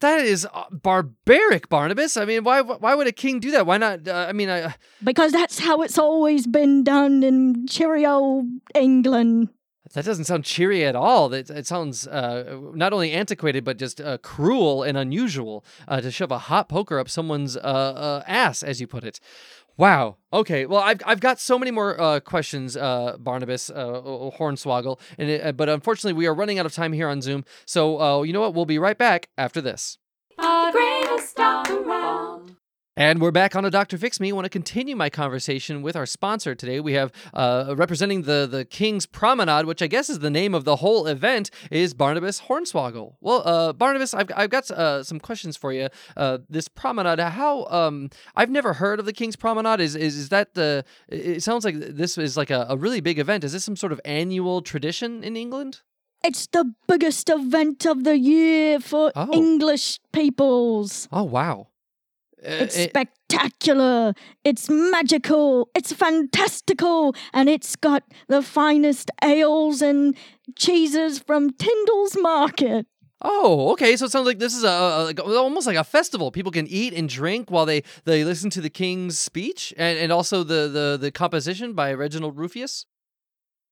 that 0.00 0.20
is 0.20 0.46
uh, 0.52 0.64
barbaric 0.70 1.68
barnabas 1.68 2.16
i 2.16 2.24
mean 2.24 2.44
why 2.44 2.60
why 2.60 2.94
would 2.94 3.06
a 3.06 3.12
king 3.12 3.40
do 3.40 3.50
that 3.50 3.66
why 3.66 3.78
not 3.78 4.06
uh, 4.06 4.26
i 4.28 4.32
mean 4.32 4.50
I, 4.50 4.74
Because 5.02 5.32
that's 5.32 5.58
how 5.58 5.80
it's 5.82 5.98
always 5.98 6.46
been 6.46 6.84
done 6.84 7.22
in 7.22 7.66
cheerio 7.66 8.44
England. 8.74 9.48
That 9.92 10.04
doesn't 10.04 10.24
sound 10.24 10.44
cheery 10.44 10.84
at 10.84 10.96
all. 10.96 11.28
That 11.28 11.50
it 11.50 11.66
sounds 11.66 12.06
uh, 12.06 12.58
not 12.74 12.92
only 12.92 13.12
antiquated 13.12 13.64
but 13.64 13.78
just 13.78 14.00
uh, 14.00 14.18
cruel 14.18 14.82
and 14.82 14.98
unusual 14.98 15.64
uh, 15.86 16.00
to 16.00 16.10
shove 16.10 16.30
a 16.30 16.38
hot 16.38 16.68
poker 16.68 16.98
up 16.98 17.08
someone's 17.08 17.56
uh, 17.56 17.60
uh, 17.60 18.22
ass, 18.26 18.62
as 18.62 18.80
you 18.80 18.86
put 18.86 19.04
it. 19.04 19.20
Wow. 19.76 20.16
Okay. 20.32 20.66
Well, 20.66 20.80
I've 20.80 21.02
I've 21.04 21.20
got 21.20 21.38
so 21.38 21.58
many 21.58 21.70
more 21.70 22.00
uh, 22.00 22.20
questions, 22.20 22.76
Barnabas 22.76 23.70
Hornswoggle, 23.70 24.98
and 25.18 25.28
it, 25.28 25.56
but 25.56 25.68
unfortunately 25.68 26.14
we 26.14 26.26
are 26.26 26.34
running 26.34 26.58
out 26.58 26.66
of 26.66 26.74
time 26.74 26.92
here 26.92 27.08
on 27.08 27.20
Zoom. 27.20 27.44
So 27.66 28.22
you 28.22 28.32
know 28.32 28.40
what? 28.40 28.54
We'll 28.54 28.64
be 28.64 28.78
right 28.78 28.98
back 28.98 29.28
after 29.36 29.60
this. 29.60 29.98
The 32.96 33.02
greatest 33.02 33.10
stop 33.10 33.10
around. 33.10 33.10
And 33.12 33.20
we're 33.20 33.30
back 33.30 33.54
on 33.56 33.64
a 33.64 33.70
Dr. 33.70 33.98
Fix 33.98 34.20
Me. 34.20 34.30
I 34.30 34.32
want 34.32 34.44
to 34.46 34.50
continue 34.50 34.96
my 34.96 35.10
conversation 35.10 35.82
with 35.82 35.96
our 35.96 36.06
sponsor 36.06 36.54
today. 36.54 36.80
We 36.80 36.94
have 36.94 37.12
uh, 37.34 37.74
representing 37.76 38.22
the, 38.22 38.46
the 38.50 38.64
King's 38.64 39.06
Promenade, 39.06 39.66
which 39.66 39.82
I 39.82 39.86
guess 39.86 40.08
is 40.10 40.20
the 40.20 40.30
name 40.30 40.54
of 40.54 40.64
the 40.64 40.76
whole 40.76 41.06
event, 41.06 41.50
is 41.70 41.94
Barnabas 41.94 42.42
Hornswoggle. 42.48 43.14
Well, 43.20 43.42
uh, 43.46 43.72
Barnabas, 43.72 44.14
I've, 44.14 44.30
I've 44.36 44.50
got 44.50 44.70
uh, 44.70 45.02
some 45.02 45.20
questions 45.20 45.56
for 45.56 45.72
you. 45.72 45.88
Uh, 46.16 46.38
this 46.48 46.68
promenade, 46.68 47.20
how, 47.20 47.66
um, 47.66 48.10
I've 48.34 48.50
never 48.50 48.74
heard 48.74 48.98
of 49.00 49.06
the 49.06 49.12
King's 49.12 49.36
Promenade. 49.36 49.80
Is, 49.80 49.94
is, 49.94 50.16
is 50.16 50.28
that 50.30 50.54
the, 50.54 50.84
it 51.08 51.42
sounds 51.42 51.64
like 51.64 51.74
this 51.78 52.16
is 52.18 52.36
like 52.36 52.50
a, 52.50 52.66
a 52.68 52.76
really 52.76 53.00
big 53.00 53.18
event. 53.18 53.44
Is 53.44 53.52
this 53.52 53.64
some 53.64 53.76
sort 53.76 53.92
of 53.92 54.00
annual 54.04 54.62
tradition 54.62 55.22
in 55.22 55.36
England? 55.36 55.80
It's 56.24 56.46
the 56.48 56.72
biggest 56.88 57.28
event 57.28 57.84
of 57.86 58.04
the 58.04 58.18
year 58.18 58.80
for 58.80 59.12
Oh. 59.14 59.28
English 59.32 60.00
peoples. 60.12 61.08
Oh, 61.12 61.24
wow. 61.24 61.68
Uh, 62.44 62.64
It's 62.64 62.76
it- 62.76 62.90
spectacular. 62.90 64.14
It's 64.44 64.68
magical. 64.70 65.68
It's 65.74 65.92
fantastical. 65.92 67.14
And 67.32 67.48
it's 67.48 67.76
got 67.76 68.02
the 68.28 68.42
finest 68.42 69.10
ales 69.22 69.82
and 69.82 70.14
cheeses 70.56 71.18
from 71.18 71.50
Tyndall's 71.54 72.16
Market. 72.20 72.86
Oh, 73.22 73.70
okay. 73.72 73.96
So 73.96 74.04
it 74.04 74.12
sounds 74.12 74.26
like 74.26 74.38
this 74.38 74.54
is 74.54 74.62
a, 74.62 74.68
a 74.68 75.04
like, 75.06 75.18
almost 75.20 75.66
like 75.66 75.78
a 75.78 75.84
festival. 75.84 76.30
People 76.30 76.52
can 76.52 76.66
eat 76.66 76.92
and 76.92 77.08
drink 77.08 77.50
while 77.50 77.64
they, 77.64 77.82
they 78.04 78.22
listen 78.24 78.50
to 78.50 78.60
the 78.60 78.68
king's 78.70 79.18
speech, 79.18 79.72
and, 79.78 79.98
and 79.98 80.12
also 80.12 80.44
the, 80.44 80.68
the 80.68 80.98
the 81.00 81.10
composition 81.10 81.72
by 81.72 81.94
Reginald 81.94 82.36
Rufius. 82.36 82.84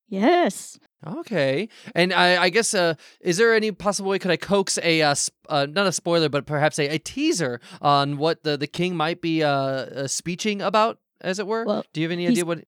Yes. 0.08 0.78
Okay, 1.06 1.68
and 1.94 2.12
I, 2.12 2.44
I 2.44 2.48
guess 2.48 2.72
uh, 2.74 2.94
is 3.20 3.36
there 3.36 3.54
any 3.54 3.72
possible 3.72 4.10
way 4.10 4.18
could 4.18 4.30
I 4.30 4.36
coax 4.36 4.78
a 4.82 5.02
uh, 5.02 5.14
sp- 5.14 5.36
uh, 5.48 5.66
not 5.68 5.86
a 5.86 5.92
spoiler, 5.92 6.28
but 6.28 6.46
perhaps 6.46 6.78
a, 6.78 6.88
a 6.88 6.98
teaser 6.98 7.60
on 7.82 8.16
what 8.16 8.42
the, 8.42 8.56
the 8.56 8.66
king 8.66 8.96
might 8.96 9.20
be 9.20 9.42
uh, 9.42 9.50
uh, 9.50 10.06
speeching 10.06 10.62
about, 10.62 10.98
as 11.20 11.38
it 11.38 11.46
were? 11.46 11.64
Well, 11.64 11.84
Do 11.92 12.00
you 12.00 12.06
have 12.06 12.12
any 12.12 12.26
idea 12.26 12.44
what? 12.44 12.64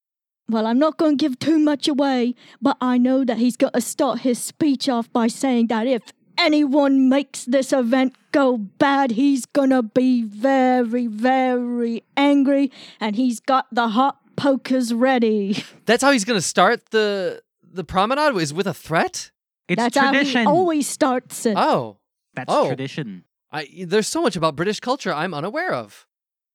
Well, 0.48 0.66
I'm 0.66 0.78
not 0.78 0.96
going 0.96 1.18
to 1.18 1.22
give 1.22 1.38
too 1.38 1.58
much 1.58 1.88
away, 1.88 2.34
but 2.62 2.76
I 2.80 2.98
know 2.98 3.24
that 3.24 3.38
he's 3.38 3.56
got 3.56 3.72
to 3.72 3.80
start 3.80 4.20
his 4.20 4.38
speech 4.38 4.88
off 4.88 5.12
by 5.12 5.26
saying 5.26 5.68
that 5.68 5.86
if 5.88 6.02
anyone 6.38 7.08
makes 7.08 7.44
this 7.46 7.72
event 7.72 8.14
go 8.32 8.56
bad, 8.56 9.12
he's 9.12 9.46
going 9.46 9.70
to 9.70 9.82
be 9.82 10.22
very, 10.22 11.06
very 11.06 12.04
angry, 12.16 12.70
and 13.00 13.16
he's 13.16 13.40
got 13.40 13.66
the 13.72 13.88
hot 13.88 14.18
pokers 14.36 14.94
ready. 14.94 15.64
That's 15.86 16.02
how 16.02 16.12
he's 16.12 16.24
going 16.24 16.38
to 16.38 16.46
start 16.46 16.90
the 16.90 17.42
the 17.70 17.84
promenade 17.84 18.36
is 18.36 18.52
with 18.54 18.66
a 18.66 18.74
threat. 18.74 19.30
It's 19.68 19.80
That's 19.82 19.96
tradition. 19.96 20.44
how 20.44 20.52
he 20.52 20.56
always 20.58 20.88
starts 20.88 21.44
it. 21.46 21.56
Oh, 21.56 21.98
That's 22.34 22.52
Oh. 22.52 22.66
tradition. 22.68 23.24
I, 23.50 23.68
there's 23.86 24.06
so 24.08 24.22
much 24.22 24.36
about 24.36 24.54
British 24.56 24.80
culture 24.80 25.12
I'm 25.12 25.32
unaware 25.34 25.72
of. 25.72 26.06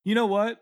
You 0.04 0.14
know 0.14 0.26
what? 0.26 0.60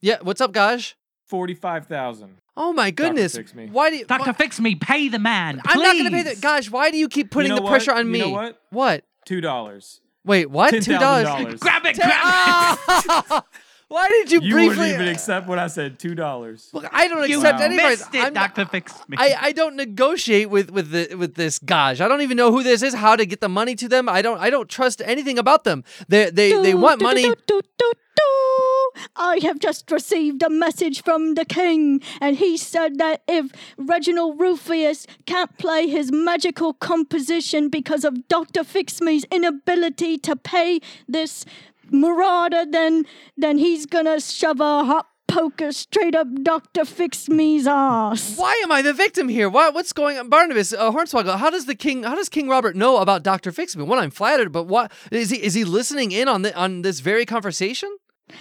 Yeah, 0.00 0.18
what's 0.22 0.40
up, 0.40 0.52
Gaj? 0.52 0.94
Forty-five 1.26 1.86
thousand. 1.86 2.36
Oh 2.56 2.72
my 2.72 2.90
goodness! 2.90 3.36
Fix 3.36 3.54
Me. 3.54 3.68
Why 3.70 3.90
do 3.90 3.96
you? 3.96 4.04
Doctor, 4.04 4.30
why- 4.30 4.36
fix 4.36 4.58
me. 4.60 4.74
Pay 4.74 5.08
the 5.08 5.18
man. 5.18 5.60
I'm 5.66 5.80
not 5.80 5.96
gonna 5.96 6.10
pay 6.10 6.22
please. 6.24 6.36
the. 6.36 6.40
Gosh, 6.40 6.70
why 6.70 6.90
do 6.90 6.96
you 6.98 7.08
keep 7.08 7.30
putting 7.30 7.50
know 7.50 7.56
the 7.56 7.62
what? 7.62 7.70
pressure 7.70 7.92
on 7.92 8.06
You 8.06 8.12
me? 8.12 8.18
know 8.20 8.30
what? 8.30 8.60
What? 8.70 9.04
Two 9.26 9.40
dollars. 9.40 10.00
Wait, 10.24 10.50
what? 10.50 10.70
Ten 10.70 10.82
Two 10.82 10.92
thousand 10.98 11.24
dollars? 11.24 11.44
dollars. 11.44 11.60
Grab 11.60 11.84
it. 11.86 11.96
Ten- 11.96 12.06
Grab 12.08 12.78
it. 12.78 12.84
Ah! 13.30 13.44
Why 13.88 14.06
did 14.08 14.30
you, 14.30 14.40
You 14.42 14.52
briefly? 14.52 14.68
wouldn't 14.78 14.94
even 15.00 15.08
accept 15.08 15.46
what 15.48 15.58
I 15.58 15.66
said. 15.66 15.98
Two 15.98 16.14
dollars. 16.14 16.68
Look, 16.74 16.86
I 16.92 17.08
don't 17.08 17.26
You 17.28 17.38
accept 17.38 17.60
any 17.62 17.78
price. 17.78 18.00
missed 18.00 18.14
it, 18.14 18.18
I'm 18.22 18.34
not- 18.34 18.54
Doctor, 18.54 18.66
fix 18.70 18.92
me. 19.08 19.16
I, 19.18 19.36
I 19.40 19.52
don't 19.52 19.76
negotiate 19.76 20.50
with 20.50 20.70
with 20.70 20.90
the 20.90 21.14
with 21.14 21.34
this 21.36 21.58
Gaj. 21.58 22.00
I 22.02 22.06
don't 22.08 22.20
even 22.20 22.36
know 22.36 22.52
who 22.52 22.62
this 22.62 22.82
is, 22.82 22.92
how 22.94 23.16
to 23.16 23.24
get 23.24 23.40
the 23.40 23.48
money 23.48 23.74
to 23.76 23.88
them. 23.88 24.08
I 24.08 24.20
don't 24.20 24.38
I 24.40 24.50
don't 24.50 24.68
trust 24.68 25.00
anything 25.04 25.38
about 25.38 25.64
them. 25.64 25.84
They 26.06 26.28
they 26.30 26.50
they 26.62 26.74
want 26.74 27.00
do, 27.00 27.04
money. 27.06 27.22
do, 27.22 27.34
do, 27.46 27.60
do, 27.78 27.92
do. 28.16 29.00
I 29.16 29.38
have 29.42 29.58
just 29.58 29.90
received 29.90 30.42
a 30.42 30.50
message 30.50 31.02
from 31.02 31.34
the 31.34 31.44
king, 31.44 32.02
and 32.20 32.36
he 32.36 32.56
said 32.56 32.98
that 32.98 33.22
if 33.28 33.46
Reginald 33.78 34.38
Rufius 34.38 35.06
can't 35.24 35.56
play 35.56 35.86
his 35.88 36.10
magical 36.12 36.74
composition 36.74 37.68
because 37.68 38.04
of 38.04 38.26
Dr. 38.28 38.64
Fixme's 38.64 39.24
inability 39.30 40.18
to 40.18 40.34
pay 40.36 40.80
this 41.06 41.44
marauder, 41.90 42.64
then 42.70 43.04
then 43.36 43.58
he's 43.58 43.86
gonna 43.86 44.20
shove 44.20 44.60
a 44.60 44.84
hot 44.84 45.06
poker 45.28 45.70
straight 45.72 46.14
up 46.14 46.26
Dr. 46.42 46.84
Fix 46.84 47.28
Me's 47.28 47.66
ass. 47.66 48.36
Why 48.36 48.54
am 48.64 48.72
I 48.72 48.82
the 48.82 48.92
victim 48.92 49.28
here? 49.28 49.48
What 49.48 49.74
what's 49.74 49.92
going 49.92 50.18
on, 50.18 50.28
Barnabas 50.28 50.72
uh, 50.72 50.90
Hornswoggle? 50.90 51.38
How 51.38 51.50
does 51.50 51.66
the 51.66 51.74
king? 51.74 52.02
How 52.02 52.16
does 52.16 52.28
King 52.28 52.48
Robert 52.48 52.74
know 52.74 52.96
about 52.96 53.22
Doctor 53.22 53.52
Fixme? 53.52 53.86
One, 53.86 53.98
I'm 53.98 54.10
flattered, 54.10 54.50
but 54.50 54.64
what 54.64 54.90
is 55.12 55.30
he? 55.30 55.42
Is 55.42 55.54
he 55.54 55.64
listening 55.64 56.12
in 56.12 56.26
on 56.28 56.42
the, 56.42 56.56
on 56.56 56.82
this 56.82 57.00
very 57.00 57.26
conversation? 57.26 57.96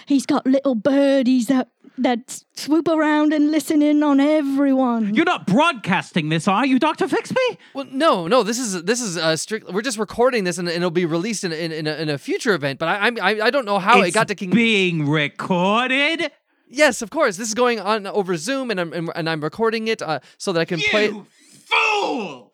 He's 0.05 0.25
got 0.25 0.45
little 0.45 0.75
birdies 0.75 1.47
that 1.47 1.69
that 1.99 2.43
swoop 2.55 2.87
around 2.87 3.33
and 3.33 3.49
listen 3.49 3.81
in 3.81 4.03
on 4.03 4.19
everyone. 4.19 5.15
You're 5.15 5.25
not 5.25 5.47
broadcasting 5.47 6.29
this, 6.29 6.47
are 6.47 6.63
you, 6.63 6.77
Doctor 6.77 7.07
Fixby? 7.07 7.39
Well, 7.73 7.87
no, 7.91 8.27
no. 8.27 8.43
This 8.43 8.59
is 8.59 8.83
this 8.83 9.01
is 9.01 9.17
uh, 9.17 9.35
strict. 9.35 9.71
We're 9.73 9.81
just 9.81 9.97
recording 9.97 10.43
this, 10.43 10.57
and, 10.59 10.67
and 10.67 10.77
it'll 10.77 10.91
be 10.91 11.05
released 11.05 11.43
in 11.43 11.51
in, 11.51 11.71
in, 11.71 11.87
a, 11.87 11.95
in 11.95 12.09
a 12.09 12.17
future 12.19 12.53
event. 12.53 12.77
But 12.79 12.89
I 12.89 12.95
I'm- 12.97 13.17
I 13.21 13.41
I 13.47 13.49
don't 13.49 13.65
know 13.65 13.79
how 13.79 14.01
it 14.01 14.07
It's 14.07 14.13
got 14.13 14.27
to 14.27 14.35
King. 14.35 14.51
being 14.51 15.09
recorded. 15.09 16.31
yes, 16.69 17.01
of 17.01 17.09
course. 17.09 17.37
This 17.37 17.47
is 17.47 17.55
going 17.55 17.79
on 17.79 18.05
over 18.05 18.37
Zoom, 18.37 18.69
and 18.71 18.79
I'm 18.79 18.93
and, 18.93 19.09
and 19.15 19.27
I'm 19.29 19.41
recording 19.41 19.87
it 19.87 20.01
uh, 20.03 20.19
so 20.37 20.51
that 20.53 20.59
I 20.59 20.65
can 20.65 20.79
play. 20.79 21.05
You 21.07 21.25
fool! 21.65 22.53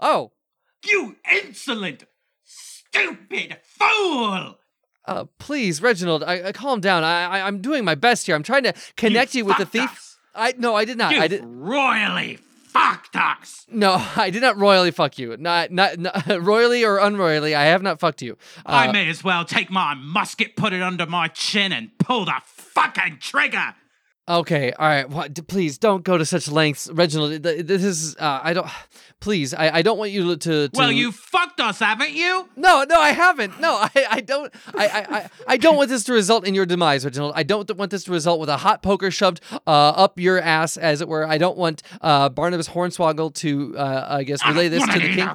Oh, 0.00 0.32
You 0.84 1.16
insolent, 1.32 2.04
stupid 2.44 3.56
fool! 3.64 4.58
Uh, 5.06 5.24
please, 5.38 5.82
Reginald, 5.82 6.22
I, 6.22 6.48
I 6.48 6.52
calm 6.52 6.80
down. 6.80 7.04
I, 7.04 7.24
I 7.24 7.46
I'm 7.46 7.60
doing 7.60 7.84
my 7.84 7.94
best 7.94 8.26
here. 8.26 8.34
I'm 8.34 8.42
trying 8.42 8.64
to 8.64 8.74
connect 8.96 9.34
you, 9.34 9.44
with 9.44 9.58
the 9.58 9.66
thief. 9.66 9.90
us. 9.90 10.18
I 10.34 10.54
no, 10.56 10.74
I 10.74 10.84
did 10.84 10.98
not. 10.98 11.14
I 11.14 11.28
did. 11.28 11.42
royally 11.44 12.38
fucked 12.72 13.16
us. 13.16 13.66
No, 13.70 13.94
I 14.16 14.30
did 14.30 14.42
not 14.42 14.56
royally 14.56 14.90
fuck 14.90 15.18
you. 15.18 15.36
Not, 15.36 15.70
not, 15.70 15.98
not 15.98 16.26
royally 16.40 16.84
or 16.84 16.98
unroyally. 16.98 17.54
I 17.54 17.64
have 17.64 17.82
not 17.82 18.00
fucked 18.00 18.22
you. 18.22 18.36
Uh, 18.64 18.70
I 18.70 18.92
may 18.92 19.08
as 19.08 19.22
well 19.22 19.44
take 19.44 19.70
my 19.70 19.94
musket, 19.94 20.56
put 20.56 20.72
it 20.72 20.82
under 20.82 21.06
my 21.06 21.28
chin, 21.28 21.72
and 21.72 21.96
pull 21.98 22.24
the 22.24 22.40
fucking 22.44 23.18
trigger. 23.20 23.74
Okay, 24.28 24.72
all 24.72 24.86
right. 24.88 25.08
What, 25.08 25.34
d- 25.34 25.42
please 25.42 25.78
don't 25.78 26.02
go 26.04 26.16
to 26.18 26.24
such 26.24 26.48
lengths, 26.48 26.88
Reginald. 26.92 27.42
th- 27.42 27.66
This 27.66 27.84
is. 27.84 28.16
Uh, 28.16 28.40
I 28.42 28.52
don't. 28.52 28.66
Please, 29.20 29.54
I, 29.54 29.76
I 29.76 29.82
don't 29.82 29.98
want 29.98 30.10
you 30.10 30.36
to, 30.36 30.68
to. 30.68 30.70
Well, 30.74 30.90
you 30.90 31.12
fucked 31.12 31.60
us, 31.60 31.78
haven't 31.78 32.10
you? 32.12 32.48
No, 32.56 32.84
no, 32.88 32.98
I 33.00 33.10
haven't. 33.10 33.60
No, 33.60 33.74
I, 33.74 34.06
I 34.10 34.20
don't. 34.20 34.52
I, 34.74 34.86
I, 34.88 35.16
I, 35.16 35.30
I 35.48 35.56
don't 35.56 35.76
want 35.76 35.90
this 35.90 36.02
to 36.04 36.12
result 36.12 36.44
in 36.46 36.54
your 36.54 36.66
demise, 36.66 37.04
Reginald. 37.04 37.32
I 37.36 37.42
don't 37.44 37.70
want 37.76 37.90
this 37.92 38.04
to 38.04 38.10
result 38.10 38.40
with 38.40 38.48
a 38.48 38.56
hot 38.56 38.82
poker 38.82 39.10
shoved 39.12 39.40
uh, 39.52 39.70
up 39.70 40.18
your 40.18 40.40
ass, 40.40 40.76
as 40.76 41.00
it 41.00 41.08
were. 41.08 41.24
I 41.26 41.38
don't 41.38 41.56
want 41.56 41.82
uh, 42.00 42.30
Barnabas 42.30 42.68
Hornswoggle 42.68 43.32
to, 43.34 43.76
uh, 43.78 44.06
I 44.08 44.24
guess, 44.24 44.44
relay 44.46 44.68
this 44.68 44.84
to 44.88 44.98
the 44.98 45.14
king. 45.14 45.28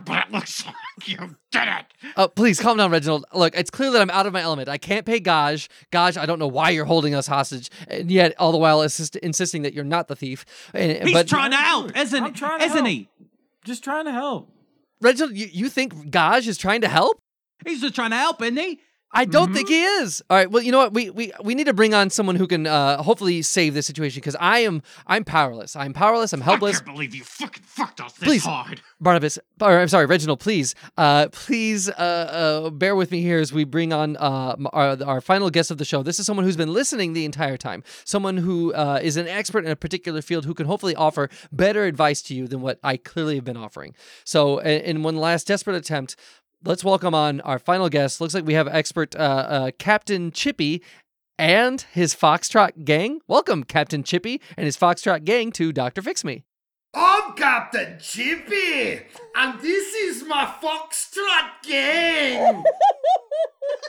But 1.08 1.08
it 1.10 1.20
looks 1.20 1.32
like 1.32 1.32
you 1.32 1.36
did 1.52 1.68
it. 1.68 1.86
Oh, 2.18 2.28
please 2.28 2.60
calm 2.60 2.78
down, 2.78 2.92
Reginald. 2.92 3.26
Look, 3.34 3.56
it's 3.56 3.70
clear 3.70 3.92
that 3.92 4.02
I'm 4.02 4.10
out 4.10 4.26
of 4.26 4.34
my 4.34 4.42
element. 4.42 4.68
I 4.70 4.78
can't 4.78 5.06
pay 5.06 5.20
Gage. 5.20 5.70
Gage, 5.92 6.18
I 6.18 6.26
don't 6.26 6.40
know 6.40 6.48
why 6.48 6.72
you're 6.72 6.86
holding 6.86 7.14
us 7.16 7.28
hostage, 7.28 7.70
and 7.88 8.10
yet 8.12 8.34
all 8.40 8.52
the 8.52 8.58
while 8.58 8.82
assist- 8.82 9.16
insisting 9.18 9.62
that 9.62 9.74
you're 9.74 9.84
not 9.84 10.08
the 10.08 10.16
thief. 10.16 10.46
And, 10.74 11.04
He's 11.04 11.14
but 11.14 11.28
trying 11.28 11.52
to 11.52 11.58
help, 11.58 11.96
isn't, 11.98 12.24
I'm 12.24 12.34
trying 12.34 12.60
to 12.60 12.66
isn't 12.66 12.78
help. 12.78 12.88
he? 12.88 13.10
Just 13.66 13.84
trying 13.84 14.06
to 14.06 14.12
help. 14.12 14.50
Reginald, 15.02 15.36
you, 15.38 15.48
you 15.52 15.70
think 15.70 16.10
Gage 16.10 16.48
is 16.48 16.58
trying 16.58 16.82
to 16.82 16.88
help? 16.88 17.20
He's 17.66 17.82
just 17.82 17.96
trying 17.96 18.12
to 18.12 18.18
help, 18.18 18.42
isn't 18.42 18.58
he? 18.58 18.80
I 19.12 19.26
don't 19.26 19.54
think 19.54 19.70
he 19.70 19.84
is. 19.84 20.22
All 20.30 20.38
right. 20.38 20.52
Well, 20.52 20.62
you 20.62 20.72
know 20.72 20.80
what? 20.80 20.94
We 20.94 21.10
we 21.10 21.32
we 21.44 21.56
need 21.56 21.66
to 21.66 21.74
bring 21.74 21.94
on 21.94 22.10
someone 22.10 22.36
who 22.36 22.46
can 22.46 22.68
uh, 22.68 23.02
hopefully 23.02 23.42
save 23.42 23.74
this 23.74 23.86
situation 23.86 24.20
because 24.20 24.36
I 24.40 24.60
am 24.60 24.82
I'm 25.08 25.24
powerless. 25.24 25.76
I'm 25.76 25.94
powerless. 25.94 26.34
I'm 26.34 26.42
helpless. 26.42 26.78
I 26.78 26.84
can't 26.84 26.94
believe 26.96 27.16
you 27.16 27.24
fucking 27.24 27.64
fucked 27.64 28.02
us 28.02 28.14
this 28.14 28.28
Please. 28.28 28.44
hard. 28.46 28.82
Barnabas, 29.00 29.40
or 29.62 29.80
I'm 29.80 29.88
sorry, 29.88 30.08
Reginald, 30.08 30.40
please, 30.40 30.76
uh, 30.98 31.28
please, 31.32 31.88
uh, 31.90 31.92
uh, 32.66 32.70
bear 32.72 32.96
with 32.96 33.12
me 33.12 33.22
here 33.22 33.40
as 33.40 33.54
we 33.54 33.64
bring 33.64 33.94
on 33.94 34.18
uh, 34.18 34.56
our, 34.74 35.02
our 35.04 35.22
final 35.22 35.50
guest 35.50 35.72
of 35.72 35.78
the 35.78 35.86
show. 35.86 36.04
This 36.04 36.20
is 36.20 36.26
someone 36.26 36.46
who's 36.46 36.58
been 36.58 36.74
listening 36.74 37.14
the 37.14 37.26
entire 37.26 37.58
time, 37.58 37.84
someone 38.06 38.38
who 38.38 38.74
uh, 38.74 39.00
is 39.02 39.16
an 39.16 39.28
expert 39.28 39.66
in 39.66 39.72
a 39.72 39.76
particular 39.76 40.22
field 40.22 40.46
who 40.46 40.54
can 40.54 40.66
hopefully 40.66 40.96
offer 40.96 41.30
better 41.52 41.86
advice 41.86 42.22
to 42.24 42.34
you 42.34 42.48
than 42.48 42.62
what 42.62 42.80
I 42.84 42.98
clearly 42.98 43.36
have 43.36 43.46
been 43.46 43.58
offering. 43.58 43.96
So, 44.24 44.58
in, 44.60 44.82
in 44.82 45.04
one 45.04 45.16
last 45.16 45.48
desperate 45.48 45.76
attempt, 45.76 46.16
let's 46.64 46.84
welcome 46.84 47.14
on 47.14 47.42
our 47.42 47.60
final 47.60 47.90
guest. 47.90 48.20
Looks 48.22 48.34
like 48.34 48.46
we 48.46 48.54
have 48.54 48.68
expert 48.68 49.16
uh, 49.16 49.20
uh, 49.20 49.72
Captain 49.78 50.32
Chippy. 50.32 50.84
And 51.40 51.82
his 51.94 52.16
Foxtrot 52.16 52.84
gang. 52.84 53.20
Welcome, 53.28 53.64
Captain 53.64 54.02
Chippy 54.02 54.42
and 54.58 54.66
his 54.66 54.76
Foxtrot 54.76 55.24
gang 55.24 55.52
to 55.52 55.72
Dr. 55.72 56.02
Fix 56.02 56.24
Me. 56.24 56.46
I'm 56.96 57.34
Captain 57.34 58.00
Chippy, 58.00 59.02
and 59.36 59.60
this 59.60 59.94
is 59.94 60.24
my 60.24 60.46
Foxtrot 60.46 61.62
gang. 61.62 62.56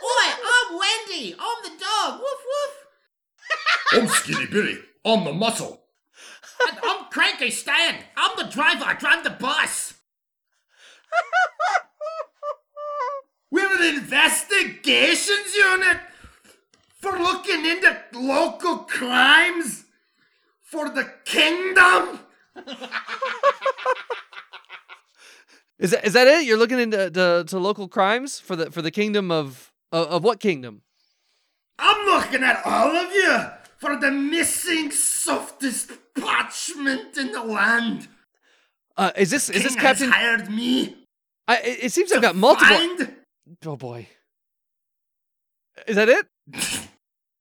Oi, 0.04 0.26
I'm 0.28 0.78
Wendy. 0.78 1.34
I'm 1.38 1.62
the 1.62 1.70
dog. 1.82 2.20
Woof 2.20 2.44
woof. 2.44 4.02
I'm 4.02 4.08
Skinny 4.08 4.46
Billy. 4.46 4.78
I'm 5.06 5.24
the 5.24 5.32
muscle. 5.32 5.84
And 6.68 6.78
I'm 6.82 7.06
Cranky 7.10 7.50
Stan. 7.50 7.94
I'm 8.14 8.36
the 8.36 8.52
driver. 8.52 8.84
I 8.84 8.92
drive 8.92 9.24
the 9.24 9.30
bus. 9.30 9.94
We're 13.50 13.76
an 13.82 13.94
investigations 13.96 15.54
unit 15.56 15.98
for 17.00 17.12
looking 17.18 17.64
into 17.64 17.96
local 18.14 18.78
crimes 18.78 19.84
for 20.60 20.88
the 20.90 21.10
kingdom. 21.24 22.20
Is 25.78 25.92
that 25.92 26.04
is 26.04 26.12
that 26.14 26.26
it? 26.26 26.44
You're 26.44 26.56
looking 26.58 26.80
into 26.80 27.08
to, 27.08 27.44
to 27.46 27.58
local 27.58 27.86
crimes 27.86 28.40
for 28.40 28.56
the 28.56 28.68
for 28.72 28.82
the 28.82 28.90
kingdom 28.90 29.30
of 29.30 29.70
of, 29.92 30.08
of 30.08 30.24
what 30.24 30.40
kingdom? 30.40 30.82
I'm 31.78 32.04
looking 32.06 32.42
at 32.42 32.60
all 32.66 32.96
of 32.96 33.12
you 33.12 33.38
for 33.78 33.96
the 33.96 34.10
missing 34.10 34.90
softest 34.90 35.92
parchment 36.20 37.16
in 37.16 37.30
the 37.30 37.44
land. 37.44 38.08
Uh, 38.96 39.12
is 39.16 39.30
this 39.30 39.48
is 39.50 39.62
this 39.62 39.74
King 39.76 39.84
has 39.84 39.98
Captain? 40.00 40.10
hired 40.10 40.50
me. 40.50 40.96
I, 41.46 41.58
it 41.58 41.78
it 41.84 41.92
seems 41.92 42.10
I've 42.10 42.22
got 42.22 42.34
multiple. 42.34 42.76
find- 42.76 43.14
Oh 43.66 43.76
boy, 43.76 44.08
is 45.86 45.96
that 45.96 46.08
it? 46.08 46.26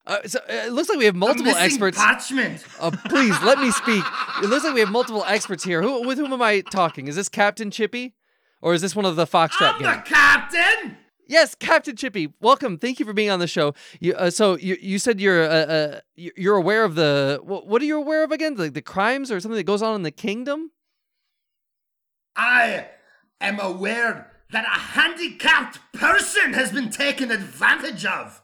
Uh, 0.10 0.26
so 0.26 0.40
it 0.48 0.72
looks 0.72 0.88
like 0.88 0.98
we 0.98 1.04
have 1.04 1.18
multiple 1.18 1.54
experts. 1.54 1.98
Parchment. 1.98 2.64
Uh, 2.80 2.90
please 3.10 3.36
let 3.44 3.60
me 3.60 3.70
speak. 3.72 4.02
It 4.42 4.46
looks 4.48 4.64
like 4.64 4.74
we 4.74 4.80
have 4.80 4.90
multiple 4.90 5.26
experts 5.28 5.66
here. 5.66 5.82
Who 5.82 6.08
with 6.08 6.18
whom 6.18 6.32
am 6.32 6.42
I 6.42 6.62
talking? 6.62 7.10
Is 7.10 7.18
this 7.18 7.28
Captain 7.28 7.70
Chippy, 7.72 8.16
or 8.62 8.74
is 8.74 8.82
this 8.82 8.96
one 8.96 9.04
of 9.04 9.18
the 9.18 9.28
Foxtrot 9.28 9.74
I'm 9.74 9.82
gang? 9.82 9.98
the 9.98 10.04
captain. 10.10 10.98
Yes, 11.28 11.56
Captain 11.56 11.98
Chippy. 11.98 12.32
Welcome. 12.40 12.78
Thank 12.78 13.02
you 13.02 13.06
for 13.06 13.12
being 13.12 13.30
on 13.32 13.40
the 13.40 13.48
show. 13.48 13.74
You, 14.00 14.14
uh, 14.14 14.30
so 14.30 14.56
you 14.58 14.78
you 14.80 14.98
said 14.98 15.20
you're 15.20 15.44
uh, 15.44 15.50
uh, 15.50 16.00
you- 16.16 16.32
you're 16.38 16.56
aware 16.56 16.86
of 16.86 16.96
the 16.96 17.42
what, 17.44 17.68
what 17.68 17.82
are 17.82 17.86
you 17.86 17.98
aware 17.98 18.24
of 18.24 18.32
again? 18.32 18.56
Like 18.56 18.76
the 18.76 18.82
crimes 18.82 19.30
or 19.30 19.42
something 19.42 19.58
that 19.58 19.66
goes 19.66 19.82
on 19.82 19.94
in 19.96 20.04
the 20.04 20.12
kingdom? 20.12 20.72
I 22.38 22.86
am 23.42 23.60
aware 23.60 24.32
that 24.52 24.66
a 24.66 24.80
handicapped 24.80 25.80
person 25.94 26.54
has 26.54 26.72
been 26.72 26.90
taken 26.90 27.32
advantage 27.32 28.06
of. 28.06 28.42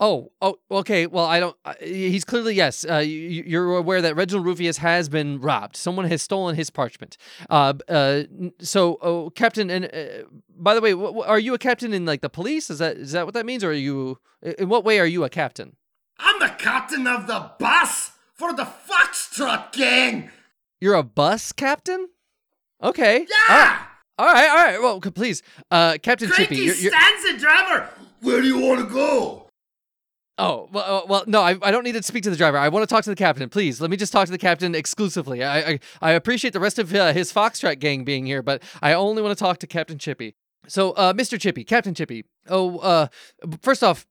Oh, 0.00 0.32
oh, 0.40 0.58
okay. 0.68 1.06
Well, 1.06 1.26
I 1.26 1.38
don't. 1.38 1.56
Uh, 1.64 1.74
he's 1.78 2.24
clearly 2.24 2.54
yes. 2.56 2.84
Uh, 2.88 2.96
you, 2.96 3.44
you're 3.46 3.76
aware 3.76 4.02
that 4.02 4.16
Reginald 4.16 4.44
Rufius 4.46 4.78
has 4.78 5.08
been 5.08 5.40
robbed. 5.40 5.76
Someone 5.76 6.06
has 6.06 6.20
stolen 6.22 6.56
his 6.56 6.70
parchment. 6.70 7.16
Uh, 7.48 7.74
uh. 7.88 8.24
So, 8.60 8.98
oh, 9.00 9.30
Captain, 9.30 9.70
and 9.70 9.84
uh, 9.84 10.24
by 10.56 10.74
the 10.74 10.80
way, 10.80 10.92
wh- 10.92 11.14
wh- 11.14 11.28
are 11.28 11.38
you 11.38 11.54
a 11.54 11.58
captain 11.58 11.92
in 11.92 12.04
like 12.04 12.20
the 12.20 12.28
police? 12.28 12.68
Is 12.68 12.80
that 12.80 12.96
is 12.96 13.12
that 13.12 13.26
what 13.26 13.34
that 13.34 13.46
means, 13.46 13.62
or 13.62 13.70
are 13.70 13.74
you? 13.74 14.18
In 14.58 14.68
what 14.68 14.84
way 14.84 14.98
are 14.98 15.06
you 15.06 15.22
a 15.22 15.28
captain? 15.30 15.76
I'm 16.18 16.40
the 16.40 16.48
captain 16.58 17.06
of 17.06 17.28
the 17.28 17.52
bus 17.60 18.10
for 18.34 18.52
the 18.52 18.64
Foxtrot 18.64 19.72
gang. 19.72 20.30
You're 20.80 20.94
a 20.94 21.04
bus 21.04 21.52
captain. 21.52 22.08
Okay. 22.82 23.26
Yeah! 23.48 23.84
All 24.18 24.26
right. 24.26 24.48
All 24.48 24.56
right. 24.56 24.80
Well, 24.80 25.00
please, 25.00 25.42
uh, 25.70 25.98
Captain 26.02 26.28
Chippy. 26.28 26.46
Cranky 26.46 26.64
You're, 26.64 26.74
you're, 26.74 26.92
stands 26.92 27.32
the 27.32 27.38
driver. 27.38 27.88
Where 28.20 28.40
do 28.40 28.46
you 28.46 28.58
want 28.58 28.86
to 28.86 28.94
go? 28.94 29.42
oh, 30.38 30.68
well, 30.72 30.84
uh, 30.84 31.06
well, 31.06 31.24
no, 31.26 31.40
I, 31.42 31.56
I 31.62 31.70
don't 31.70 31.84
need 31.84 31.92
to 31.92 32.02
speak 32.02 32.24
to 32.24 32.30
the 32.30 32.36
driver. 32.36 32.58
I 32.58 32.68
want 32.68 32.88
to 32.88 32.92
talk 32.92 33.04
to 33.04 33.10
the 33.10 33.16
captain. 33.16 33.48
Please, 33.48 33.80
let 33.80 33.90
me 33.90 33.96
just 33.96 34.12
talk 34.12 34.26
to 34.26 34.32
the 34.32 34.38
captain 34.38 34.74
exclusively. 34.74 35.42
I, 35.42 35.58
I, 35.58 35.78
I 36.00 36.10
appreciate 36.12 36.52
the 36.52 36.60
rest 36.60 36.78
of 36.78 36.94
uh, 36.94 37.12
his 37.12 37.32
Foxtrot 37.32 37.78
gang 37.78 38.04
being 38.04 38.26
here, 38.26 38.42
but 38.42 38.62
I 38.82 38.92
only 38.92 39.22
want 39.22 39.36
to 39.36 39.42
talk 39.42 39.58
to 39.58 39.66
Captain 39.66 39.98
Chippy. 39.98 40.34
So, 40.68 40.92
uh, 40.92 41.12
Mr. 41.12 41.40
Chippy, 41.40 41.64
Captain 41.64 41.94
Chippy. 41.94 42.24
Oh, 42.48 42.78
uh, 42.78 43.08
first 43.62 43.82
off, 43.82 44.06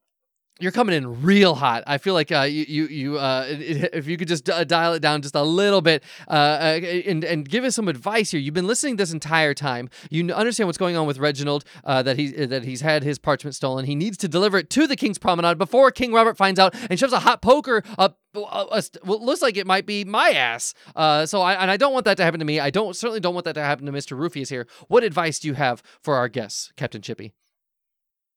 you're 0.62 0.72
coming 0.72 0.94
in 0.94 1.22
real 1.22 1.54
hot. 1.54 1.82
I 1.86 1.98
feel 1.98 2.14
like 2.14 2.30
uh, 2.30 2.42
you 2.42 2.86
you 2.86 3.18
uh, 3.18 3.46
if 3.48 4.06
you 4.06 4.16
could 4.16 4.28
just 4.28 4.48
uh, 4.48 4.64
dial 4.64 4.94
it 4.94 5.00
down 5.00 5.22
just 5.22 5.34
a 5.34 5.42
little 5.42 5.80
bit 5.80 6.04
uh, 6.28 6.30
uh, 6.30 6.80
and 7.06 7.24
and 7.24 7.48
give 7.48 7.64
us 7.64 7.74
some 7.74 7.88
advice 7.88 8.30
here. 8.30 8.40
You've 8.40 8.54
been 8.54 8.66
listening 8.66 8.96
this 8.96 9.12
entire 9.12 9.54
time. 9.54 9.90
You 10.10 10.32
understand 10.32 10.68
what's 10.68 10.78
going 10.78 10.96
on 10.96 11.06
with 11.06 11.18
Reginald. 11.18 11.64
Uh, 11.84 12.02
that 12.02 12.18
he 12.18 12.28
that 12.28 12.64
he's 12.64 12.80
had 12.80 13.02
his 13.02 13.18
parchment 13.18 13.54
stolen. 13.54 13.84
He 13.84 13.94
needs 13.94 14.16
to 14.18 14.28
deliver 14.28 14.58
it 14.58 14.70
to 14.70 14.86
the 14.86 14.96
King's 14.96 15.18
Promenade 15.18 15.58
before 15.58 15.90
King 15.90 16.12
Robert 16.12 16.36
finds 16.36 16.60
out 16.60 16.74
and 16.88 16.98
shoves 16.98 17.12
a 17.12 17.20
hot 17.20 17.42
poker 17.42 17.82
up. 17.98 18.18
Uh, 18.34 18.42
uh, 18.42 18.82
well, 19.04 19.22
looks 19.24 19.42
like 19.42 19.56
it 19.56 19.66
might 19.66 19.84
be 19.84 20.04
my 20.04 20.30
ass. 20.30 20.74
Uh, 20.96 21.26
so 21.26 21.42
I 21.42 21.54
and 21.54 21.70
I 21.70 21.76
don't 21.76 21.92
want 21.92 22.04
that 22.06 22.16
to 22.16 22.24
happen 22.24 22.40
to 22.40 22.46
me. 22.46 22.60
I 22.60 22.70
don't 22.70 22.96
certainly 22.96 23.20
don't 23.20 23.34
want 23.34 23.44
that 23.44 23.54
to 23.54 23.62
happen 23.62 23.84
to 23.86 23.92
Mister 23.92 24.16
Rufius 24.16 24.48
here. 24.48 24.66
What 24.88 25.02
advice 25.04 25.38
do 25.38 25.48
you 25.48 25.54
have 25.54 25.82
for 26.00 26.16
our 26.16 26.28
guests, 26.28 26.72
Captain 26.76 27.02
Chippy? 27.02 27.34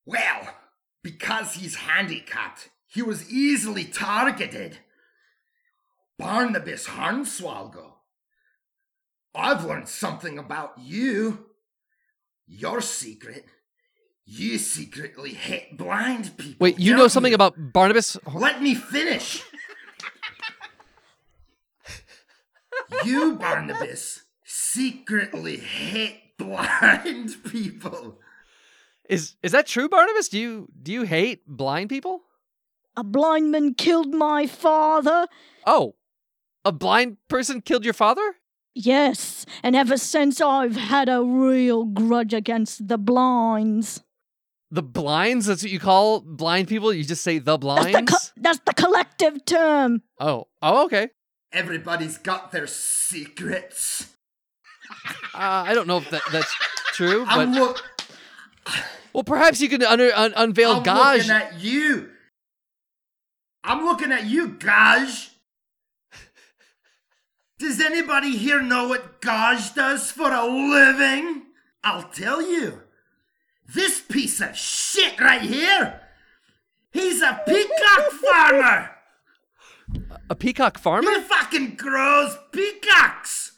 Well, 0.04 0.54
because 1.06 1.54
he's 1.54 1.76
handicapped, 1.76 2.68
he 2.88 3.00
was 3.00 3.30
easily 3.30 3.84
targeted. 3.84 4.78
Barnabas 6.18 6.88
Hornswoggle, 6.88 7.92
I've 9.32 9.64
learned 9.64 9.88
something 9.88 10.36
about 10.36 10.72
you. 10.80 11.46
Your 12.48 12.80
secret. 12.80 13.44
You 14.24 14.58
secretly 14.58 15.34
hate 15.34 15.78
blind 15.78 16.36
people. 16.36 16.56
Wait, 16.58 16.80
you 16.80 16.96
know 16.96 17.06
something 17.06 17.34
about 17.34 17.54
Barnabas? 17.72 18.18
Let 18.34 18.60
me 18.60 18.74
finish. 18.74 19.44
you, 23.04 23.36
Barnabas, 23.36 24.24
secretly 24.44 25.58
hate 25.58 26.36
blind 26.36 27.36
people. 27.48 28.18
Is 29.08 29.36
is 29.42 29.52
that 29.52 29.66
true, 29.66 29.88
Barnabas? 29.88 30.28
Do 30.28 30.38
you 30.38 30.68
do 30.82 30.92
you 30.92 31.02
hate 31.02 31.46
blind 31.46 31.88
people? 31.90 32.22
A 32.96 33.04
blind 33.04 33.50
man 33.50 33.74
killed 33.74 34.12
my 34.14 34.46
father. 34.46 35.26
Oh, 35.66 35.94
a 36.64 36.72
blind 36.72 37.18
person 37.28 37.60
killed 37.60 37.84
your 37.84 37.94
father? 37.94 38.36
Yes, 38.74 39.46
and 39.62 39.74
ever 39.76 39.96
since 39.96 40.40
I've 40.40 40.76
had 40.76 41.08
a 41.08 41.22
real 41.22 41.84
grudge 41.84 42.34
against 42.34 42.88
the 42.88 42.98
blinds. 42.98 44.02
The 44.70 44.82
blinds? 44.82 45.46
That's 45.46 45.62
what 45.62 45.70
you 45.70 45.78
call 45.78 46.20
blind 46.20 46.68
people? 46.68 46.92
You 46.92 47.04
just 47.04 47.22
say 47.22 47.38
the 47.38 47.56
That's 47.56 47.60
blinds? 47.60 47.92
the, 47.92 48.02
co- 48.02 48.32
that's 48.42 48.58
the 48.66 48.74
collective 48.74 49.44
term. 49.44 50.02
oh, 50.20 50.48
oh, 50.60 50.84
okay. 50.86 51.08
Everybody's 51.52 52.18
got 52.18 52.50
their 52.50 52.66
secrets. 52.66 54.12
Uh, 55.34 55.38
I 55.68 55.72
don't 55.74 55.86
know 55.86 55.98
if 55.98 56.10
that, 56.10 56.22
that's 56.32 56.52
true, 56.92 57.24
I'm, 57.28 57.52
but 57.52 57.58
look, 57.60 57.82
well, 59.12 59.24
perhaps 59.24 59.60
you 59.60 59.68
can 59.68 59.82
under, 59.82 60.10
un, 60.14 60.32
unveil 60.36 60.82
gaj. 60.82 60.88
I'm 60.88 60.96
Gaj. 60.96 61.16
looking 61.18 61.30
at 61.30 61.60
you. 61.60 62.08
I'm 63.64 63.84
looking 63.84 64.12
at 64.12 64.26
you, 64.26 64.48
Gaj. 64.50 65.30
Does 67.58 67.80
anybody 67.80 68.36
here 68.36 68.60
know 68.62 68.88
what 68.88 69.20
Gaj 69.22 69.74
does 69.74 70.10
for 70.10 70.30
a 70.30 70.44
living? 70.46 71.42
I'll 71.82 72.08
tell 72.10 72.42
you. 72.42 72.82
This 73.74 74.00
piece 74.00 74.40
of 74.40 74.56
shit 74.56 75.18
right 75.20 75.40
here. 75.42 76.00
He's 76.92 77.22
a 77.22 77.40
peacock 77.46 78.10
farmer. 78.32 78.90
a 80.30 80.34
peacock 80.34 80.78
farmer? 80.78 81.10
He 81.10 81.20
fucking 81.22 81.74
grows 81.76 82.36
peacocks. 82.52 83.52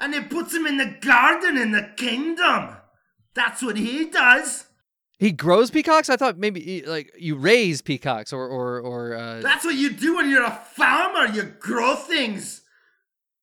And 0.00 0.14
he 0.14 0.20
puts 0.20 0.52
them 0.52 0.66
in 0.66 0.78
the 0.78 0.96
garden 1.00 1.56
in 1.56 1.70
the 1.72 1.90
kingdom. 1.96 2.76
That's 3.34 3.62
what 3.62 3.76
he 3.76 4.06
does. 4.10 4.66
He 5.18 5.30
grows 5.30 5.70
peacocks? 5.70 6.10
I 6.10 6.16
thought 6.16 6.36
maybe 6.36 6.82
like 6.86 7.12
you 7.18 7.36
raise 7.36 7.80
peacocks 7.80 8.32
or 8.32 8.44
or 8.46 8.80
or. 8.80 9.14
Uh, 9.14 9.40
That's 9.40 9.64
what 9.64 9.76
you 9.76 9.90
do 9.92 10.16
when 10.16 10.28
you're 10.28 10.42
a 10.44 10.60
farmer. 10.74 11.26
You 11.32 11.42
grow 11.60 11.94
things. 11.94 12.62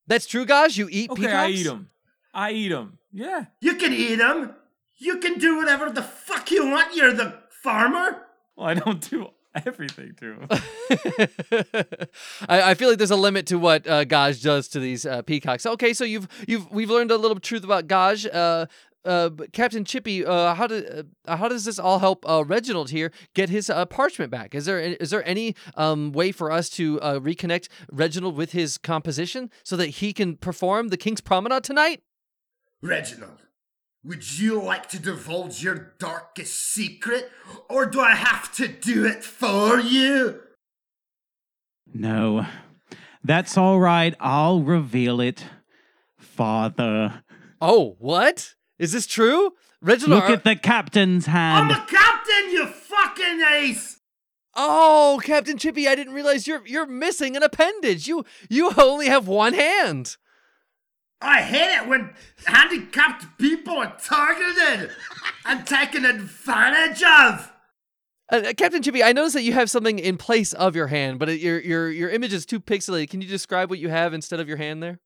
that's 0.07 0.27
true, 0.27 0.45
Gaj. 0.45 0.77
You 0.77 0.89
eat 0.91 1.09
Okay, 1.11 1.21
peacocks. 1.21 1.37
I 1.37 1.47
eat 1.49 1.63
them. 1.63 1.89
I 2.33 2.51
eat 2.51 2.69
them. 2.69 2.97
Yeah. 3.13 3.45
You 3.61 3.75
can 3.75 3.93
eat 3.93 4.15
them. 4.17 4.55
You 4.97 5.17
can 5.19 5.39
do 5.39 5.55
whatever 5.57 5.89
the 5.89 6.03
fuck 6.03 6.51
you 6.51 6.67
want. 6.67 6.95
You're 6.95 7.13
the 7.13 7.35
farmer. 7.63 8.23
Well, 8.57 8.67
I 8.67 8.73
don't 8.73 9.09
do 9.09 9.29
everything 9.55 10.13
to 10.19 10.35
them. 10.35 10.47
I, 12.49 12.71
I 12.71 12.73
feel 12.73 12.89
like 12.89 12.97
there's 12.97 13.11
a 13.11 13.15
limit 13.15 13.45
to 13.47 13.57
what 13.57 13.87
uh, 13.87 14.05
Gaj 14.05 14.43
does 14.43 14.67
to 14.69 14.79
these 14.79 15.05
uh, 15.05 15.21
peacocks. 15.21 15.65
Okay, 15.65 15.93
so 15.93 16.03
you've 16.03 16.27
you've 16.47 16.69
we've 16.71 16.89
learned 16.89 17.11
a 17.11 17.17
little 17.17 17.39
truth 17.39 17.63
about 17.63 17.87
Gaj. 17.87 18.27
Uh, 18.33 18.65
uh, 19.05 19.29
but 19.29 19.53
Captain 19.53 19.85
Chippy, 19.85 20.25
uh, 20.25 20.53
how 20.55 20.67
do, 20.67 21.05
uh, 21.25 21.37
how 21.37 21.47
does 21.47 21.65
this 21.65 21.79
all 21.79 21.99
help 21.99 22.27
uh, 22.29 22.43
Reginald 22.45 22.89
here 22.89 23.11
get 23.33 23.49
his 23.49 23.69
uh, 23.69 23.85
parchment 23.85 24.31
back? 24.31 24.53
Is 24.53 24.65
there 24.65 24.79
is 24.79 25.09
there 25.09 25.25
any 25.27 25.55
um, 25.75 26.11
way 26.11 26.31
for 26.31 26.51
us 26.51 26.69
to 26.71 26.99
uh, 27.01 27.19
reconnect 27.19 27.69
Reginald 27.91 28.35
with 28.35 28.51
his 28.51 28.77
composition 28.77 29.49
so 29.63 29.77
that 29.77 29.87
he 29.87 30.13
can 30.13 30.35
perform 30.35 30.89
the 30.89 30.97
King's 30.97 31.21
Promenade 31.21 31.63
tonight? 31.63 32.01
Reginald, 32.81 33.43
would 34.03 34.39
you 34.39 34.61
like 34.61 34.89
to 34.89 34.99
divulge 34.99 35.63
your 35.63 35.93
darkest 35.99 36.73
secret, 36.73 37.31
or 37.69 37.85
do 37.85 38.01
I 38.01 38.15
have 38.15 38.53
to 38.55 38.67
do 38.67 39.05
it 39.05 39.23
for 39.23 39.79
you? 39.79 40.41
No, 41.93 42.45
that's 43.23 43.57
all 43.57 43.79
right. 43.79 44.13
I'll 44.19 44.61
reveal 44.61 45.19
it, 45.19 45.45
Father. 46.17 47.23
Oh, 47.61 47.95
what 47.99 48.55
is 48.79 48.91
this 48.91 49.05
true? 49.05 49.51
Reginald, 49.81 50.21
Look 50.23 50.29
are- 50.29 50.33
at 50.33 50.43
the 50.43 50.55
captain's 50.55 51.25
hand. 51.27 51.57
I'm 51.57 51.69
hand. 51.69 51.87
the 51.87 51.91
captain, 51.95 52.51
you 52.51 52.65
fucking 52.67 53.41
ace! 53.53 53.99
oh, 54.55 55.21
Captain 55.23 55.57
Chippy, 55.57 55.87
I 55.87 55.95
didn't 55.95 56.13
realize 56.13 56.47
you're 56.47 56.65
you're 56.65 56.87
missing 56.87 57.37
an 57.37 57.43
appendage. 57.43 58.07
You 58.07 58.25
you 58.49 58.71
only 58.77 59.07
have 59.07 59.27
one 59.27 59.53
hand. 59.53 60.17
I 61.21 61.41
hate 61.41 61.75
it 61.81 61.87
when 61.87 62.11
handicapped 62.45 63.37
people 63.37 63.77
are 63.77 63.95
targeted 64.01 64.89
and 65.45 65.67
taken 65.67 66.05
advantage 66.05 67.03
of. 67.03 67.51
Uh, 68.31 68.53
Captain 68.55 68.81
Chippy, 68.81 69.03
I 69.03 69.11
noticed 69.11 69.33
that 69.33 69.43
you 69.43 69.53
have 69.53 69.69
something 69.69 69.97
in 69.99 70.17
place 70.17 70.53
of 70.53 70.75
your 70.75 70.87
hand, 70.87 71.19
but 71.19 71.29
it, 71.29 71.39
your 71.39 71.59
your 71.59 71.89
your 71.89 72.09
image 72.09 72.33
is 72.33 72.45
too 72.45 72.59
pixelated. 72.59 73.09
Can 73.09 73.21
you 73.21 73.27
describe 73.27 73.69
what 73.69 73.79
you 73.79 73.89
have 73.89 74.13
instead 74.13 74.39
of 74.39 74.47
your 74.47 74.57
hand 74.57 74.83
there? 74.83 74.99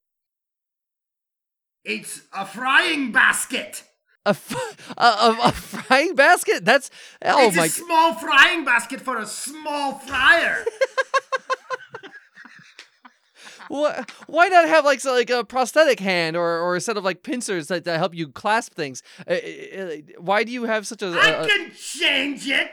It's 1.83 2.21
a 2.33 2.45
frying 2.45 3.11
basket. 3.11 3.83
A, 4.25 4.29
f- 4.29 4.95
a, 4.97 5.03
a, 5.03 5.37
a 5.43 5.51
frying 5.51 6.15
basket? 6.15 6.63
That's 6.63 6.89
oh 7.25 7.47
it's 7.47 7.57
my! 7.57 7.65
a 7.65 7.69
small 7.69 8.13
frying 8.13 8.63
basket 8.63 9.01
for 9.01 9.17
a 9.17 9.25
small 9.25 9.95
fryer. 9.95 10.63
Why, 13.69 14.03
why 14.27 14.47
not 14.49 14.67
have 14.67 14.83
like 14.85 14.99
so, 14.99 15.13
like 15.13 15.29
a 15.29 15.43
prosthetic 15.43 15.99
hand 15.99 16.35
or, 16.35 16.59
or 16.59 16.75
a 16.75 16.81
set 16.81 16.97
of 16.97 17.03
like 17.03 17.23
pincers 17.23 17.67
that, 17.67 17.85
that 17.85 17.97
help 17.97 18.13
you 18.13 18.27
clasp 18.27 18.73
things? 18.73 19.01
Uh, 19.27 19.33
uh, 19.33 19.35
uh, 19.35 19.95
why 20.19 20.43
do 20.43 20.51
you 20.51 20.65
have 20.65 20.85
such 20.85 21.01
a? 21.01 21.07
I 21.07 21.43
a- 21.43 21.47
can 21.47 21.71
change 21.71 22.47
it. 22.47 22.71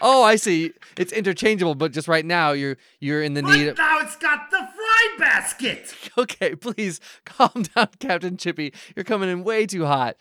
Oh, 0.00 0.22
I 0.22 0.36
see. 0.36 0.72
It's 0.96 1.12
interchangeable, 1.12 1.74
but 1.74 1.92
just 1.92 2.08
right 2.08 2.24
now 2.24 2.52
you're 2.52 2.76
you're 3.00 3.22
in 3.22 3.34
the 3.34 3.42
need. 3.42 3.68
Of, 3.68 3.78
now 3.78 3.98
it's 4.00 4.16
got 4.16 4.50
the 4.50 4.58
fry 4.58 5.16
basket. 5.18 5.94
okay, 6.18 6.54
please 6.54 7.00
calm 7.24 7.64
down, 7.74 7.88
Captain 7.98 8.36
Chippy. 8.36 8.72
You're 8.96 9.04
coming 9.04 9.28
in 9.28 9.44
way 9.44 9.66
too 9.66 9.86
hot. 9.86 10.16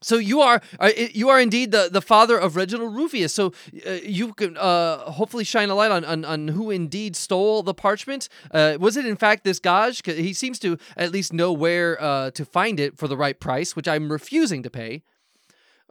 So 0.00 0.16
you 0.16 0.40
are, 0.40 0.60
are 0.78 0.90
you 0.92 1.28
are 1.28 1.40
indeed 1.40 1.72
the, 1.72 1.88
the 1.90 2.00
father 2.00 2.38
of 2.38 2.54
Reginald 2.54 2.94
Rufius. 2.94 3.30
So 3.30 3.52
uh, 3.84 3.94
you 4.04 4.32
can 4.32 4.56
uh, 4.56 5.10
hopefully 5.10 5.42
shine 5.42 5.70
a 5.70 5.74
light 5.74 5.90
on, 5.90 6.04
on, 6.04 6.24
on 6.24 6.48
who 6.48 6.70
indeed 6.70 7.16
stole 7.16 7.64
the 7.64 7.74
parchment. 7.74 8.28
Uh, 8.52 8.76
was 8.78 8.96
it 8.96 9.06
in 9.06 9.16
fact 9.16 9.42
this 9.42 9.58
Gaj? 9.58 10.00
'Cause 10.04 10.16
he 10.16 10.32
seems 10.32 10.60
to 10.60 10.78
at 10.96 11.10
least 11.10 11.32
know 11.32 11.52
where 11.52 12.00
uh, 12.00 12.30
to 12.32 12.44
find 12.44 12.78
it 12.78 12.96
for 12.96 13.08
the 13.08 13.16
right 13.16 13.40
price, 13.40 13.74
which 13.74 13.88
I'm 13.88 14.12
refusing 14.12 14.62
to 14.62 14.70
pay. 14.70 15.02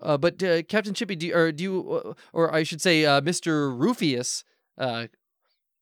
Uh, 0.01 0.17
but 0.17 0.41
uh, 0.43 0.61
Captain 0.63 0.93
Chippy, 0.93 1.15
do 1.15 1.27
you, 1.27 1.35
or 1.35 1.51
do 1.51 1.63
you, 1.63 1.91
uh, 1.91 2.13
or 2.33 2.53
I 2.53 2.63
should 2.63 2.81
say, 2.81 3.05
uh, 3.05 3.21
Mr. 3.21 3.75
Rufius, 3.75 4.43
uh, 4.77 5.07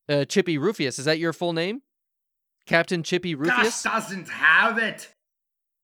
uh, 0.08 0.26
Chippy 0.26 0.58
Rufius, 0.58 1.00
is 1.00 1.06
that 1.06 1.20
your 1.20 1.34
full 1.34 1.54
name? 1.54 1.82
Captain 2.66 3.04
Chippy 3.04 3.36
Gaj 3.36 3.48
Rufius? 3.48 3.84
doesn't 3.84 4.30
have 4.30 4.78
it. 4.78 5.14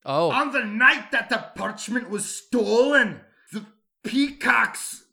Oh. 0.04 0.30
On 0.30 0.52
the 0.52 0.64
night 0.64 1.12
that 1.12 1.28
the 1.28 1.46
parchment 1.54 2.10
was 2.10 2.24
stolen, 2.24 3.20
the 3.52 3.66
peacocks 4.02 5.04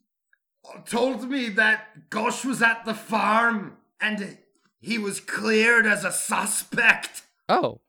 told 0.85 1.29
me 1.29 1.49
that 1.49 2.09
Gaj 2.09 2.45
was 2.45 2.61
at 2.61 2.85
the 2.85 2.93
farm 2.93 3.77
and 4.01 4.37
he 4.79 4.97
was 4.97 5.19
cleared 5.19 5.85
as 5.85 6.05
a 6.05 6.11
suspect. 6.11 7.23
Oh, 7.47 7.81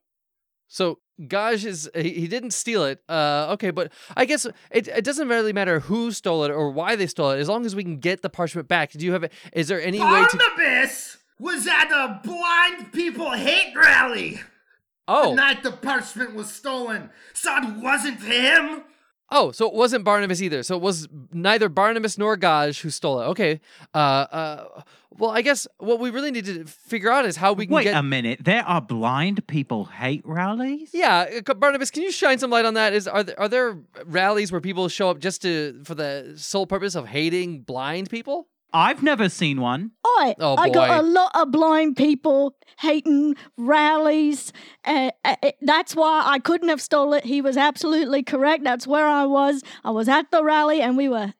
so 0.66 0.98
Gaj 1.20 1.64
is 1.64 1.90
he, 1.94 2.10
he 2.10 2.28
didn't 2.28 2.52
steal 2.52 2.84
it. 2.84 3.02
Uh, 3.08 3.48
okay, 3.50 3.70
but 3.70 3.92
I 4.16 4.24
guess 4.24 4.46
it, 4.70 4.88
it 4.88 5.04
doesn't 5.04 5.28
really 5.28 5.52
matter 5.52 5.80
who 5.80 6.12
stole 6.12 6.44
it 6.44 6.50
or 6.50 6.70
why 6.70 6.96
they 6.96 7.06
stole 7.06 7.30
it, 7.30 7.38
as 7.38 7.48
long 7.48 7.66
as 7.66 7.74
we 7.76 7.82
can 7.84 7.98
get 7.98 8.22
the 8.22 8.30
parchment 8.30 8.68
back. 8.68 8.92
Do 8.92 9.04
you 9.04 9.12
have? 9.12 9.30
Is 9.52 9.68
there 9.68 9.80
any 9.80 10.00
way 10.00 10.24
to? 10.30 10.36
Barnabas 10.36 11.18
was 11.38 11.66
at 11.66 11.90
a 11.90 12.20
blind 12.24 12.92
people 12.92 13.30
hate 13.32 13.74
rally 13.74 14.32
the 14.32 14.40
Oh, 15.08 15.34
night 15.34 15.62
the 15.62 15.72
parchment 15.72 16.34
was 16.34 16.52
stolen, 16.52 17.10
so 17.32 17.56
it 17.56 17.76
wasn't 17.82 18.20
him. 18.22 18.82
Oh, 19.30 19.50
so 19.52 19.66
it 19.66 19.74
wasn't 19.74 20.04
Barnabas 20.04 20.42
either. 20.42 20.62
So 20.62 20.76
it 20.76 20.82
was 20.82 21.08
neither 21.32 21.68
Barnabas 21.68 22.18
nor 22.18 22.36
Gaj 22.36 22.80
who 22.80 22.90
stole 22.90 23.20
it. 23.20 23.24
Okay. 23.26 23.60
Uh, 23.94 23.98
uh, 23.98 24.82
well, 25.18 25.30
I 25.30 25.42
guess 25.42 25.66
what 25.78 25.98
we 26.00 26.10
really 26.10 26.30
need 26.30 26.46
to 26.46 26.64
figure 26.64 27.10
out 27.10 27.24
is 27.24 27.36
how 27.36 27.52
we 27.52 27.66
can 27.66 27.74
Wait 27.74 27.84
get. 27.84 27.94
a 27.96 28.02
minute. 28.02 28.38
There 28.42 28.62
are 28.64 28.80
blind 28.80 29.46
people 29.46 29.84
hate 29.86 30.22
rallies? 30.24 30.90
yeah, 30.94 31.40
uh, 31.46 31.54
Barnabas, 31.54 31.90
can 31.90 32.02
you 32.02 32.12
shine 32.12 32.38
some 32.38 32.50
light 32.50 32.64
on 32.64 32.74
that? 32.74 32.92
Is 32.92 33.06
are 33.08 33.22
there, 33.22 33.38
are 33.38 33.48
there 33.48 33.78
rallies 34.06 34.52
where 34.52 34.60
people 34.60 34.88
show 34.88 35.10
up 35.10 35.18
just 35.18 35.42
to 35.42 35.80
for 35.84 35.94
the 35.94 36.32
sole 36.36 36.66
purpose 36.66 36.94
of 36.94 37.06
hating 37.06 37.62
blind 37.62 38.08
people? 38.08 38.48
I've 38.72 39.02
never 39.02 39.28
seen 39.28 39.60
one. 39.60 39.92
I, 40.04 40.34
Oh, 40.38 40.56
I 40.56 40.68
got 40.70 41.00
a 41.00 41.02
lot 41.02 41.30
of 41.34 41.50
blind 41.50 41.96
people 41.96 42.56
hating 42.78 43.36
rallies. 43.56 44.52
Uh, 44.84 45.10
uh, 45.24 45.36
that's 45.62 45.94
why 45.96 46.22
I 46.24 46.38
couldn't 46.38 46.68
have 46.68 46.80
stole 46.80 47.14
it. 47.14 47.24
He 47.24 47.40
was 47.40 47.56
absolutely 47.56 48.22
correct. 48.22 48.64
That's 48.64 48.86
where 48.86 49.06
I 49.06 49.24
was. 49.24 49.62
I 49.84 49.90
was 49.90 50.08
at 50.08 50.30
the 50.30 50.42
rally 50.44 50.80
and 50.80 50.96
we 50.96 51.08
were 51.08 51.34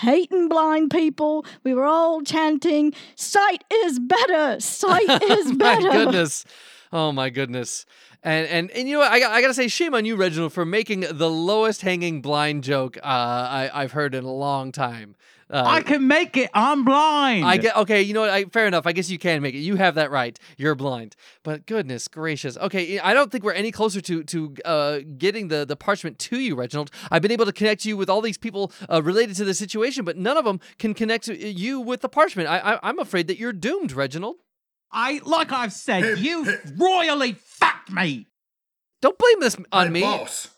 hating 0.00 0.48
blind 0.48 0.90
people. 0.90 1.44
We 1.64 1.74
were 1.74 1.84
all 1.84 2.22
chanting, 2.22 2.92
"Sight 3.16 3.64
is 3.72 3.98
better. 3.98 4.60
Sight 4.60 5.22
is 5.22 5.52
better." 5.52 5.82
my 5.82 5.88
better." 5.88 6.04
goodness. 6.04 6.44
Oh 6.92 7.10
my 7.10 7.30
goodness. 7.30 7.86
And 8.22 8.46
and 8.46 8.70
and 8.70 8.88
you 8.88 8.94
know 8.94 9.00
what? 9.00 9.10
I 9.10 9.16
I 9.16 9.40
gotta 9.40 9.54
say 9.54 9.68
shame 9.68 9.94
on 9.94 10.04
you, 10.04 10.14
Reginald, 10.16 10.52
for 10.52 10.64
making 10.64 11.00
the 11.10 11.30
lowest 11.30 11.82
hanging 11.82 12.20
blind 12.20 12.64
joke 12.64 12.98
uh, 12.98 13.06
I 13.06 13.70
I've 13.72 13.92
heard 13.92 14.14
in 14.14 14.24
a 14.24 14.32
long 14.32 14.72
time. 14.72 15.16
Uh, 15.50 15.64
I 15.66 15.82
can 15.82 16.06
make 16.06 16.38
it. 16.38 16.48
I'm 16.54 16.82
blind. 16.82 17.44
I 17.44 17.58
get 17.58 17.76
okay. 17.76 18.00
You 18.00 18.14
know 18.14 18.22
what? 18.22 18.30
I, 18.30 18.44
fair 18.44 18.66
enough. 18.66 18.86
I 18.86 18.92
guess 18.92 19.10
you 19.10 19.18
can 19.18 19.42
make 19.42 19.54
it. 19.54 19.58
You 19.58 19.76
have 19.76 19.96
that 19.96 20.10
right. 20.10 20.38
You're 20.56 20.74
blind. 20.74 21.14
But 21.42 21.66
goodness 21.66 22.08
gracious. 22.08 22.56
Okay, 22.56 22.98
I 22.98 23.12
don't 23.12 23.30
think 23.30 23.44
we're 23.44 23.52
any 23.52 23.70
closer 23.70 24.00
to 24.00 24.22
to 24.24 24.54
uh, 24.64 24.98
getting 25.18 25.48
the 25.48 25.66
the 25.66 25.76
parchment 25.76 26.18
to 26.20 26.38
you, 26.38 26.54
Reginald. 26.54 26.90
I've 27.10 27.22
been 27.22 27.32
able 27.32 27.44
to 27.44 27.52
connect 27.52 27.84
you 27.84 27.96
with 27.98 28.08
all 28.08 28.22
these 28.22 28.38
people 28.38 28.72
uh, 28.90 29.02
related 29.02 29.36
to 29.36 29.44
the 29.44 29.52
situation, 29.52 30.04
but 30.04 30.16
none 30.16 30.38
of 30.38 30.44
them 30.44 30.60
can 30.78 30.94
connect 30.94 31.28
you 31.28 31.80
with 31.80 32.00
the 32.00 32.08
parchment. 32.08 32.48
I, 32.48 32.58
I 32.58 32.78
I'm 32.82 32.98
afraid 32.98 33.26
that 33.26 33.38
you're 33.38 33.52
doomed, 33.52 33.92
Reginald. 33.92 34.36
I 34.92 35.20
like 35.24 35.52
I've 35.52 35.72
said, 35.72 36.02
Hey, 36.04 36.14
you 36.20 36.44
hey. 36.44 36.56
royally 36.76 37.32
fucked 37.32 37.90
me. 37.90 38.26
Don't 39.00 39.16
blame 39.18 39.40
this 39.40 39.56
on 39.72 39.86
Hey, 39.86 39.92
me. 39.92 40.00
boss. 40.02 40.48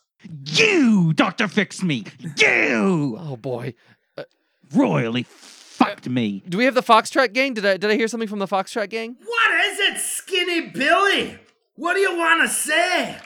You, 0.47 1.12
Doctor 1.12 1.49
Fix 1.49 1.82
Me. 1.82 2.05
You 2.39 3.16
Oh 3.20 3.37
boy. 3.37 3.74
Uh, 4.16 4.24
royally 4.74 5.24
fucked 5.24 6.09
me. 6.09 6.43
Uh, 6.47 6.49
do 6.51 6.59
we 6.59 6.64
have 6.64 6.74
the 6.74 6.82
Foxtrot 6.82 7.32
gang? 7.32 7.55
Did 7.55 7.66
I 7.66 7.76
did 7.76 7.91
I 7.91 7.95
hear 7.95 8.09
something 8.09 8.28
from 8.28 8.39
the 8.39 8.47
Foxtrot 8.49 8.89
gang? 8.91 9.16
What 9.24 9.51
is 9.66 9.78
it, 9.80 9.99
Skinny 9.99 10.68
Billy? 10.70 11.39
What 11.76 11.95
do 11.95 12.01
you 12.01 12.16
want 12.16 12.43
to 12.43 12.49
say? 12.49 13.18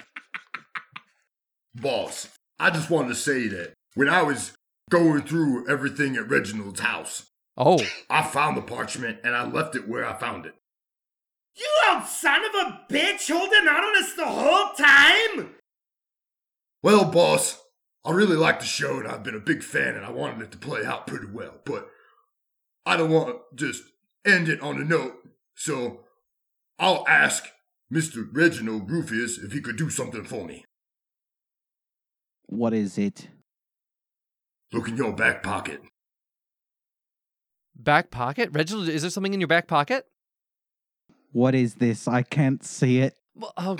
Boss, 1.74 2.28
I 2.58 2.70
just 2.70 2.90
wanted 2.90 3.08
to 3.08 3.14
say 3.14 3.46
that 3.48 3.74
when 3.94 4.08
I 4.08 4.22
was 4.22 4.52
going 4.90 5.22
through 5.22 5.68
everything 5.68 6.16
at 6.16 6.28
Reginald's 6.28 6.80
house, 6.80 7.26
Oh. 7.56 7.78
I 8.08 8.22
found 8.22 8.56
the 8.56 8.62
parchment 8.62 9.18
and 9.24 9.34
I 9.34 9.44
left 9.44 9.74
it 9.74 9.88
where 9.88 10.04
I 10.06 10.14
found 10.14 10.46
it. 10.46 10.54
You 11.58 11.66
old 11.90 12.04
son 12.04 12.44
of 12.44 12.54
a 12.54 12.80
bitch 12.88 13.30
holding 13.30 13.68
on 13.68 13.82
to 13.82 13.98
us 13.98 14.12
the 14.12 14.26
whole 14.26 14.74
time? 14.74 15.54
Well, 16.82 17.06
boss, 17.06 17.60
I 18.04 18.12
really 18.12 18.36
like 18.36 18.60
the 18.60 18.66
show 18.66 18.98
and 19.00 19.08
I've 19.08 19.24
been 19.24 19.34
a 19.34 19.40
big 19.40 19.64
fan 19.64 19.96
and 19.96 20.04
I 20.04 20.10
wanted 20.10 20.42
it 20.42 20.52
to 20.52 20.58
play 20.58 20.84
out 20.84 21.06
pretty 21.06 21.26
well, 21.26 21.54
but 21.64 21.88
I 22.86 22.96
don't 22.96 23.10
want 23.10 23.28
to 23.28 23.40
just 23.56 23.82
end 24.24 24.48
it 24.48 24.60
on 24.60 24.80
a 24.80 24.84
note, 24.84 25.16
so 25.54 26.00
I'll 26.78 27.04
ask 27.08 27.48
Mr. 27.92 28.26
Reginald 28.32 28.88
Rufius 28.88 29.42
if 29.42 29.52
he 29.52 29.60
could 29.60 29.76
do 29.76 29.90
something 29.90 30.24
for 30.24 30.44
me. 30.46 30.64
What 32.46 32.72
is 32.72 32.96
it? 32.98 33.28
Look 34.72 34.88
in 34.88 34.96
your 34.96 35.12
back 35.12 35.42
pocket. 35.42 35.82
Back 37.74 38.10
pocket? 38.10 38.50
Reginald, 38.52 38.88
is 38.88 39.02
there 39.02 39.10
something 39.10 39.34
in 39.34 39.40
your 39.40 39.48
back 39.48 39.66
pocket? 39.66 40.06
What 41.32 41.54
is 41.54 41.74
this? 41.74 42.08
I 42.08 42.22
can't 42.22 42.64
see 42.64 42.98
it. 43.00 43.16
Well, 43.34 43.52
oh, 43.56 43.76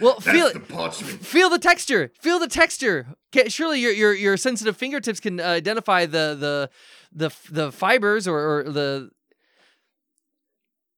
well 0.00 0.20
feel 0.20 0.50
the 0.52 0.60
it. 0.60 1.02
Feel 1.24 1.50
the 1.50 1.58
texture. 1.58 2.10
Feel 2.20 2.38
the 2.38 2.48
texture. 2.48 3.06
Okay, 3.34 3.48
surely 3.48 3.80
your 3.80 3.92
your 3.92 4.14
your 4.14 4.36
sensitive 4.36 4.76
fingertips 4.76 5.20
can 5.20 5.40
uh, 5.40 5.44
identify 5.44 6.06
the 6.06 6.36
the 6.38 6.70
the 7.12 7.34
the 7.50 7.72
fibers 7.72 8.26
or, 8.26 8.38
or 8.58 8.62
the. 8.64 9.10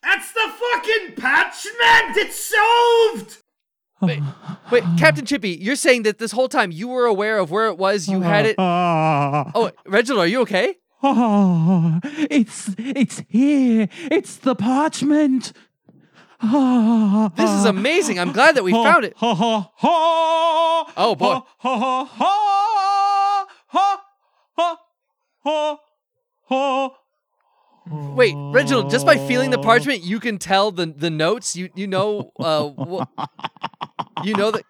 That's 0.03 0.33
the 0.33 0.53
fucking 0.73 1.15
parchment! 1.17 2.17
It's 2.19 2.37
solved! 2.37 3.39
Wait, 4.03 4.21
wait, 4.71 4.85
Captain 4.99 5.25
Chippy, 5.25 5.51
you're 5.51 5.77
saying 5.77 6.03
that 6.03 6.19
this 6.19 6.33
whole 6.33 6.49
time 6.49 6.71
you 6.71 6.89
were 6.89 7.07
aware 7.07 7.39
of 7.39 7.51
where 7.51 7.69
it 7.69 7.79
was. 7.79 8.07
You 8.07 8.21
had 8.21 8.45
it. 8.45 8.57
Oh, 8.59 9.51
Oh, 9.55 9.71
Reginald, 9.87 10.25
are 10.25 10.29
you 10.29 10.43
okay? 10.43 10.77
oh, 11.03 12.01
it's 12.05 12.75
it's 12.79 13.23
here. 13.29 13.89
It's 14.11 14.37
the 14.37 14.55
parchment. 14.55 15.53
This 17.37 17.51
is 17.51 17.65
amazing. 17.65 18.19
I'm 18.19 18.33
glad 18.33 18.57
that 18.57 18.65
we 18.65 18.73
found 18.73 19.05
it. 19.05 19.15
Oh, 20.97 21.15
boy. 21.19 21.41
Wait, 27.87 28.35
Reginald, 28.37 28.91
just 28.91 29.05
by 29.05 29.17
feeling 29.29 29.51
the 29.51 29.59
parchment, 29.59 30.03
you 30.03 30.19
can 30.19 30.39
tell 30.39 30.71
the 30.71 30.87
the 30.87 31.11
notes. 31.11 31.55
You 31.55 31.69
you 31.75 31.87
know 31.87 32.33
uh 32.41 32.71
wha- 32.75 33.07
you 34.25 34.35
know 34.35 34.51
that. 34.51 34.63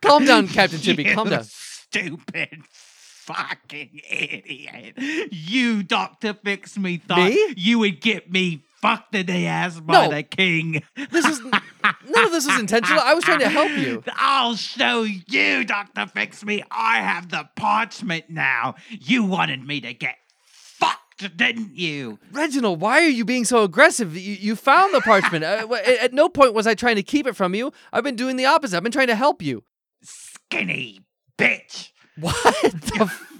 Calm 0.00 0.24
down, 0.24 0.48
Captain 0.48 0.78
Chippy. 0.80 1.04
Calm 1.04 1.28
down. 1.28 1.44
Stupid 1.44 2.62
fucking 2.70 4.00
idiot. 4.10 4.94
You, 5.32 5.82
Dr. 5.82 6.34
Fix 6.34 6.76
Me, 6.78 6.98
thought 6.98 7.30
Me? 7.30 7.54
you 7.56 7.78
would 7.78 8.00
get 8.00 8.30
me 8.30 8.63
fucked 8.84 9.14
in 9.14 9.24
the 9.24 9.46
ass 9.46 9.80
by 9.80 9.92
No. 9.94 10.10
the 10.10 10.22
king. 10.22 10.82
This 11.10 11.24
is 11.24 11.40
none 11.40 12.24
of 12.24 12.32
this 12.32 12.44
is 12.46 12.58
intentional. 12.60 13.00
I 13.00 13.14
was 13.14 13.24
trying 13.24 13.38
to 13.38 13.48
help 13.48 13.70
you. 13.70 14.02
I'll 14.16 14.56
show 14.56 15.04
you, 15.04 15.64
Dr. 15.64 16.06
Fix 16.06 16.44
Me. 16.44 16.62
I 16.70 16.98
have 17.00 17.30
the 17.30 17.48
parchment 17.56 18.28
now. 18.28 18.74
You 18.90 19.24
wanted 19.24 19.66
me 19.66 19.80
to 19.80 19.94
get 19.94 20.16
fucked, 20.46 21.34
didn't 21.36 21.74
you? 21.74 22.18
Reginald, 22.30 22.82
why 22.82 23.00
are 23.00 23.08
you 23.08 23.24
being 23.24 23.46
so 23.46 23.62
aggressive? 23.64 24.14
You, 24.14 24.34
you 24.34 24.54
found 24.54 24.94
the 24.94 25.00
parchment. 25.00 25.44
Uh, 25.44 25.66
at, 25.76 25.98
at 25.98 26.12
no 26.12 26.28
point 26.28 26.52
was 26.52 26.66
I 26.66 26.74
trying 26.74 26.96
to 26.96 27.02
keep 27.02 27.26
it 27.26 27.36
from 27.36 27.54
you. 27.54 27.72
I've 27.90 28.04
been 28.04 28.16
doing 28.16 28.36
the 28.36 28.44
opposite. 28.44 28.76
I've 28.76 28.82
been 28.82 28.92
trying 28.92 29.06
to 29.06 29.16
help 29.16 29.40
you. 29.40 29.64
Skinny 30.02 31.00
bitch. 31.38 31.90
What 32.20 32.34
the? 32.62 32.98
F- 33.00 33.30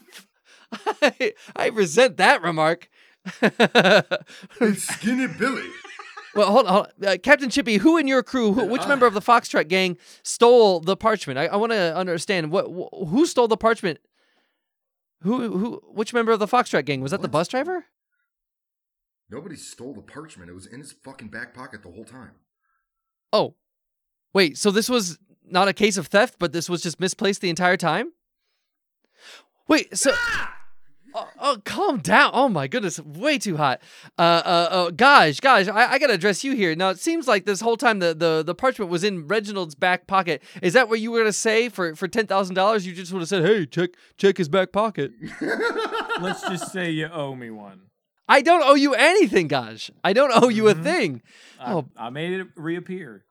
I, 1.03 1.33
I 1.55 1.69
resent 1.69 2.17
that 2.17 2.43
remark. 2.43 2.89
It's 3.43 4.83
Skinny 4.83 5.27
Billy. 5.27 5.69
well, 6.35 6.51
hold 6.51 6.67
on, 6.67 6.73
hold 6.73 6.87
on. 7.03 7.09
Uh, 7.09 7.17
Captain 7.23 7.49
Chippy. 7.51 7.79
Who 7.79 7.97
in 7.97 8.07
your 8.07 8.23
crew? 8.23 8.53
Who, 8.53 8.65
which 8.67 8.87
member 8.87 9.07
of 9.07 9.15
the 9.15 9.21
Foxtrot 9.21 9.69
gang 9.69 9.97
stole 10.23 10.81
the 10.81 10.97
parchment? 10.97 11.39
I, 11.39 11.47
I 11.47 11.57
want 11.57 11.73
to 11.73 11.97
understand 11.97 12.51
what 12.51 12.67
wh- 12.67 13.09
who 13.09 13.27
stole 13.27 13.49
the 13.49 13.57
parchment. 13.57 13.99
Who 15.23 15.57
who? 15.59 15.83
Which 15.89 16.13
member 16.13 16.33
of 16.33 16.39
the 16.39 16.47
Foxtrot 16.47 16.85
gang 16.85 17.01
was 17.01 17.11
that? 17.13 17.19
The 17.23 17.29
What? 17.29 17.33
bus 17.33 17.49
driver? 17.49 17.87
Nobody 19.31 19.57
stole 19.57 19.95
the 19.95 20.03
parchment. 20.03 20.51
It 20.51 20.55
was 20.55 20.67
in 20.67 20.81
his 20.81 20.93
fucking 20.93 21.29
back 21.29 21.55
pocket 21.55 21.83
the 21.83 21.91
whole 21.91 22.05
time. 22.05 22.33
Oh, 23.33 23.55
wait. 24.35 24.59
So 24.59 24.71
this 24.71 24.89
was 24.89 25.19
not 25.47 25.67
a 25.67 25.73
case 25.73 25.97
of 25.97 26.09
theft, 26.09 26.37
but 26.39 26.53
this 26.53 26.69
was 26.69 26.83
just 26.83 27.01
misplaced 27.01 27.41
the 27.41 27.49
entire 27.51 27.77
time. 27.79 28.13
Wait. 29.67 29.97
So. 29.97 30.13
Oh, 31.17 31.29
oh, 31.41 31.57
calm 31.65 31.99
down. 32.01 32.33
Oh 32.35 32.49
my 32.49 32.67
goodness, 32.67 32.99
way 33.01 33.39
too 33.39 33.57
hot. 33.57 33.81
Uh, 34.19 34.23
uh, 34.23 34.69
uh 34.71 34.91
gosh, 34.91 35.39
gosh, 35.39 35.69
I, 35.69 35.93
I 35.93 35.99
gotta 35.99 36.15
address 36.15 36.43
you 36.43 36.57
here. 36.57 36.75
Now 36.75 36.91
it 36.91 36.99
seems 36.99 37.29
like 37.29 37.45
this 37.45 37.61
whole 37.61 37.77
time 37.77 38.01
the, 38.01 38.15
the, 38.15 38.43
the 38.45 38.55
parchment 38.55 38.91
was 38.91 39.05
in 39.05 39.29
Reginald's 39.29 39.77
back 39.77 40.07
pocket. 40.09 40.43
Is 40.61 40.73
that 40.73 40.89
what 40.89 40.99
you 40.99 41.13
were 41.13 41.19
gonna 41.19 41.33
say 41.33 41.69
for, 41.69 41.95
for 41.95 42.09
ten 42.09 42.27
thousand 42.27 42.57
dollars? 42.57 42.85
You 42.85 42.95
just 42.95 43.13
would 43.13 43.21
have 43.21 43.29
said, 43.29 43.45
"Hey, 43.45 43.65
check 43.65 43.91
check 44.17 44.37
his 44.39 44.49
back 44.49 44.73
pocket." 44.73 45.13
Let's 46.21 46.43
just 46.49 46.73
say 46.73 46.91
you 46.91 47.07
owe 47.07 47.35
me 47.35 47.51
one. 47.51 47.83
I 48.29 48.41
don't 48.41 48.63
owe 48.65 48.75
you 48.75 48.95
anything, 48.95 49.49
gosh. 49.49 49.91
I 50.03 50.15
don't 50.15 50.33
owe 50.35 50.49
you 50.49 50.69
a 50.69 50.75
Mhm. 50.75 50.83
thing. 50.83 51.23
I, 51.61 51.73
Oh. 51.75 51.87
I 51.97 52.11
made 52.11 52.33
it 52.41 52.49
reappear. 52.57 53.25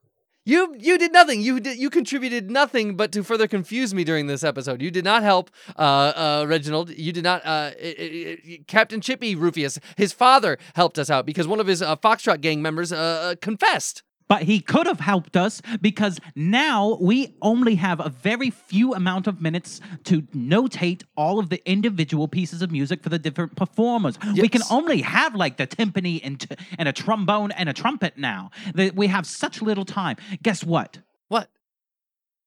You 0.46 0.76
you 0.78 0.98
did 0.98 1.14
nothing. 1.14 1.40
You 1.42 1.60
did, 1.62 1.78
you 1.78 1.90
contributed 1.90 2.52
nothing 2.52 2.98
but 2.98 3.14
to 3.14 3.24
further 3.24 3.48
confuse 3.48 3.94
me 3.94 4.04
during 4.04 4.28
this 4.28 4.44
episode. 4.44 4.82
You 4.82 4.92
did 4.92 5.06
not 5.06 5.24
help 5.24 5.50
uh, 5.78 5.82
uh, 5.82 6.46
Reginald. 6.48 6.90
You 6.90 7.14
did 7.14 7.24
not. 7.24 7.46
Uh, 7.46 7.72
i- 7.82 7.96
i- 7.98 8.38
i- 8.46 8.60
Captain 8.68 9.00
Chippy 9.00 9.36
Rufius, 9.38 9.80
his 9.96 10.12
father 10.12 10.58
helped 10.76 11.00
us 11.00 11.10
out 11.10 11.26
because 11.26 11.48
one 11.48 11.62
of 11.62 11.68
his 11.68 11.82
uh, 11.82 11.96
Foxtrot 11.96 12.42
gang 12.42 12.62
members 12.62 12.92
uh, 12.92 12.98
uh, 12.98 13.36
confessed. 13.42 14.04
But 14.28 14.44
he 14.44 14.60
could 14.62 14.88
have 14.88 15.00
helped 15.00 15.36
us 15.36 15.62
because 15.82 16.20
now 16.36 16.98
we 17.00 17.36
only 17.42 17.76
have 17.76 18.00
a 18.00 18.10
very 18.10 18.50
few 18.50 18.94
amount 18.94 19.28
of 19.28 19.42
minutes 19.42 19.82
to 20.06 20.22
notate 20.34 21.04
all 21.16 21.40
of 21.40 21.50
the 21.50 21.62
individual 21.70 22.28
pieces 22.28 22.62
of 22.62 22.72
music 22.72 23.04
for 23.04 23.10
the 23.10 23.20
different 23.20 23.56
performers. 23.56 24.18
We 24.36 24.48
can 24.48 24.62
only 24.72 25.02
have 25.02 25.36
like 25.36 25.58
the 25.58 25.68
timpani 25.68 26.22
and, 26.24 26.40
t- 26.40 26.56
and 26.80 26.88
a 26.88 26.94
trombone 26.94 27.52
and 27.52 27.68
a 27.70 27.74
trumpet 27.74 28.18
now. 28.18 28.50
That 28.76 28.96
we 28.96 29.08
have 29.08 29.26
such 29.28 29.62
little 29.62 29.86
time. 29.86 30.16
Guess 30.42 30.64
what? 30.64 31.00
What? 31.28 31.50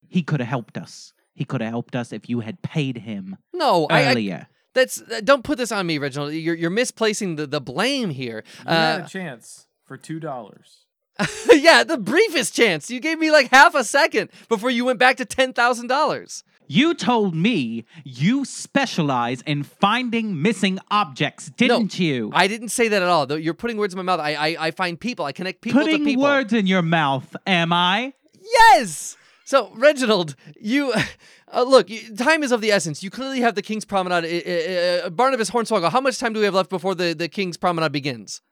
He 0.09 0.23
could 0.23 0.41
have 0.41 0.49
helped 0.49 0.79
us. 0.79 1.13
He 1.35 1.45
could 1.45 1.61
have 1.61 1.71
helped 1.71 1.95
us 1.95 2.13
if 2.13 2.29
you 2.31 2.41
had 2.41 2.63
paid 2.63 2.99
him 2.99 3.37
No, 3.53 3.87
I, 3.91 4.05
I 4.05 4.11
earlier. 4.13 4.49
that's 4.73 5.03
uh, 5.03 5.21
don't 5.23 5.45
put 5.45 5.59
this 5.59 5.71
on 5.71 5.87
me, 5.87 5.99
Reginald. 5.99 6.33
You're 6.33 6.55
you're 6.55 6.71
misplacing 6.71 7.37
the, 7.37 7.47
the 7.47 7.61
blame 7.61 8.09
here. 8.11 8.43
You 8.65 8.71
had 8.71 9.01
Uh, 9.03 9.05
a 9.05 9.09
chance 9.09 9.67
for 9.85 9.99
two 9.99 10.19
dollars. 10.19 10.86
yeah, 11.53 11.85
the 11.85 11.97
briefest 11.99 12.55
chance. 12.55 12.91
You 12.91 13.01
gave 13.01 13.19
me 13.19 13.31
like 13.31 13.51
half 13.51 13.75
a 13.75 13.85
second 13.85 14.31
before 14.49 14.71
you 14.71 14.85
went 14.85 14.99
back 14.99 15.17
to 15.19 15.25
ten 15.25 15.53
thousand 15.53 15.87
dollars. 15.89 16.45
You 16.69 16.95
told 16.95 17.35
me 17.37 17.85
you 18.05 18.45
specialize 18.45 19.41
in 19.43 19.63
finding 19.63 20.43
missing 20.43 20.81
objects, 20.91 21.49
didn't 21.51 21.99
you? 22.01 22.31
I 22.35 22.49
didn't 22.49 22.71
say 22.71 22.89
that 22.89 23.03
at 23.03 23.09
all. 23.09 23.25
Though 23.27 23.37
you're 23.37 23.55
putting 23.55 23.77
words 23.77 23.95
in 23.95 23.99
my 23.99 24.03
mouth. 24.03 24.19
I 24.21 24.35
I, 24.35 24.57
I 24.67 24.71
find 24.73 24.99
people. 24.99 25.25
I 25.25 25.33
connect 25.33 25.61
people 25.61 25.81
to 25.81 25.87
Putting 25.87 26.05
people. 26.05 26.25
words 26.25 26.53
in 26.53 26.67
your 26.67 26.83
mouth, 26.83 27.35
am 27.47 27.73
I? 27.73 28.15
Yes. 28.43 29.17
So, 29.45 29.71
Reginald, 29.77 30.35
you 30.61 30.93
uh, 31.55 31.63
look. 31.63 31.89
Time 32.17 32.43
is 32.43 32.51
of 32.51 32.61
the 32.61 32.73
essence. 32.73 33.01
You 33.03 33.11
clearly 33.11 33.41
have 33.43 33.55
the 33.55 33.63
King's 33.63 33.85
Promenade. 33.85 34.25
Uh, 34.25 35.07
uh, 35.07 35.11
Barnabas 35.11 35.51
Hornswoggle. 35.51 35.91
How 35.93 36.01
much 36.01 36.19
time 36.19 36.33
do 36.33 36.41
we 36.41 36.47
have 36.47 36.55
left 36.55 36.69
before 36.69 36.97
the, 36.97 37.15
the 37.15 37.29
King's 37.29 37.57
Promenade 37.57 37.93
begins? 37.93 38.43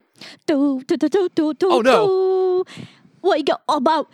Do, 0.46 0.82
do, 0.86 0.96
do, 0.96 1.08
do, 1.08 1.28
do, 1.34 1.54
do, 1.54 1.68
Oh, 1.68 1.80
no. 1.80 2.06
Do. 2.76 2.82
We 3.22 3.42
got 3.42 3.62
about 3.68 4.12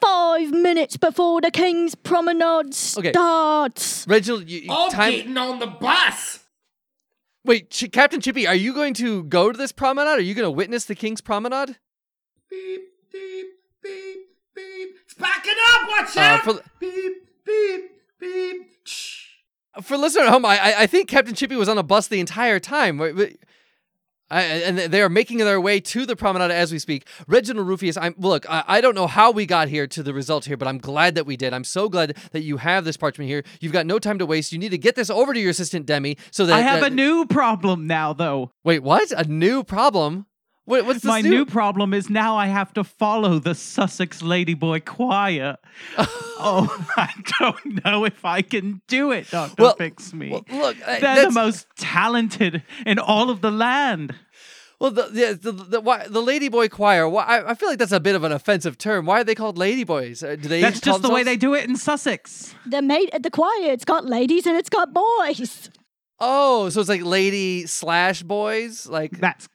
five 0.00 0.50
minutes 0.50 0.96
before 0.96 1.40
the 1.40 1.50
King's 1.50 1.94
Promenade 1.94 2.74
Okay. 2.96 3.10
starts. 3.12 4.06
Reginald, 4.08 4.48
you, 4.48 4.60
you- 4.60 4.72
I'm 4.72 4.90
time. 4.90 5.10
getting 5.12 5.36
on 5.36 5.58
the 5.58 5.66
bus. 5.66 6.40
Wait, 7.44 7.70
Ch- 7.70 7.90
Captain 7.92 8.20
Chippy, 8.20 8.46
are 8.46 8.54
you 8.54 8.74
going 8.74 8.94
to 8.94 9.22
go 9.24 9.50
to 9.50 9.56
this 9.56 9.72
promenade? 9.72 10.18
Are 10.18 10.20
you 10.20 10.34
going 10.34 10.44
to 10.46 10.50
witness 10.50 10.84
the 10.84 10.94
King's 10.94 11.20
Promenade? 11.20 11.76
Beep, 12.50 12.80
beep, 13.12 13.46
beep, 13.82 14.18
beep. 14.54 14.88
It's 15.04 15.14
backing 15.14 15.54
up. 15.74 15.88
Watch 15.88 16.16
Uh, 16.16 16.20
out. 16.20 16.40
for- 16.42 16.60
beep, 16.80 17.12
beep, 17.46 17.90
beep. 18.20 18.70
Shh. 18.84 19.24
For 19.82 19.96
listener 19.96 20.24
at 20.24 20.30
home, 20.30 20.44
I, 20.44 20.58
I- 20.58 20.82
I 20.82 20.86
think 20.86 21.08
Captain 21.08 21.34
Chippy 21.34 21.54
was 21.56 21.68
on 21.68 21.78
a 21.78 21.82
bus 21.82 22.08
the 22.08 22.20
entire 22.20 22.58
time. 22.60 22.98
Wait, 22.98 23.14
wait. 23.14 23.40
I, 24.30 24.42
and 24.42 24.78
they 24.78 25.00
are 25.00 25.08
making 25.08 25.38
their 25.38 25.60
way 25.60 25.80
to 25.80 26.04
the 26.04 26.14
promenade 26.16 26.50
as 26.50 26.70
we 26.70 26.78
speak. 26.78 27.06
Reginald 27.26 27.66
Rufius, 27.66 27.96
I'm 28.00 28.14
look. 28.18 28.48
I, 28.48 28.64
I 28.66 28.80
don't 28.80 28.94
know 28.94 29.06
how 29.06 29.30
we 29.30 29.46
got 29.46 29.68
here 29.68 29.86
to 29.86 30.02
the 30.02 30.12
result 30.12 30.44
here, 30.44 30.56
but 30.56 30.68
I'm 30.68 30.78
glad 30.78 31.14
that 31.14 31.24
we 31.24 31.36
did. 31.36 31.54
I'm 31.54 31.64
so 31.64 31.88
glad 31.88 32.16
that 32.32 32.42
you 32.42 32.58
have 32.58 32.84
this 32.84 32.96
parchment 32.96 33.28
here. 33.28 33.42
You've 33.60 33.72
got 33.72 33.86
no 33.86 33.98
time 33.98 34.18
to 34.18 34.26
waste. 34.26 34.52
You 34.52 34.58
need 34.58 34.70
to 34.70 34.78
get 34.78 34.96
this 34.96 35.08
over 35.10 35.32
to 35.32 35.40
your 35.40 35.50
assistant 35.50 35.86
Demi 35.86 36.18
so 36.30 36.44
that 36.46 36.54
I 36.54 36.60
have 36.60 36.80
that- 36.80 36.92
a 36.92 36.94
new 36.94 37.26
problem 37.26 37.86
now, 37.86 38.12
though. 38.12 38.52
wait. 38.64 38.82
What? 38.82 39.10
A 39.12 39.24
new 39.24 39.64
problem? 39.64 40.26
What, 40.68 40.84
what's 40.84 41.02
My 41.02 41.22
new 41.22 41.46
problem 41.46 41.94
is 41.94 42.10
now 42.10 42.36
I 42.36 42.44
have 42.44 42.74
to 42.74 42.84
follow 42.84 43.38
the 43.38 43.54
Sussex 43.54 44.20
Ladyboy 44.20 44.84
Choir. 44.84 45.56
oh, 45.98 46.86
I 46.98 47.10
don't 47.40 47.82
know 47.86 48.04
if 48.04 48.22
I 48.22 48.42
can 48.42 48.82
do 48.86 49.10
it, 49.10 49.30
Doctor 49.30 49.62
Well, 49.62 49.76
Fix 49.76 50.12
Me. 50.12 50.28
well, 50.28 50.44
look, 50.50 50.76
uh, 50.86 51.00
They're 51.00 51.24
the 51.24 51.30
most 51.30 51.68
talented 51.78 52.62
in 52.84 52.98
all 52.98 53.30
of 53.30 53.40
the 53.40 53.50
land. 53.50 54.14
Well, 54.78 54.90
the 54.90 55.04
the 55.04 55.52
the, 55.52 55.64
the, 55.64 55.80
why, 55.80 56.06
the 56.06 56.20
Ladyboy 56.20 56.70
Choir. 56.70 57.08
Why, 57.08 57.22
I, 57.22 57.52
I 57.52 57.54
feel 57.54 57.70
like 57.70 57.78
that's 57.78 57.90
a 57.90 57.98
bit 57.98 58.14
of 58.14 58.22
an 58.24 58.32
offensive 58.32 58.76
term. 58.76 59.06
Why 59.06 59.22
are 59.22 59.24
they 59.24 59.34
called 59.34 59.56
Ladyboys? 59.56 60.22
Uh, 60.22 60.36
do 60.36 60.50
they? 60.50 60.60
That's 60.60 60.80
call 60.80 60.92
just 60.92 61.02
the 61.02 61.08
way 61.08 61.22
they 61.22 61.38
do 61.38 61.54
it 61.54 61.66
in 61.66 61.76
Sussex. 61.76 62.54
The 62.66 62.82
mate 62.82 63.08
at 63.14 63.22
the 63.22 63.30
choir, 63.30 63.72
it's 63.72 63.86
got 63.86 64.04
ladies 64.04 64.44
and 64.44 64.54
it's 64.54 64.68
got 64.68 64.92
boys. 64.92 65.70
Oh, 66.20 66.68
so 66.68 66.80
it's 66.80 66.90
like 66.90 67.02
lady 67.02 67.66
slash 67.66 68.22
boys. 68.22 68.86
Like 68.86 69.18
That's 69.18 69.48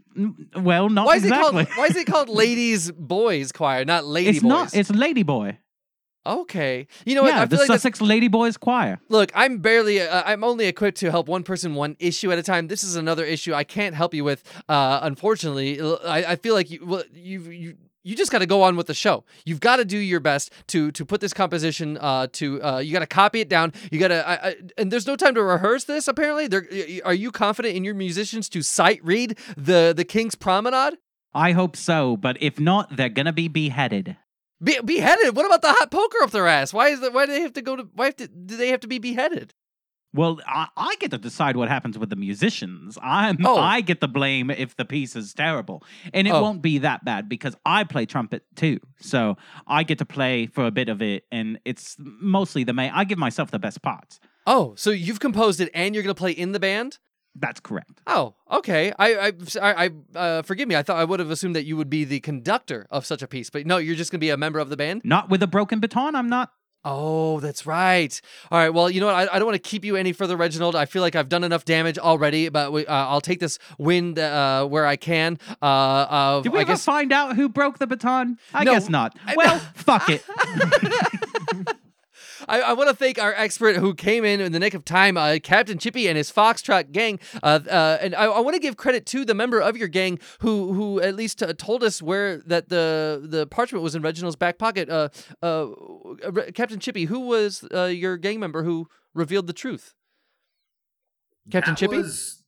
well, 0.56 0.90
not 0.90 1.06
why 1.06 1.16
is 1.16 1.24
exactly. 1.24 1.64
it 1.64 1.66
called? 1.70 1.78
Why 1.78 1.86
is 1.86 1.96
it 1.96 2.08
called 2.08 2.30
ladies 2.44 2.92
boys 2.92 3.52
choir, 3.52 3.86
not 3.86 4.06
lady 4.06 4.30
it's 4.32 4.40
boys? 4.40 4.50
not. 4.50 4.76
It's 4.76 4.92
Ladyboy. 4.92 5.58
okay. 6.26 6.88
You 7.06 7.16
know 7.16 7.24
what? 7.24 7.34
yeah, 7.34 7.42
I 7.42 7.46
the 7.46 7.58
feel 7.58 7.60
like 7.60 7.68
that's, 7.70 7.84
Sussex 7.84 8.00
Ladyboys 8.00 8.60
Choir. 8.60 9.00
look. 9.10 9.32
I'm 9.36 9.58
barely. 9.60 10.02
Uh, 10.02 10.24
I'm 10.26 10.44
only 10.44 10.66
equipped 10.68 10.98
to 11.00 11.12
help 11.12 11.28
one 11.28 11.44
person, 11.44 11.76
one 11.76 11.96
issue 12.00 12.32
at 12.32 12.38
a 12.38 12.44
time. 12.44 12.68
This 12.68 12.84
is 12.84 12.96
another 12.96 13.26
issue 13.26 13.54
I 13.54 13.64
can't 13.64 13.96
help 13.96 14.14
you 14.14 14.24
with. 14.24 14.44
Uh, 14.70 15.00
unfortunately, 15.04 15.82
I 16.06 16.36
feel 16.38 16.54
like 16.54 16.70
you. 16.72 16.86
Well, 16.86 17.04
you 17.14 17.42
you. 17.42 17.78
You 18.04 18.16
just 18.16 18.32
got 18.32 18.40
to 18.40 18.46
go 18.46 18.62
on 18.64 18.76
with 18.76 18.88
the 18.88 18.94
show. 18.94 19.24
You've 19.46 19.62
got 19.62 19.78
to 19.78 19.86
do 19.86 19.98
your 19.98 20.20
best 20.20 20.52
to 20.68 20.92
to 20.92 21.06
put 21.06 21.22
this 21.22 21.34
composition 21.34 21.98
uh, 22.00 22.28
to. 22.34 22.62
Uh, 22.62 22.80
you 22.80 22.92
got 22.92 23.00
to 23.00 23.08
copy 23.08 23.40
it 23.40 23.50
down. 23.50 23.74
You 23.92 24.00
got 24.00 24.10
to, 24.10 24.58
and 24.78 24.92
there's 24.92 25.08
no 25.08 25.16
time 25.16 25.36
to 25.36 25.44
rehearse 25.44 25.86
this. 25.86 26.08
Apparently, 26.08 26.48
there. 26.48 26.68
Are 27.06 27.14
you 27.14 27.32
confident 27.32 27.76
in 27.76 27.84
your 27.84 27.96
musicians 27.96 28.50
to 28.50 28.62
sight 28.62 29.00
read 29.04 29.38
the 29.56 29.94
the 29.96 30.04
King's 30.04 30.36
Promenade? 30.36 30.98
I 31.34 31.54
hope 31.54 31.76
so, 31.76 32.16
but 32.18 32.38
if 32.42 32.60
not, 32.60 32.96
they're 32.96 33.10
gonna 33.10 33.34
be 33.34 33.48
beheaded. 33.48 34.18
Be- 34.62 34.80
beheaded? 34.84 35.36
What 35.36 35.46
about 35.46 35.62
the 35.62 35.74
hot 35.74 35.90
poker 35.90 36.18
up 36.24 36.32
their 36.32 36.48
ass? 36.48 36.74
Why 36.74 36.90
is 36.90 37.00
that? 37.02 37.14
Why 37.14 37.26
do 37.26 37.32
they 37.32 37.42
have 37.42 37.54
to 37.54 37.62
go 37.62 37.76
to? 37.76 37.88
Why 37.94 38.06
have 38.06 38.16
to, 38.18 38.28
do 38.28 38.58
they 38.58 38.70
have 38.70 38.82
to 38.82 38.88
be 38.88 39.00
beheaded? 39.00 39.54
Well, 40.14 40.40
I, 40.46 40.68
I 40.78 40.96
get 41.00 41.12
to 41.12 41.18
decide 41.18 41.58
what 41.58 41.70
happens 41.70 41.98
with 41.98 42.10
the 42.10 42.16
musicians. 42.16 42.98
I'm 43.02 43.38
Oh. 43.46 43.58
I 43.58 43.82
get 43.82 44.00
the 44.00 44.08
blame 44.08 44.52
if 44.52 44.76
the 44.76 44.86
piece 44.86 45.16
is 45.16 45.34
terrible, 45.34 45.84
and 46.14 46.28
it 46.28 46.32
Oh. 46.32 46.42
won't 46.42 46.62
be 46.62 46.78
that 46.80 47.04
bad 47.04 47.28
because 47.28 47.56
I 47.66 47.84
play 47.84 48.06
trumpet 48.06 48.44
too. 48.56 48.80
So 49.00 49.38
I 49.66 49.84
get 49.84 49.98
to 50.00 50.06
play 50.06 50.46
for 50.46 50.66
a 50.66 50.72
bit 50.72 50.88
of 50.90 51.02
it, 51.02 51.24
and 51.32 51.60
it's 51.66 51.96
mostly 52.00 52.64
the 52.64 52.74
main. 52.74 52.92
I 52.94 53.06
give 53.06 53.18
myself 53.18 53.50
the 53.52 53.60
best 53.60 53.82
parts. 53.82 54.20
Oh, 54.46 54.74
so 54.76 54.92
you've 54.92 55.20
composed 55.20 55.60
it 55.62 55.70
and 55.74 55.96
you're 55.96 56.04
gonna 56.04 56.14
play 56.14 56.32
in 56.32 56.52
the 56.52 56.60
band? 56.60 57.00
That's 57.36 57.60
correct. 57.60 58.00
Oh, 58.06 58.36
okay. 58.52 58.94
I, 59.00 59.30
I, 59.30 59.32
I, 59.60 59.90
uh, 60.16 60.42
forgive 60.44 60.68
me. 60.68 60.76
I 60.76 60.84
thought 60.84 60.98
I 60.98 61.04
would 61.04 61.20
have 61.20 61.32
assumed 61.32 61.56
that 61.56 61.66
you 61.66 61.76
would 61.78 61.90
be 61.90 62.04
the 62.04 62.20
conductor 62.20 62.86
of 62.92 63.08
such 63.08 63.24
a 63.24 63.28
piece, 63.28 63.50
but 63.50 63.66
no, 63.66 63.78
you're 63.78 63.96
just 63.96 64.12
gonna 64.12 64.20
be 64.20 64.30
a 64.30 64.38
member 64.38 64.60
of 64.60 64.70
the 64.70 64.78
band. 64.78 65.02
Not 65.04 65.30
with 65.32 65.42
a 65.42 65.48
broken 65.48 65.80
baton. 65.80 66.14
I'm 66.16 66.30
not. 66.30 66.52
Oh, 66.86 67.40
that's 67.40 67.66
right. 67.66 68.20
All 68.52 68.58
right. 68.60 68.70
Well, 68.70 68.90
you 68.90 69.00
know 69.00 69.06
what? 69.08 69.16
I, 69.16 69.36
I 69.36 69.40
don't 69.40 69.46
want 69.46 69.56
to 69.56 69.70
keep 69.70 69.86
you 69.86 69.96
any 69.96 70.12
further, 70.12 70.36
Reginald. 70.36 70.76
I 70.76 70.86
feel 70.86 71.02
like 71.02 71.16
I've 71.16 71.30
done 71.30 71.44
enough 71.46 71.64
damage 71.64 71.98
already, 71.98 72.50
but 72.50 72.74
we, 72.74 72.86
uh, 72.86 72.94
I'll 72.94 73.22
take 73.22 73.40
this 73.40 73.58
win 73.78 74.20
uh, 74.20 74.66
where 74.66 74.86
I 74.86 74.98
can. 74.98 75.40
Uh, 75.62 75.66
uh, 75.66 76.42
Did 76.42 76.52
we 76.52 76.60
I 76.60 76.62
ever 76.64 76.74
guess. 76.74 76.84
find 76.86 77.12
out 77.14 77.36
who 77.38 77.48
broke 77.48 77.80
the 77.80 77.88
baton? 77.88 78.38
I 78.54 78.64
No, 78.66 78.74
guess 78.74 78.90
not. 78.90 79.16
I- 79.26 79.36
Well, 79.38 79.60
fuck 79.76 80.10
it. 80.10 80.24
I, 82.48 82.62
I 82.62 82.74
want 82.74 82.90
to 82.90 82.96
thank 82.96 83.20
our 83.20 83.34
expert 83.34 83.78
who 83.78 83.94
came 83.94 84.26
in 84.26 84.40
in 84.40 84.52
the 84.52 84.60
nick 84.60 84.74
of 84.74 84.86
time, 84.86 85.18
uh, 85.18 85.38
Captain 85.42 85.78
Chippy 85.78 86.08
and 86.08 86.18
his 86.18 86.32
Foxtrot 86.32 86.92
gang. 86.92 87.20
Uh, 87.42 87.60
uh, 87.70 87.98
and 88.02 88.16
I, 88.16 88.26
I 88.26 88.40
want 88.40 88.56
to 88.56 88.60
give 88.60 88.78
credit 88.78 89.06
to 89.08 89.26
the 89.26 89.34
member 89.34 89.60
of 89.60 89.78
your 89.78 89.88
gang 89.88 90.20
who 90.40 90.74
who 90.74 91.02
at 91.02 91.16
least 91.16 91.42
uh, 91.42 91.54
told 91.54 91.84
us 91.84 92.02
where 92.02 92.38
that 92.40 92.70
the 92.70 93.22
the 93.24 93.48
parchment 93.48 93.84
was 93.84 93.96
in 93.96 94.02
Reginald's 94.02 94.36
back 94.36 94.58
pocket. 94.58 94.90
Uh, 94.90 95.10
uh, 95.42 95.68
Re- 96.30 96.52
Captain 96.52 96.80
Chippy, 96.80 97.06
who 97.06 97.22
was 97.22 97.66
uh, 97.74 97.86
your 97.86 98.18
gang 98.18 98.40
member 98.40 98.64
who 98.64 98.88
revealed 99.14 99.48
the 99.48 99.54
truth? 99.54 99.94
Captain 101.52 101.74
That 101.74 101.80
Chippy, 101.80 101.98
Was... 101.98 102.44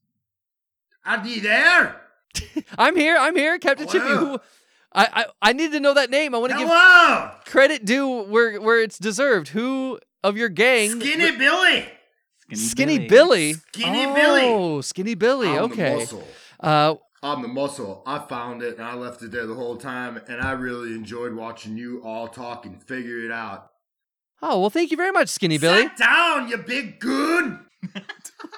Are 1.05 1.25
you 1.25 1.41
there? 1.41 2.01
I'm 2.77 2.95
here. 2.95 3.17
I'm 3.17 3.35
here, 3.35 3.57
Captain 3.59 3.87
Chippy. 3.87 4.07
Who 4.07 4.39
I, 4.95 5.07
I 5.13 5.25
I 5.41 5.53
need 5.53 5.73
to 5.73 5.79
know 5.79 5.93
that 5.93 6.09
name. 6.09 6.33
I 6.33 6.37
want 6.37 6.53
to 6.53 6.57
give 6.57 6.69
Hello, 6.71 7.31
credit 7.45 7.85
due 7.85 8.23
where 8.23 8.61
where 8.61 8.81
it's 8.81 8.97
deserved. 8.97 9.49
Who 9.49 9.99
of 10.23 10.37
your 10.37 10.49
gang? 10.49 10.99
Skinny 11.01 11.37
Billy. 11.37 11.85
Skinny 12.53 13.07
Billy. 13.07 13.53
Skinny 13.53 14.05
Billy. 14.13 14.43
Oh, 14.43 14.81
Skinny 14.81 15.15
Billy. 15.15 15.49
I'm 15.49 15.55
the 15.69 15.73
okay. 15.73 15.95
muscle. 15.95 16.27
Uh, 16.59 16.95
I'm 17.21 17.41
the 17.41 17.47
muscle. 17.47 18.03
I 18.05 18.19
found 18.19 18.61
it 18.61 18.77
and 18.77 18.83
I 18.85 18.93
left 18.93 19.21
it 19.23 19.31
there 19.31 19.47
the 19.47 19.55
whole 19.55 19.77
time, 19.77 20.21
and 20.27 20.41
I 20.41 20.51
really 20.51 20.93
enjoyed 20.93 21.33
watching 21.33 21.75
you 21.75 22.01
all 22.03 22.27
talk 22.27 22.65
and 22.65 22.81
figure 22.81 23.19
it 23.19 23.31
out. 23.31 23.71
oh 24.41 24.61
well, 24.61 24.69
thank 24.69 24.91
you 24.91 24.97
very 24.97 25.11
much, 25.11 25.29
Skinny 25.29 25.57
Billy. 25.57 25.83
Sit 25.83 25.97
down, 25.97 26.47
you 26.47 26.57
big 26.57 26.99
goon. 26.99 27.61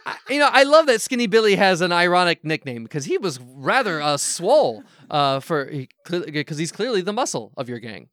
I, 0.06 0.16
you 0.30 0.40
know, 0.40 0.50
I 0.52 0.64
love 0.64 0.86
that 0.88 1.02
Skinny 1.02 1.28
Billy 1.28 1.56
has 1.56 1.82
an 1.82 1.92
ironic 1.92 2.44
nickname 2.44 2.84
because 2.84 3.06
he 3.06 3.18
was 3.18 3.40
rather 3.40 4.02
uh, 4.02 4.18
swole 4.18 4.84
uh, 5.10 5.40
for 5.40 5.72
because 6.10 6.58
he's 6.58 6.72
clearly 6.72 7.02
the 7.02 7.14
muscle 7.14 7.54
of 7.58 7.70
your 7.70 7.80
gang. 7.80 8.10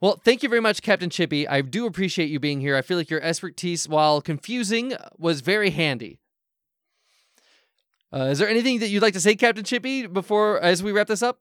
Well, 0.00 0.20
thank 0.24 0.42
you 0.42 0.48
very 0.48 0.60
much, 0.60 0.82
Captain 0.82 1.10
Chippy. 1.10 1.46
I 1.46 1.60
do 1.60 1.86
appreciate 1.86 2.28
you 2.28 2.40
being 2.40 2.60
here. 2.60 2.76
I 2.76 2.82
feel 2.82 2.96
like 2.96 3.08
your 3.08 3.22
expertise, 3.22 3.88
while 3.88 4.20
confusing, 4.20 4.94
was 5.16 5.42
very 5.42 5.70
handy. 5.70 6.18
Uh, 8.12 8.24
is 8.24 8.40
there 8.40 8.48
anything 8.48 8.80
that 8.80 8.88
you'd 8.88 9.02
like 9.02 9.14
to 9.14 9.20
say, 9.20 9.36
Captain 9.36 9.64
Chippy, 9.64 10.06
before 10.06 10.60
as 10.60 10.82
we 10.82 10.90
wrap 10.90 11.06
this 11.06 11.22
up? 11.22 11.38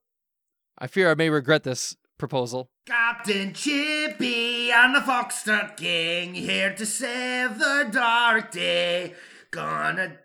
I 0.77 0.87
fear 0.87 1.09
I 1.09 1.15
may 1.15 1.29
regret 1.29 1.63
this 1.63 1.97
proposal. 2.17 2.69
Captain 2.85 3.51
Chippy 3.51 4.71
and 4.71 4.95
the 4.95 4.99
Foxtrot 4.99 5.75
Gang 5.75 6.35
here 6.35 6.73
to 6.75 6.85
save 6.85 7.57
the 7.57 7.89
dark 7.91 8.51
day. 8.51 9.15
Gonna 9.49 10.17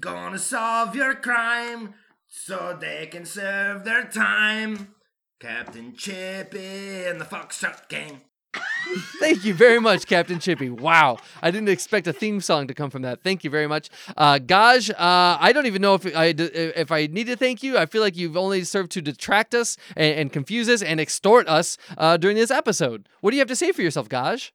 gonna 0.00 0.38
solve 0.38 0.96
your 0.96 1.14
crime 1.14 1.94
so 2.28 2.76
they 2.78 3.06
can 3.06 3.24
serve 3.24 3.84
their 3.84 4.04
time. 4.04 4.94
Captain 5.40 5.94
Chippy 5.96 7.04
and 7.06 7.20
the 7.20 7.24
Foxtrot 7.24 7.88
Gang. 7.88 8.22
Thank 9.20 9.44
you 9.44 9.54
very 9.54 9.78
much, 9.78 10.06
Captain 10.06 10.38
Chippy. 10.38 10.70
Wow, 10.70 11.18
I 11.42 11.50
didn't 11.50 11.68
expect 11.68 12.06
a 12.06 12.12
theme 12.12 12.40
song 12.40 12.66
to 12.68 12.74
come 12.74 12.90
from 12.90 13.02
that. 13.02 13.22
Thank 13.22 13.44
you 13.44 13.50
very 13.50 13.66
much, 13.66 13.88
uh, 14.16 14.38
Gaj. 14.38 14.90
Uh, 14.90 14.94
I 14.98 15.52
don't 15.52 15.66
even 15.66 15.82
know 15.82 15.94
if 15.94 16.06
I 16.16 16.34
if 16.36 16.90
I 16.90 17.06
need 17.06 17.26
to 17.26 17.36
thank 17.36 17.62
you. 17.62 17.76
I 17.76 17.86
feel 17.86 18.00
like 18.00 18.16
you've 18.16 18.36
only 18.36 18.64
served 18.64 18.90
to 18.92 19.02
detract 19.02 19.54
us 19.54 19.76
and, 19.96 20.18
and 20.18 20.32
confuse 20.32 20.68
us 20.68 20.82
and 20.82 20.98
extort 21.00 21.46
us 21.48 21.76
uh, 21.98 22.16
during 22.16 22.36
this 22.36 22.50
episode. 22.50 23.08
What 23.20 23.30
do 23.30 23.36
you 23.36 23.40
have 23.40 23.48
to 23.48 23.56
say 23.56 23.72
for 23.72 23.82
yourself, 23.82 24.08
Gaj? 24.08 24.50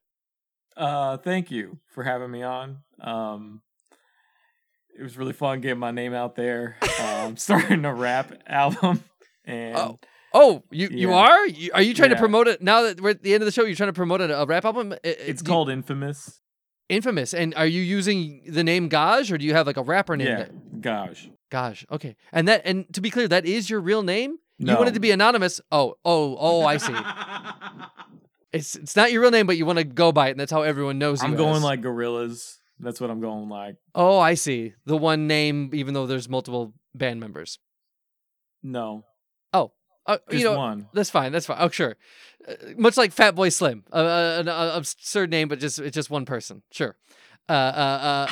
Uh, 0.76 1.16
thank 1.18 1.50
you 1.50 1.78
for 1.86 2.02
having 2.02 2.30
me 2.30 2.42
on. 2.42 2.78
Um, 3.00 3.62
it 4.98 5.02
was 5.02 5.16
really 5.16 5.32
fun 5.32 5.60
getting 5.60 5.78
my 5.78 5.90
name 5.90 6.14
out 6.14 6.36
there. 6.36 6.76
Um, 7.02 7.36
starting 7.38 7.84
a 7.84 7.94
rap 7.94 8.32
album, 8.46 9.02
and 9.44 9.76
Oh. 9.76 9.98
Oh, 10.36 10.64
you 10.72 10.88
you 10.90 11.12
are? 11.12 11.46
You, 11.46 11.70
are 11.74 11.82
you 11.82 11.94
trying 11.94 12.10
to 12.10 12.16
promote 12.16 12.48
it 12.48 12.60
now 12.60 12.82
that 12.82 13.00
we're 13.00 13.10
at 13.10 13.22
the 13.22 13.34
end 13.34 13.42
of 13.42 13.46
the 13.46 13.52
show? 13.52 13.64
You're 13.64 13.76
trying 13.76 13.90
to 13.90 13.92
promote 13.92 14.20
a, 14.20 14.40
a 14.40 14.44
rap 14.46 14.64
album? 14.64 14.92
I- 14.92 14.96
I- 14.96 14.98
it's 15.04 15.42
called 15.42 15.70
Infamous. 15.70 16.40
Infamous. 16.88 17.32
And 17.32 17.54
are 17.54 17.66
you 17.66 17.80
using 17.80 18.42
the 18.48 18.64
name 18.64 18.90
Gaj, 18.90 19.30
or 19.30 19.38
do 19.38 19.44
you 19.46 19.54
have 19.54 19.66
like 19.66 19.76
a 19.76 19.82
rapper 19.82 20.16
name? 20.16 20.26
Yeah, 20.26 20.46
gosh. 20.80 21.30
Gaj. 21.52 21.84
Okay. 21.90 22.16
And 22.32 22.48
that 22.48 22.62
and 22.64 22.92
to 22.94 23.00
be 23.00 23.10
clear, 23.10 23.28
that 23.28 23.46
is 23.46 23.70
your 23.70 23.80
real 23.80 24.02
name. 24.02 24.38
You 24.58 24.74
wanted 24.76 24.94
to 24.94 25.00
be 25.00 25.12
anonymous. 25.12 25.60
Oh, 25.70 25.94
oh, 26.04 26.36
oh! 26.38 26.64
I 26.66 26.76
see. 26.78 26.94
It's 28.52 28.76
it's 28.76 28.94
not 28.94 29.10
your 29.10 29.20
real 29.22 29.32
name, 29.32 29.46
but 29.48 29.56
you 29.56 29.66
want 29.66 29.78
to 29.78 29.84
go 29.84 30.12
by 30.12 30.28
it, 30.28 30.32
and 30.32 30.38
that's 30.40 30.52
how 30.52 30.62
everyone 30.62 30.96
knows 30.98 31.20
you. 31.22 31.28
I'm 31.28 31.34
going 31.34 31.56
as. 31.56 31.62
like 31.64 31.80
Gorillaz. 31.80 32.58
That's 32.84 33.00
what 33.00 33.10
I'm 33.10 33.20
going 33.20 33.48
like. 33.48 33.76
Oh, 33.94 34.18
I 34.18 34.34
see. 34.34 34.74
The 34.84 34.96
one 34.96 35.26
name, 35.26 35.70
even 35.72 35.94
though 35.94 36.06
there's 36.06 36.28
multiple 36.28 36.74
band 36.94 37.18
members. 37.20 37.58
No, 38.62 39.04
Uh, 40.06 40.18
just 40.30 40.42
you 40.42 40.44
know, 40.44 40.56
one. 40.58 40.86
that's 40.92 41.08
fine. 41.08 41.32
That's 41.32 41.46
fine. 41.46 41.56
Oh, 41.60 41.70
sure. 41.70 41.96
Uh, 42.46 42.54
much 42.76 42.98
like 42.98 43.14
Fatboy 43.14 43.50
Slim, 43.50 43.84
uh, 43.90 44.36
an 44.40 44.48
uh, 44.48 44.72
absurd 44.74 45.30
name, 45.30 45.48
but 45.48 45.58
just 45.58 45.78
it's 45.78 45.94
just 45.94 46.10
one 46.10 46.26
person. 46.26 46.62
Sure. 46.70 46.94
Uh, 47.48 47.52
uh, 47.52 47.56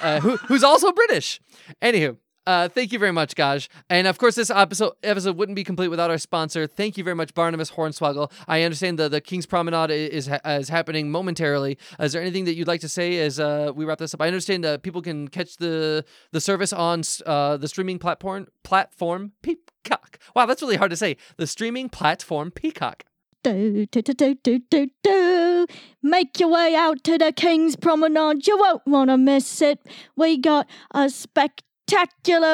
uh, 0.03 0.07
uh, 0.07 0.21
who, 0.21 0.37
who's 0.49 0.63
also 0.65 0.93
British. 0.93 1.41
Anywho. 1.81 2.19
Uh, 2.47 2.69
thank 2.69 2.93
you 2.93 2.99
very 2.99 3.13
much, 3.13 3.37
Gaj. 3.37 3.69
And 3.89 4.07
of 4.07 4.19
course, 4.19 4.35
this 4.35 4.51
episode 4.51 4.95
episode 5.03 5.37
wouldn't 5.37 5.55
be 5.55 5.63
complete 5.63 5.89
without 5.89 6.11
our 6.11 6.19
sponsor. 6.19 6.67
Thank 6.67 6.97
you 6.97 7.05
very 7.05 7.15
much, 7.15 7.35
Barnabas 7.35 7.71
Hornswoggle. 7.73 8.33
I 8.49 8.63
understand 8.63 8.99
the, 8.99 9.09
the 9.09 9.21
King's 9.21 9.47
Promenade 9.47 9.91
is 9.91 10.29
is 10.45 10.69
happening 10.69 11.11
momentarily. 11.11 11.79
Is 12.01 12.13
there 12.13 12.21
anything 12.21 12.45
that 12.47 12.55
you'd 12.55 12.67
like 12.67 12.81
to 12.81 12.89
say 12.89 13.21
as 13.21 13.39
uh, 13.39 13.73
we 13.75 13.85
wrap 13.85 13.99
this 13.99 14.13
up? 14.13 14.21
I 14.21 14.27
understand 14.27 14.65
that 14.65 14.83
people 14.83 15.03
can 15.03 15.29
catch 15.29 15.57
the 15.59 16.05
the 16.33 16.41
service 16.41 16.73
on 16.73 17.03
uh, 17.27 17.57
the 17.59 17.69
streaming 17.69 18.01
platform 18.01 18.49
platform 18.65 19.33
Peacock. 19.43 20.19
Wow, 20.35 20.47
that's 20.47 20.63
really 20.63 20.77
hard 20.77 20.91
to 20.91 20.97
say. 20.97 21.17
The 21.37 21.47
streaming 21.47 21.89
platform 21.91 22.51
Peacock. 22.51 23.05
Do, 23.45 23.87
do, 23.87 24.03
do, 24.03 24.15
do, 24.15 24.35
do, 24.37 24.61
do, 24.71 24.91
do. 25.03 25.67
Make 26.01 26.39
your 26.39 26.49
way 26.51 26.77
out 26.77 27.03
to 27.05 27.19
the 27.19 27.33
King's 27.33 27.75
Promenade. 27.75 28.47
You 28.47 28.57
won't 28.57 28.87
want 28.87 29.11
to 29.11 29.19
miss 29.19 29.61
it. 29.61 29.81
We 30.17 30.39
got 30.39 30.69
a 30.93 31.09
spectacular 31.11 31.72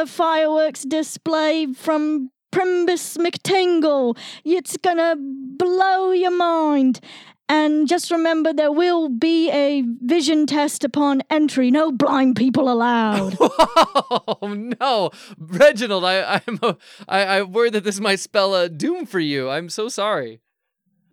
fireworks 0.06 0.82
display 0.82 1.66
from 1.72 2.30
Primbus 2.50 3.16
McTingle. 3.16 4.16
It's 4.44 4.76
gonna 4.76 5.16
blow 5.18 6.12
your 6.12 6.36
mind. 6.36 7.00
And 7.50 7.88
just 7.88 8.10
remember, 8.10 8.52
there 8.52 8.70
will 8.70 9.08
be 9.08 9.50
a 9.50 9.82
vision 10.02 10.44
test 10.46 10.84
upon 10.84 11.22
entry. 11.30 11.70
No 11.70 11.90
blind 11.90 12.36
people 12.36 12.70
allowed. 12.70 13.36
Oh 14.40 14.54
no, 14.54 15.10
Reginald! 15.38 16.04
I 16.04 16.42
I'm 16.46 16.58
uh, 16.62 16.74
I 17.08 17.38
I'm 17.38 17.52
worried 17.52 17.72
that 17.74 17.84
this 17.84 18.00
might 18.00 18.20
spell 18.20 18.54
a 18.54 18.68
doom 18.68 19.06
for 19.06 19.18
you. 19.20 19.48
I'm 19.48 19.68
so 19.68 19.88
sorry. 19.88 20.40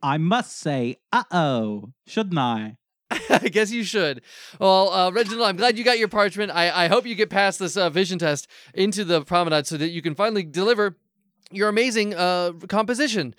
I 0.04 0.18
must 0.18 0.58
say, 0.58 0.98
uh 1.12 1.24
oh, 1.32 1.92
shouldn't 2.06 2.38
I? 2.38 2.78
I 3.30 3.50
guess 3.50 3.72
you 3.72 3.84
should. 3.84 4.22
Well, 4.60 4.92
uh, 4.92 5.12
Reginald, 5.12 5.48
I'm 5.48 5.58
glad 5.58 5.78
you 5.78 5.84
got 5.84 6.00
your 6.00 6.08
parchment. 6.08 6.52
I, 6.52 6.86
I 6.86 6.88
hope 6.88 7.06
you 7.06 7.16
get 7.16 7.30
past 7.30 7.60
this 7.60 7.78
uh, 7.78 7.90
vision 7.90 8.20
test 8.20 8.48
into 8.74 9.04
the 9.04 9.22
promenade 9.22 9.68
so 9.68 9.78
that 9.78 9.90
you 9.90 10.02
can 10.02 10.16
finally 10.16 10.44
deliver 10.44 10.96
your 11.52 11.70
amazing 11.70 12.14
uh, 12.14 12.54
composition. 12.68 13.36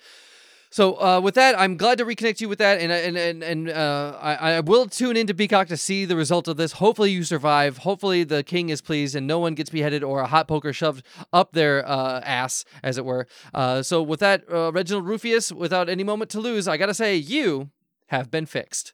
So 0.69 1.01
uh, 1.01 1.21
with 1.21 1.35
that, 1.35 1.57
I'm 1.57 1.77
glad 1.77 1.97
to 1.99 2.05
reconnect 2.05 2.41
you 2.41 2.49
with 2.49 2.59
that, 2.59 2.81
and 2.81 2.91
and 2.91 3.17
and 3.17 3.41
and 3.41 3.69
uh, 3.69 4.17
I, 4.21 4.35
I 4.35 4.59
will 4.59 4.87
tune 4.87 5.15
into 5.15 5.33
Peacock 5.33 5.69
to 5.69 5.77
see 5.77 6.03
the 6.03 6.17
result 6.17 6.47
of 6.49 6.57
this. 6.57 6.73
Hopefully, 6.73 7.11
you 7.11 7.23
survive. 7.23 7.79
Hopefully, 7.79 8.25
the 8.25 8.43
king 8.43 8.67
is 8.67 8.81
pleased, 8.81 9.15
and 9.15 9.25
no 9.25 9.39
one 9.39 9.55
gets 9.55 9.69
beheaded 9.69 10.03
or 10.03 10.19
a 10.19 10.27
hot 10.27 10.47
poker 10.47 10.73
shoved 10.73 11.05
up 11.31 11.53
their 11.53 11.87
uh, 11.87 12.19
ass, 12.19 12.65
as 12.83 12.97
it 12.97 13.05
were. 13.05 13.27
Uh, 13.53 13.81
so 13.81 14.03
with 14.03 14.19
that, 14.19 14.43
uh, 14.51 14.71
Reginald 14.73 15.05
Rufius, 15.05 15.53
without 15.53 15.87
any 15.87 16.03
moment 16.03 16.29
to 16.31 16.39
lose, 16.41 16.67
I 16.67 16.75
gotta 16.75 16.93
say, 16.93 17.15
you 17.15 17.69
have 18.07 18.29
been 18.29 18.45
fixed. 18.45 18.93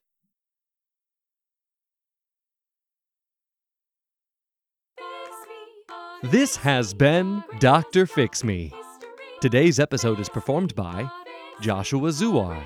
This 6.23 6.55
has 6.55 6.93
been 6.93 7.43
Dr. 7.59 8.05
Fix 8.05 8.45
Me. 8.45 8.71
Today's 9.41 9.77
episode 9.77 10.21
is 10.21 10.29
performed 10.29 10.73
by 10.73 11.05
Joshua 11.59 12.11
Zuar, 12.11 12.63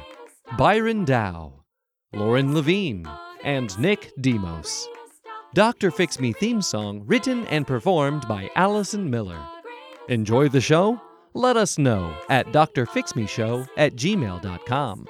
Byron 0.59 1.05
Dow, 1.05 1.63
Lauren 2.13 2.53
Levine, 2.53 3.09
and 3.43 3.77
Nick 3.79 4.11
Demos. 4.21 4.87
Dr. 5.55 5.89
Fix 5.89 6.19
Me 6.19 6.33
theme 6.33 6.61
song 6.61 7.01
written 7.07 7.47
and 7.47 7.65
performed 7.65 8.27
by 8.27 8.47
Allison 8.55 9.09
Miller. 9.09 9.43
Enjoy 10.07 10.47
the 10.49 10.61
show? 10.61 11.01
Let 11.33 11.57
us 11.57 11.79
know 11.79 12.15
at 12.29 12.45
drfixmeshow 12.51 13.67
at 13.75 13.95
gmail.com. 13.95 15.07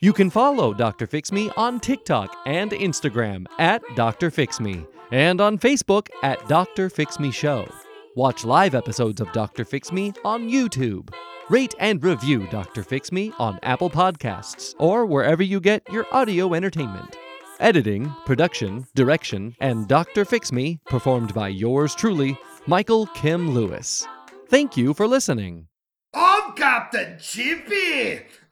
You 0.00 0.12
can 0.12 0.30
follow 0.30 0.74
Dr. 0.74 1.06
Fix 1.06 1.30
Me 1.30 1.48
on 1.56 1.78
TikTok 1.78 2.36
and 2.44 2.72
Instagram 2.72 3.46
at 3.60 3.82
Dr. 3.94 4.32
Fix 4.32 4.58
Me 4.58 4.84
and 5.12 5.40
on 5.40 5.58
Facebook 5.58 6.08
at 6.24 6.44
Dr. 6.48 6.90
Fix 6.90 7.20
Me 7.20 7.30
Show. 7.30 7.68
Watch 8.16 8.44
live 8.44 8.76
episodes 8.76 9.20
of 9.20 9.32
Dr. 9.32 9.64
Fix 9.64 9.90
Me 9.90 10.12
on 10.24 10.48
YouTube. 10.48 11.12
Rate 11.48 11.74
and 11.80 12.02
review 12.02 12.46
Dr. 12.48 12.84
Fix 12.84 13.10
Me 13.10 13.32
on 13.40 13.58
Apple 13.64 13.90
Podcasts 13.90 14.72
or 14.78 15.04
wherever 15.04 15.42
you 15.42 15.58
get 15.58 15.82
your 15.90 16.06
audio 16.12 16.54
entertainment. 16.54 17.16
Editing, 17.58 18.14
production, 18.24 18.86
direction, 18.94 19.56
and 19.60 19.88
Dr. 19.88 20.24
Fix 20.24 20.52
Me 20.52 20.78
performed 20.86 21.34
by 21.34 21.48
yours 21.48 21.92
truly, 21.92 22.38
Michael 22.68 23.06
Kim 23.08 23.50
Lewis. 23.52 24.06
Thank 24.48 24.76
you 24.76 24.94
for 24.94 25.08
listening. 25.08 25.66
I'm 26.14 26.52
Captain 26.52 27.18
Chippy, 27.18 28.20